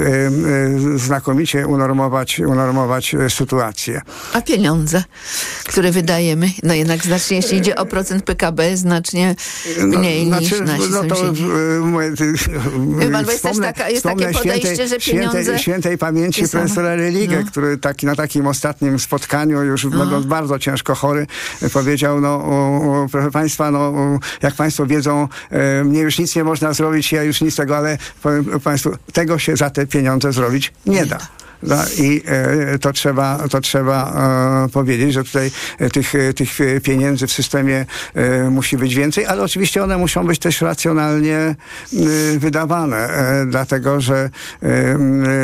znakomicie 0.96 1.68
unormować, 1.68 2.40
unormować 2.40 3.16
sytuację. 3.30 4.02
A 4.34 4.42
pieniądze, 4.42 5.04
które 5.66 5.92
wydajemy, 5.92 6.50
no 6.64 6.74
jednak 6.74 7.04
znacznie, 7.04 7.38
jeśli 7.38 7.58
idzie 7.58 7.76
o 7.76 7.86
procent 7.86 8.24
PKB, 8.24 8.78
znacznie 8.78 9.36
no, 9.78 10.00
mniej 10.00 10.28
no, 10.28 10.40
niż 10.40 10.50
znaczy, 10.50 10.64
nasi 10.64 10.90
no 10.92 11.04
to, 11.04 11.16
sąsiedzi. 11.16 11.44
Pan, 13.12 13.26
jest, 13.26 13.62
taka, 13.62 13.90
jest 13.90 14.04
takie 14.04 14.32
podejście, 14.32 14.76
świętej, 14.76 14.88
że 14.88 15.00
pieniądze... 15.00 15.44
Świętej, 15.44 15.60
świętej 15.60 15.98
pamięci 15.98 16.50
profesora 16.50 16.96
Religę, 16.96 17.40
no. 17.40 17.52
który 17.52 17.78
taki, 17.78 18.06
na 18.06 18.16
takim 18.16 18.48
ostatnim 18.48 19.00
spotkaniu, 19.00 19.64
już 19.64 19.84
no. 19.84 19.90
będąc 19.90 20.26
bardzo 20.26 20.60
ciężko 20.60 20.96
chory, 20.96 21.28
powiedział, 21.74 22.22
no 22.22 23.08
proszę 23.12 23.32
państwa, 23.32 23.72
no 23.72 24.09
jak 24.42 24.56
państwo 24.56 24.86
wiedzą, 24.86 25.28
e, 25.50 25.84
mnie 25.84 26.00
już 26.00 26.20
nic 26.20 26.36
nie 26.36 26.44
można 26.44 26.74
zrobić, 26.74 27.12
ja 27.12 27.24
już 27.24 27.42
nic 27.42 27.56
tego, 27.56 27.78
ale 27.78 27.98
powiem 28.24 28.60
państwu, 28.60 28.92
tego 29.14 29.40
się 29.40 29.58
za 29.58 29.70
te 29.70 29.88
pieniądze 29.88 30.34
zrobić 30.34 30.74
nie, 30.86 30.96
nie 30.96 31.06
da. 31.06 31.18
No 31.64 31.76
I 31.98 32.22
e, 32.26 32.80
to 32.80 32.94
trzeba, 32.94 33.48
to 33.50 33.62
trzeba 33.62 34.14
e, 34.66 34.70
powiedzieć, 34.70 35.14
że 35.14 35.24
tutaj 35.24 35.52
e, 35.80 35.90
tych, 35.90 36.14
tych 36.36 36.50
pieniędzy 36.84 37.28
w 37.28 37.32
systemie 37.32 37.86
musi 38.52 38.78
być 38.78 38.96
więcej, 38.96 39.26
ale 39.26 39.44
oczywiście 39.44 39.84
one 39.84 39.98
muszą 39.98 40.28
być 40.28 40.40
też 40.40 40.62
racjonalnie 40.62 41.56
wydawane, 42.38 43.10
dlatego 43.48 44.02
że 44.02 44.30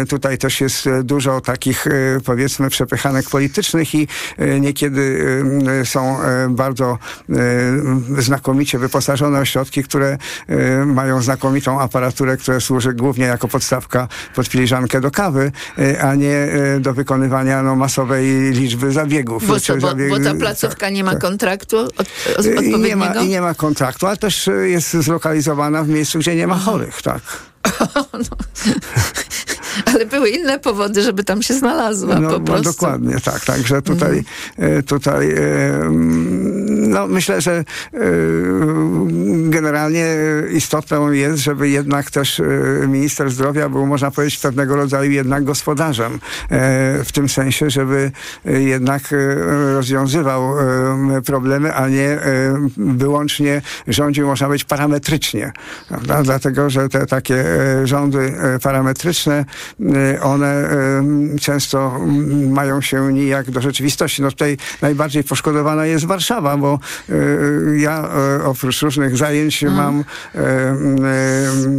tutaj 0.10 0.38
też 0.38 0.62
jest 0.62 0.90
dużo 1.04 1.42
takich 1.42 1.86
powiedzmy 2.26 2.70
przepychanek 2.70 3.30
politycznych 3.30 3.96
i 3.96 4.08
niekiedy 4.60 5.26
są 5.86 6.18
bardzo 6.50 6.98
znakomicie 8.18 8.80
wyposażone 8.80 9.40
ośrodki, 9.40 9.84
które 9.84 10.18
mają 10.86 11.22
znakomitą 11.22 11.82
aparaturę, 11.82 12.38
która 12.38 12.60
służy 12.60 12.94
głównie 12.94 13.26
jako 13.26 13.48
podstawka 13.48 14.08
pod 14.36 14.48
filiżankę 14.48 15.02
do 15.02 15.12
kawy, 15.12 15.52
a 16.10 16.16
nie 16.16 16.36
e, 16.36 16.80
do 16.80 16.94
wykonywania 16.94 17.64
no, 17.64 17.76
masowej 17.76 18.52
liczby 18.52 18.92
zabiegów. 18.92 19.48
Bo, 19.48 19.60
co, 19.60 19.78
bo, 19.78 19.88
bo 20.10 20.20
ta 20.20 20.36
placówka 20.36 20.86
tak, 20.86 20.94
nie 20.94 21.04
ma 21.04 21.12
tak. 21.12 21.22
kontraktu 21.22 21.78
od, 21.78 21.92
od, 22.38 22.46
I 22.46 22.80
nie 22.80 22.96
ma, 22.96 23.14
I 23.14 23.28
nie 23.28 23.42
ma 23.42 23.54
kontraktu, 23.54 24.08
ale 24.08 24.18
też 24.18 24.50
jest 24.64 24.94
zlokalizowana 24.94 25.84
w 25.84 25.90
miejscu, 25.90 26.20
gdzie 26.20 26.36
nie 26.36 26.48
ma 26.48 26.56
chorych, 26.56 27.02
tak. 27.02 27.22
no. 28.14 28.38
ale 29.86 30.06
były 30.06 30.30
inne 30.30 30.60
powody, 30.60 31.02
żeby 31.02 31.24
tam 31.24 31.42
się 31.42 31.54
znalazła 31.54 32.20
no, 32.20 32.30
po 32.30 32.40
no, 32.40 32.46
prostu. 32.46 32.64
No 32.66 32.72
dokładnie, 32.72 33.20
tak. 33.20 33.46
Także 33.46 33.82
tutaj, 33.82 34.24
mm. 34.58 34.84
tutaj 34.84 35.36
no, 36.88 37.08
myślę, 37.08 37.42
że 37.42 37.52
e, 37.54 37.64
generalnie 39.50 40.08
istotą 40.52 41.12
jest, 41.12 41.44
żeby 41.44 41.70
jednak 41.70 42.12
też 42.12 42.42
minister 42.88 43.32
zdrowia 43.32 43.70
był, 43.70 43.86
można 43.86 44.12
powiedzieć, 44.12 44.40
pewnego 44.40 44.76
rodzaju 44.76 45.12
jednak 45.12 45.44
gospodarzem. 45.44 46.20
W 47.06 47.12
tym 47.14 47.30
sensie, 47.30 47.70
żeby 47.70 48.12
jednak 48.46 49.02
rozwiązywał 49.74 50.54
problemy, 51.26 51.74
a 51.74 51.90
nie 51.90 52.18
wyłącznie 52.78 53.62
rządził, 53.88 54.28
można 54.28 54.48
powiedzieć, 54.48 54.68
parametrycznie. 54.68 55.52
Prawda? 55.88 56.24
Dlatego, 56.24 56.70
że 56.70 56.90
te 56.90 57.06
takie 57.06 57.44
rządy 57.84 58.34
parametryczne 58.64 59.46
Y, 59.80 60.22
one 60.22 60.72
y, 61.36 61.40
często 61.40 62.00
mają 62.50 62.82
się 62.82 63.14
nijak 63.14 63.52
do 63.52 63.62
rzeczywistości. 63.62 64.22
No 64.22 64.32
tutaj 64.32 64.58
najbardziej 64.82 65.24
poszkodowana 65.24 65.86
jest 65.86 66.06
Warszawa, 66.06 66.58
bo 66.58 66.75
y, 67.10 67.78
ja 67.80 68.10
oprócz 68.46 68.82
różnych 68.82 69.18
zajęć 69.18 69.64
mm. 69.64 69.76
mam 69.76 70.04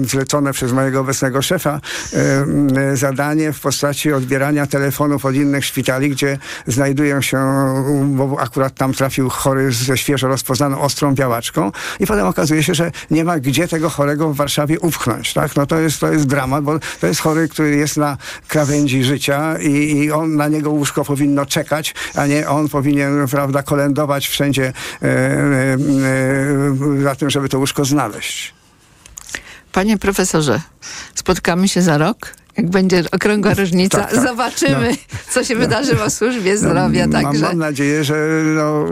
zlecone 0.03 0.53
przez 0.53 0.73
mojego 0.73 1.01
obecnego 1.01 1.43
szefa 1.43 1.81
zadanie 2.95 3.53
w 3.53 3.61
postaci 3.61 4.13
odbierania 4.13 4.67
telefonów 4.67 5.25
od 5.25 5.35
innych 5.35 5.65
szpitali, 5.65 6.11
gdzie 6.11 6.39
znajdują 6.67 7.21
się, 7.21 7.39
bo 8.05 8.37
akurat 8.41 8.75
tam 8.75 8.93
trafił 8.93 9.29
chory 9.29 9.73
ze 9.73 9.99
świeżo 9.99 10.29
rozpoznaną 10.29 10.81
ostrą 10.81 11.15
białaczką 11.15 11.73
i 12.01 12.07
potem 12.07 12.27
okazuje 12.27 12.63
się, 12.63 12.75
że 12.75 12.93
nie 13.11 13.25
ma 13.25 13.39
gdzie 13.39 13.69
tego 13.69 13.91
chorego 13.91 14.33
w 14.33 14.37
Warszawie 14.37 14.81
upchnąć. 14.81 15.35
Tak? 15.35 15.57
No 15.57 15.67
to 15.67 15.79
jest, 15.79 16.01
to 16.01 16.13
jest 16.13 16.27
dramat, 16.27 16.65
bo 16.65 16.79
to 17.01 17.07
jest 17.07 17.21
chory, 17.21 17.49
który 17.49 17.77
jest 17.77 17.97
na 17.97 18.17
krawędzi 18.49 19.05
życia 19.05 19.59
i, 19.59 19.97
i 19.97 20.13
on 20.13 20.37
na 20.37 20.49
niego 20.49 20.71
łóżko 20.71 21.05
powinno 21.05 21.47
czekać, 21.47 21.95
a 22.15 22.27
nie 22.27 22.49
on 22.49 22.69
powinien, 22.69 23.29
prawda, 23.29 23.63
kolędować 23.63 24.29
wszędzie 24.29 24.73
za 27.03 27.15
tym, 27.15 27.31
żeby 27.31 27.49
to 27.49 27.59
łóżko 27.59 27.85
znaleźć. 27.85 28.55
Panie 29.73 29.99
profesorze, 29.99 30.61
spotkamy 31.15 31.69
się 31.69 31.83
za 31.83 31.99
rok? 31.99 32.35
jak 32.57 32.71
będzie 32.71 33.05
okrągła 33.13 33.55
różnica, 33.65 33.99
tak, 33.99 34.11
tak. 34.15 34.25
zobaczymy, 34.25 34.91
no. 34.91 35.19
co 35.33 35.45
się 35.45 35.55
no. 35.55 35.61
wydarzy 35.61 35.97
w 35.97 36.11
służbie 36.11 36.59
zdrowia. 36.59 37.07
No, 37.07 37.23
także... 37.23 37.43
mam, 37.43 37.59
nadzieję, 37.59 38.05
że 38.05 38.43
no, 38.55 38.85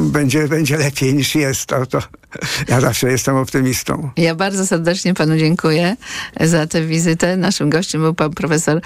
będzie, 0.00 0.48
będzie 0.48 0.76
lepiej 0.76 1.14
niż 1.14 1.34
jest. 1.34 1.66
To, 1.66 1.86
to 1.86 2.02
ja 2.68 2.80
zawsze 2.80 3.10
jestem 3.10 3.36
optymistą. 3.36 4.10
Ja 4.16 4.34
bardzo 4.34 4.66
serdecznie 4.66 5.14
panu 5.14 5.38
dziękuję 5.38 5.96
za 6.40 6.66
tę 6.66 6.82
wizytę. 6.82 7.36
Naszym 7.36 7.70
gościem 7.70 8.00
był 8.00 8.14
pan 8.14 8.30
profesor 8.30 8.80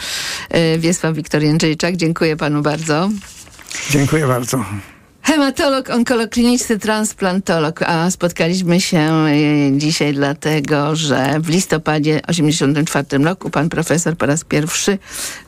e, 0.49 0.79
Wiesław 0.79 1.17
Wiktor-Jędrzejczak. 1.17 1.97
Dziękuję 1.97 2.37
panu 2.37 2.63
bardzo. 2.63 3.11
Dziękuję 3.91 4.27
bardzo. 4.27 4.65
Hematolog, 5.31 5.91
onkolog 5.91 6.31
kliniczny, 6.31 6.78
transplantolog, 6.78 7.83
a 7.83 8.11
spotkaliśmy 8.11 8.81
się 8.81 8.99
e, 8.99 9.33
dzisiaj 9.78 10.14
dlatego, 10.14 10.97
że 10.97 11.41
w 11.41 11.49
listopadzie 11.49 12.20
1984 12.20 13.24
roku 13.24 13.51
pan 13.51 13.68
profesor 13.68 14.16
po 14.16 14.26
raz 14.26 14.45
pierwszy 14.45 14.99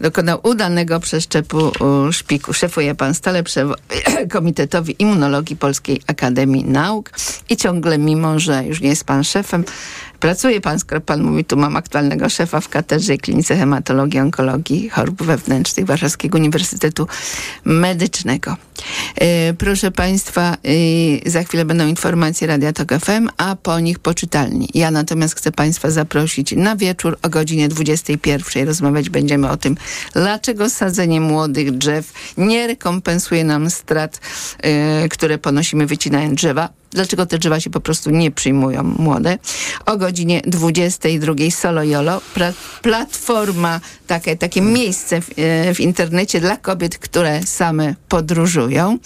dokonał 0.00 0.40
udanego 0.42 1.00
przeszczepu 1.00 1.72
szpiku. 2.10 2.52
Szefuje 2.52 2.94
pan 2.94 3.14
stale 3.14 3.42
Komitetowi 4.32 4.96
Immunologii 4.98 5.56
Polskiej 5.56 6.00
Akademii 6.06 6.64
Nauk 6.64 7.10
i 7.50 7.56
ciągle, 7.56 7.98
mimo 7.98 8.38
że 8.38 8.64
już 8.64 8.80
nie 8.80 8.88
jest 8.88 9.04
pan 9.04 9.24
szefem, 9.24 9.64
Pracuje 10.22 10.60
pan, 10.60 10.78
skoro 10.78 11.00
pan 11.00 11.22
mówi, 11.22 11.44
tu 11.44 11.56
mam 11.56 11.76
aktualnego 11.76 12.28
szefa 12.28 12.60
w 12.60 12.68
katedrze 12.68 13.14
i 13.14 13.18
klinice 13.18 13.56
hematologii, 13.56 14.20
onkologii, 14.20 14.88
chorób 14.88 15.22
wewnętrznych 15.22 15.86
Warszawskiego 15.86 16.38
Uniwersytetu 16.38 17.06
Medycznego. 17.64 18.56
E, 19.16 19.54
proszę 19.54 19.90
państwa, 19.90 20.56
e, 21.24 21.30
za 21.30 21.42
chwilę 21.42 21.64
będą 21.64 21.86
informacje 21.86 22.46
Radia 22.46 22.72
Tok 22.72 22.88
FM, 22.92 23.28
a 23.36 23.56
po 23.56 23.80
nich 23.80 23.98
poczytalni. 23.98 24.68
Ja 24.74 24.90
natomiast 24.90 25.34
chcę 25.34 25.52
państwa 25.52 25.90
zaprosić 25.90 26.52
na 26.52 26.76
wieczór 26.76 27.18
o 27.22 27.28
godzinie 27.28 27.68
21. 27.68 28.66
Rozmawiać 28.66 29.10
będziemy 29.10 29.50
o 29.50 29.56
tym, 29.56 29.76
dlaczego 30.12 30.70
sadzenie 30.70 31.20
młodych 31.20 31.70
drzew 31.78 32.12
nie 32.38 32.66
rekompensuje 32.66 33.44
nam 33.44 33.70
strat, 33.70 34.20
e, 34.58 35.08
które 35.08 35.38
ponosimy 35.38 35.86
wycinając 35.86 36.34
drzewa 36.34 36.81
dlaczego 36.92 37.26
te 37.26 37.38
drzewa 37.38 37.60
się 37.60 37.70
po 37.70 37.80
prostu 37.80 38.10
nie 38.10 38.30
przyjmują 38.30 38.82
młode. 38.82 39.38
O 39.86 39.96
godzinie 39.96 40.42
22 40.46 41.34
Solo 41.50 41.82
Jolo, 41.82 42.20
platforma, 42.82 43.80
takie, 44.06 44.36
takie 44.36 44.60
miejsce 44.60 45.20
w, 45.20 45.30
e, 45.36 45.74
w 45.74 45.80
internecie 45.80 46.40
dla 46.40 46.56
kobiet, 46.56 46.98
które 46.98 47.42
same 47.42 47.94
podróżują. 48.08 48.98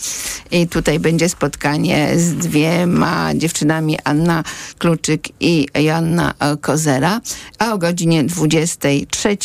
I 0.50 0.68
tutaj 0.68 0.98
będzie 0.98 1.28
spotkanie 1.28 2.10
z 2.16 2.34
dwiema 2.34 3.34
dziewczynami, 3.34 3.98
Anna 4.04 4.44
Kluczyk 4.78 5.28
i 5.40 5.68
Joanna 5.74 6.34
Kozera. 6.60 7.20
A 7.58 7.72
o 7.72 7.78
godzinie 7.78 8.24
23 8.24 9.36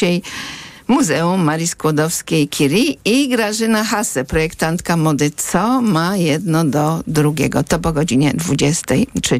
Muzeum 0.92 1.44
Marii 1.44 1.68
Skłodowskiej-Curie 1.68 2.96
i 3.06 3.30
Grażyna 3.30 3.84
Hase, 3.84 4.26
projektantka 4.26 4.98
mody, 4.98 5.32
co 5.38 5.82
ma 5.82 6.18
jedno 6.18 6.66
do 6.66 7.04
drugiego. 7.08 7.64
To 7.64 7.80
po 7.80 7.94
godzinie 7.94 8.34
23. 8.34 9.40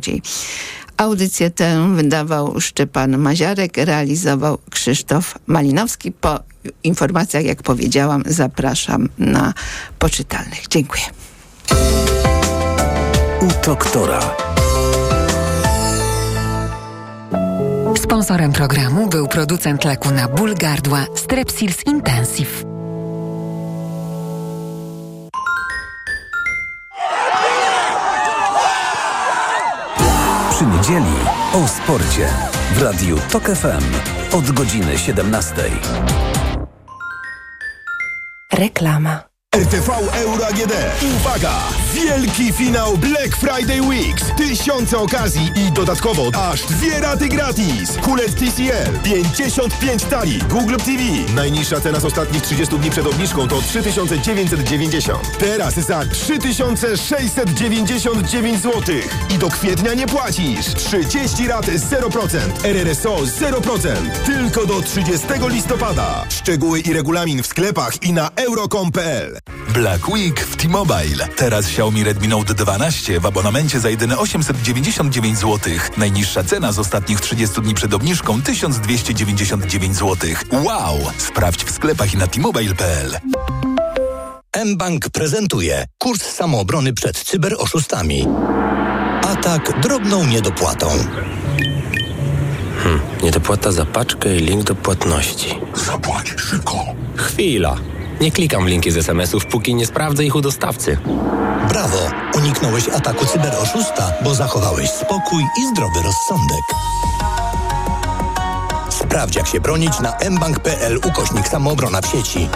Audycję 0.98 1.50
tę 1.50 1.96
wydawał 1.96 2.62
Szczepan 2.62 3.18
Maziarek, 3.18 3.78
realizował 3.78 4.58
Krzysztof 4.70 5.38
Malinowski. 5.48 6.12
Po 6.12 6.40
informacjach, 6.84 7.46
jak 7.46 7.64
powiedziałam, 7.64 8.24
zapraszam 8.26 9.10
na 9.18 9.54
poczytalnych. 10.00 10.68
Dziękuję. 10.70 11.04
U 13.42 13.66
doktora. 13.66 14.51
Sponsorem 17.98 18.52
programu 18.52 19.08
był 19.08 19.28
producent 19.28 19.86
leku 19.86 20.12
na 20.12 20.28
ból 20.28 20.56
gardła 20.56 21.06
Strepsils 21.16 21.86
Intensive. 21.86 22.64
Przy 30.50 30.66
niedzieli 30.66 31.16
o 31.54 31.68
sporcie 31.68 32.28
w 32.74 32.82
Radiu 32.82 33.18
TOK 33.32 33.44
FM 33.44 33.84
od 34.38 34.52
godziny 34.52 34.98
17. 34.98 35.56
Reklama. 38.54 39.31
RTV 39.56 39.90
Euro 40.14 40.46
AGD. 40.48 40.74
Uwaga! 41.16 41.54
Wielki 41.94 42.54
finał 42.54 42.98
Black 42.98 43.36
Friday 43.36 43.82
Weeks. 43.82 44.24
Tysiące 44.38 44.98
okazji 44.98 45.52
i 45.56 45.72
dodatkowo 45.72 46.32
aż 46.52 46.62
dwie 46.62 47.00
raty 47.00 47.28
gratis. 47.28 47.98
Hulet 48.02 48.36
TCL 48.36 49.00
55 49.04 50.04
tali. 50.04 50.40
Google 50.40 50.76
TV. 50.76 51.02
Najniższa 51.36 51.82
cena 51.82 52.00
z 52.00 52.06
ostatnich 52.06 52.42
30 52.42 52.80
dni 52.80 52.90
przed 52.90 53.08
obniżką 53.08 53.48
to 53.48 53.62
3990. 53.62 55.38
Teraz 55.38 55.74
za 55.74 56.06
3699 56.06 58.62
zł. 58.62 58.82
I 59.30 59.38
do 59.38 59.50
kwietnia 59.50 59.94
nie 59.94 60.08
płacisz. 60.08 60.66
30 60.66 61.48
rat 61.48 61.66
0%. 61.66 62.38
RRSO 62.64 63.16
0%. 63.16 63.90
Tylko 64.26 64.66
do 64.66 64.82
30 64.82 65.28
listopada. 65.48 66.26
Szczegóły 66.30 66.80
i 66.80 66.94
regulamin 66.94 67.44
w 67.44 67.48
sklepach 67.48 68.04
i 68.04 68.14
na 68.14 68.30
euro.com.pl. 68.36 69.41
Black 69.74 70.10
Week 70.10 70.40
w 70.40 70.56
T-Mobile. 70.56 71.28
Teraz 71.36 71.66
Xiaomi 71.66 72.04
Redmi 72.04 72.28
Note 72.28 72.54
12 72.54 73.20
w 73.20 73.26
abonamencie 73.26 73.80
za 73.80 73.90
jedyne 73.90 74.18
899 74.18 75.38
zł. 75.38 75.60
Najniższa 75.98 76.44
cena 76.44 76.72
z 76.72 76.80
ostatnich 76.80 77.22
30 77.22 77.62
dni 77.62 77.74
przed 77.74 77.94
obniżką 77.94 78.42
1299 78.42 79.96
zł. 79.96 80.30
Wow! 80.52 81.00
Sprawdź 81.18 81.64
w 81.64 81.72
sklepach 81.72 82.14
i 82.14 82.18
na 82.18 82.28
t-mobile.pl. 82.28 83.20
mBank 84.66 85.10
prezentuje 85.10 85.86
kurs 85.98 86.22
samoobrony 86.22 86.94
przed 86.94 87.18
cyberoszustami. 87.18 88.28
Atak 89.22 89.82
drobną 89.82 90.26
niedopłatą. 90.26 90.88
Hmm, 92.84 93.02
niedopłata 93.24 93.72
za 93.72 93.86
paczkę 93.86 94.36
i 94.36 94.40
link 94.40 94.64
do 94.64 94.76
płatności. 94.76 95.60
Zapłać 95.76 96.34
szybko. 96.38 96.86
Chwila. 97.16 97.78
Nie 98.22 98.32
klikam 98.32 98.66
w 98.66 98.68
linki 98.68 98.92
z 98.92 98.98
SMS-ów, 98.98 99.46
póki 99.46 99.76
nie 99.76 99.86
sprawdzę 99.86 100.26
ich 100.26 100.36
u 100.36 100.42
dostawcy. 100.42 100.98
Brawo! 101.70 102.10
Uniknąłeś 102.38 102.90
ataku 102.90 103.26
cyberoszusta, 103.26 104.14
bo 104.24 104.36
zachowałeś 104.36 104.90
spokój 104.90 105.44
i 105.58 105.68
zdrowy 105.68 106.00
rozsądek. 106.04 106.64
Sprawdź, 108.90 109.36
jak 109.36 109.48
się 109.48 109.60
bronić 109.60 110.00
na 110.00 110.14
mbank.pl 110.30 110.98
ukośnik 110.98 111.48
samoobrona 111.48 112.02
w 112.02 112.06
sieci. 112.06 112.50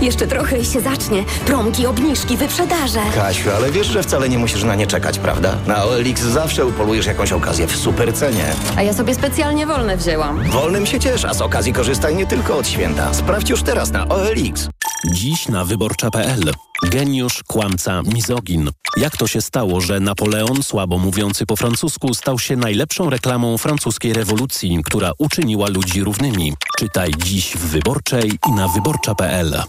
Jeszcze 0.00 0.26
trochę 0.26 0.58
i 0.58 0.64
się 0.64 0.80
zacznie. 0.80 1.24
Promki, 1.46 1.86
obniżki, 1.86 2.36
wyprzedaże. 2.36 3.00
Kasiu, 3.14 3.50
ale 3.56 3.70
wiesz, 3.72 3.86
że 3.86 4.02
wcale 4.02 4.28
nie 4.28 4.38
musisz 4.38 4.64
na 4.64 4.74
nie 4.74 4.86
czekać, 4.86 5.18
prawda? 5.18 5.56
Na 5.66 5.84
OLX 5.84 6.20
zawsze 6.22 6.66
upolujesz 6.66 7.06
jakąś 7.06 7.32
okazję 7.32 7.66
w 7.66 7.76
super 7.76 8.14
cenie. 8.14 8.44
A 8.76 8.82
ja 8.82 8.92
sobie 8.92 9.14
specjalnie 9.14 9.66
wolne 9.66 9.96
wzięłam. 9.96 10.42
Wolnym 10.50 10.86
się 10.86 11.00
ciesz, 11.00 11.24
a 11.24 11.34
z 11.34 11.40
okazji 11.42 11.72
korzystaj 11.72 12.16
nie 12.16 12.26
tylko 12.26 12.58
od 12.58 12.68
święta. 12.68 13.14
Sprawdź 13.14 13.50
już 13.50 13.62
teraz 13.62 13.90
na 13.90 14.08
OLX. 14.08 14.68
Dziś 15.12 15.48
na 15.48 15.64
wyborcza.pl. 15.64 16.52
Geniusz, 16.82 17.42
kłamca, 17.46 18.02
mizogin. 18.02 18.70
Jak 18.96 19.16
to 19.16 19.26
się 19.26 19.40
stało, 19.42 19.80
że 19.80 20.00
Napoleon, 20.00 20.62
słabo 20.62 20.98
mówiący 20.98 21.46
po 21.46 21.56
francusku, 21.56 22.14
stał 22.14 22.38
się 22.38 22.56
najlepszą 22.56 23.10
reklamą 23.10 23.58
francuskiej 23.58 24.12
rewolucji, 24.12 24.80
która 24.84 25.12
uczyniła 25.18 25.68
ludzi 25.68 26.04
równymi? 26.04 26.52
Czytaj 26.78 27.10
dziś 27.24 27.56
w 27.56 27.60
Wyborczej 27.60 28.38
i 28.48 28.52
na 28.52 28.68
wyborcza.pl. 28.68 29.62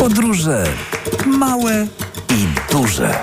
Podróże 0.00 0.64
małe 1.26 1.86
i 2.30 2.72
duże. 2.72 3.22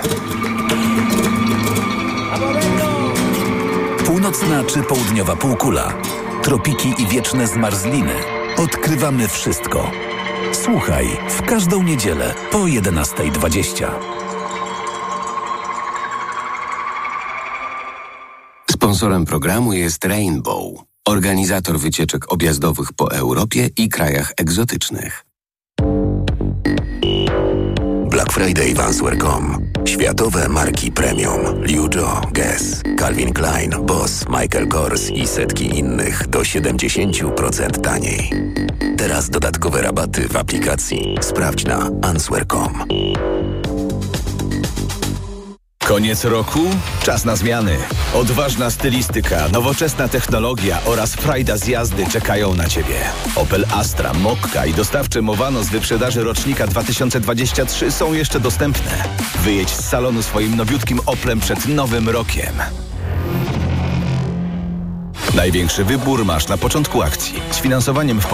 Północna 4.06 4.64
czy 4.64 4.82
południowa 4.82 5.36
półkula, 5.36 5.92
tropiki 6.42 6.94
i 6.98 7.06
wieczne 7.06 7.46
zmarzliny. 7.46 8.12
Odkrywamy 8.56 9.28
wszystko. 9.28 9.90
Słuchaj 10.64 11.06
w 11.28 11.42
każdą 11.42 11.82
niedzielę 11.82 12.34
po 12.50 12.58
11.20. 12.58 13.86
Sponsorem 18.70 19.24
programu 19.24 19.72
jest 19.72 20.04
Rainbow, 20.04 20.84
organizator 21.04 21.78
wycieczek 21.78 22.32
objazdowych 22.32 22.92
po 22.92 23.12
Europie 23.12 23.70
i 23.76 23.88
krajach 23.88 24.32
egzotycznych. 24.36 25.27
Black 28.28 28.32
Friday 28.32 28.74
w 28.74 28.80
Answer.com. 28.80 29.70
Światowe 29.84 30.48
marki 30.48 30.92
premium. 30.92 31.62
Liu 31.62 31.88
Jo, 31.94 32.20
Guess, 32.32 32.82
Calvin 32.98 33.32
Klein, 33.32 33.70
Boss, 33.82 34.24
Michael 34.28 34.68
Kors 34.68 35.10
i 35.10 35.26
setki 35.26 35.78
innych 35.78 36.28
do 36.28 36.38
70% 36.40 37.80
taniej. 37.80 38.30
Teraz 38.96 39.30
dodatkowe 39.30 39.82
rabaty 39.82 40.28
w 40.28 40.36
aplikacji. 40.36 41.16
Sprawdź 41.20 41.64
na 41.64 41.90
answer.com. 42.02 42.84
Koniec 45.84 46.24
roku? 46.24 46.60
Czas 47.02 47.24
na 47.24 47.36
zmiany. 47.36 47.76
Odważna 48.14 48.70
stylistyka, 48.70 49.48
nowoczesna 49.52 50.08
technologia 50.08 50.78
oraz 50.84 51.14
frajda 51.14 51.56
z 51.56 51.66
jazdy 51.66 52.06
czekają 52.06 52.54
na 52.54 52.68
Ciebie. 52.68 53.00
Opel 53.36 53.66
Astra, 53.74 54.12
Mokka 54.14 54.66
i 54.66 54.74
dostawcze 54.74 55.22
Mowano 55.22 55.62
z 55.62 55.68
wyprzedaży 55.68 56.24
rocznika 56.24 56.66
2023 56.66 57.90
są 57.90 58.12
jeszcze 58.12 58.40
dostępne. 58.40 59.04
Wyjedź 59.44 59.70
z 59.70 59.88
salonu 59.88 60.22
swoim 60.22 60.56
nowiutkim 60.56 61.00
Oplem 61.06 61.40
przed 61.40 61.66
nowym 61.66 62.08
rokiem. 62.08 62.52
Największy 65.34 65.84
wybór 65.84 66.24
masz 66.24 66.48
na 66.48 66.58
początku 66.58 67.02
akcji. 67.02 67.42
Z 67.50 67.58
finansowaniem 67.58 68.20
w 68.20 68.26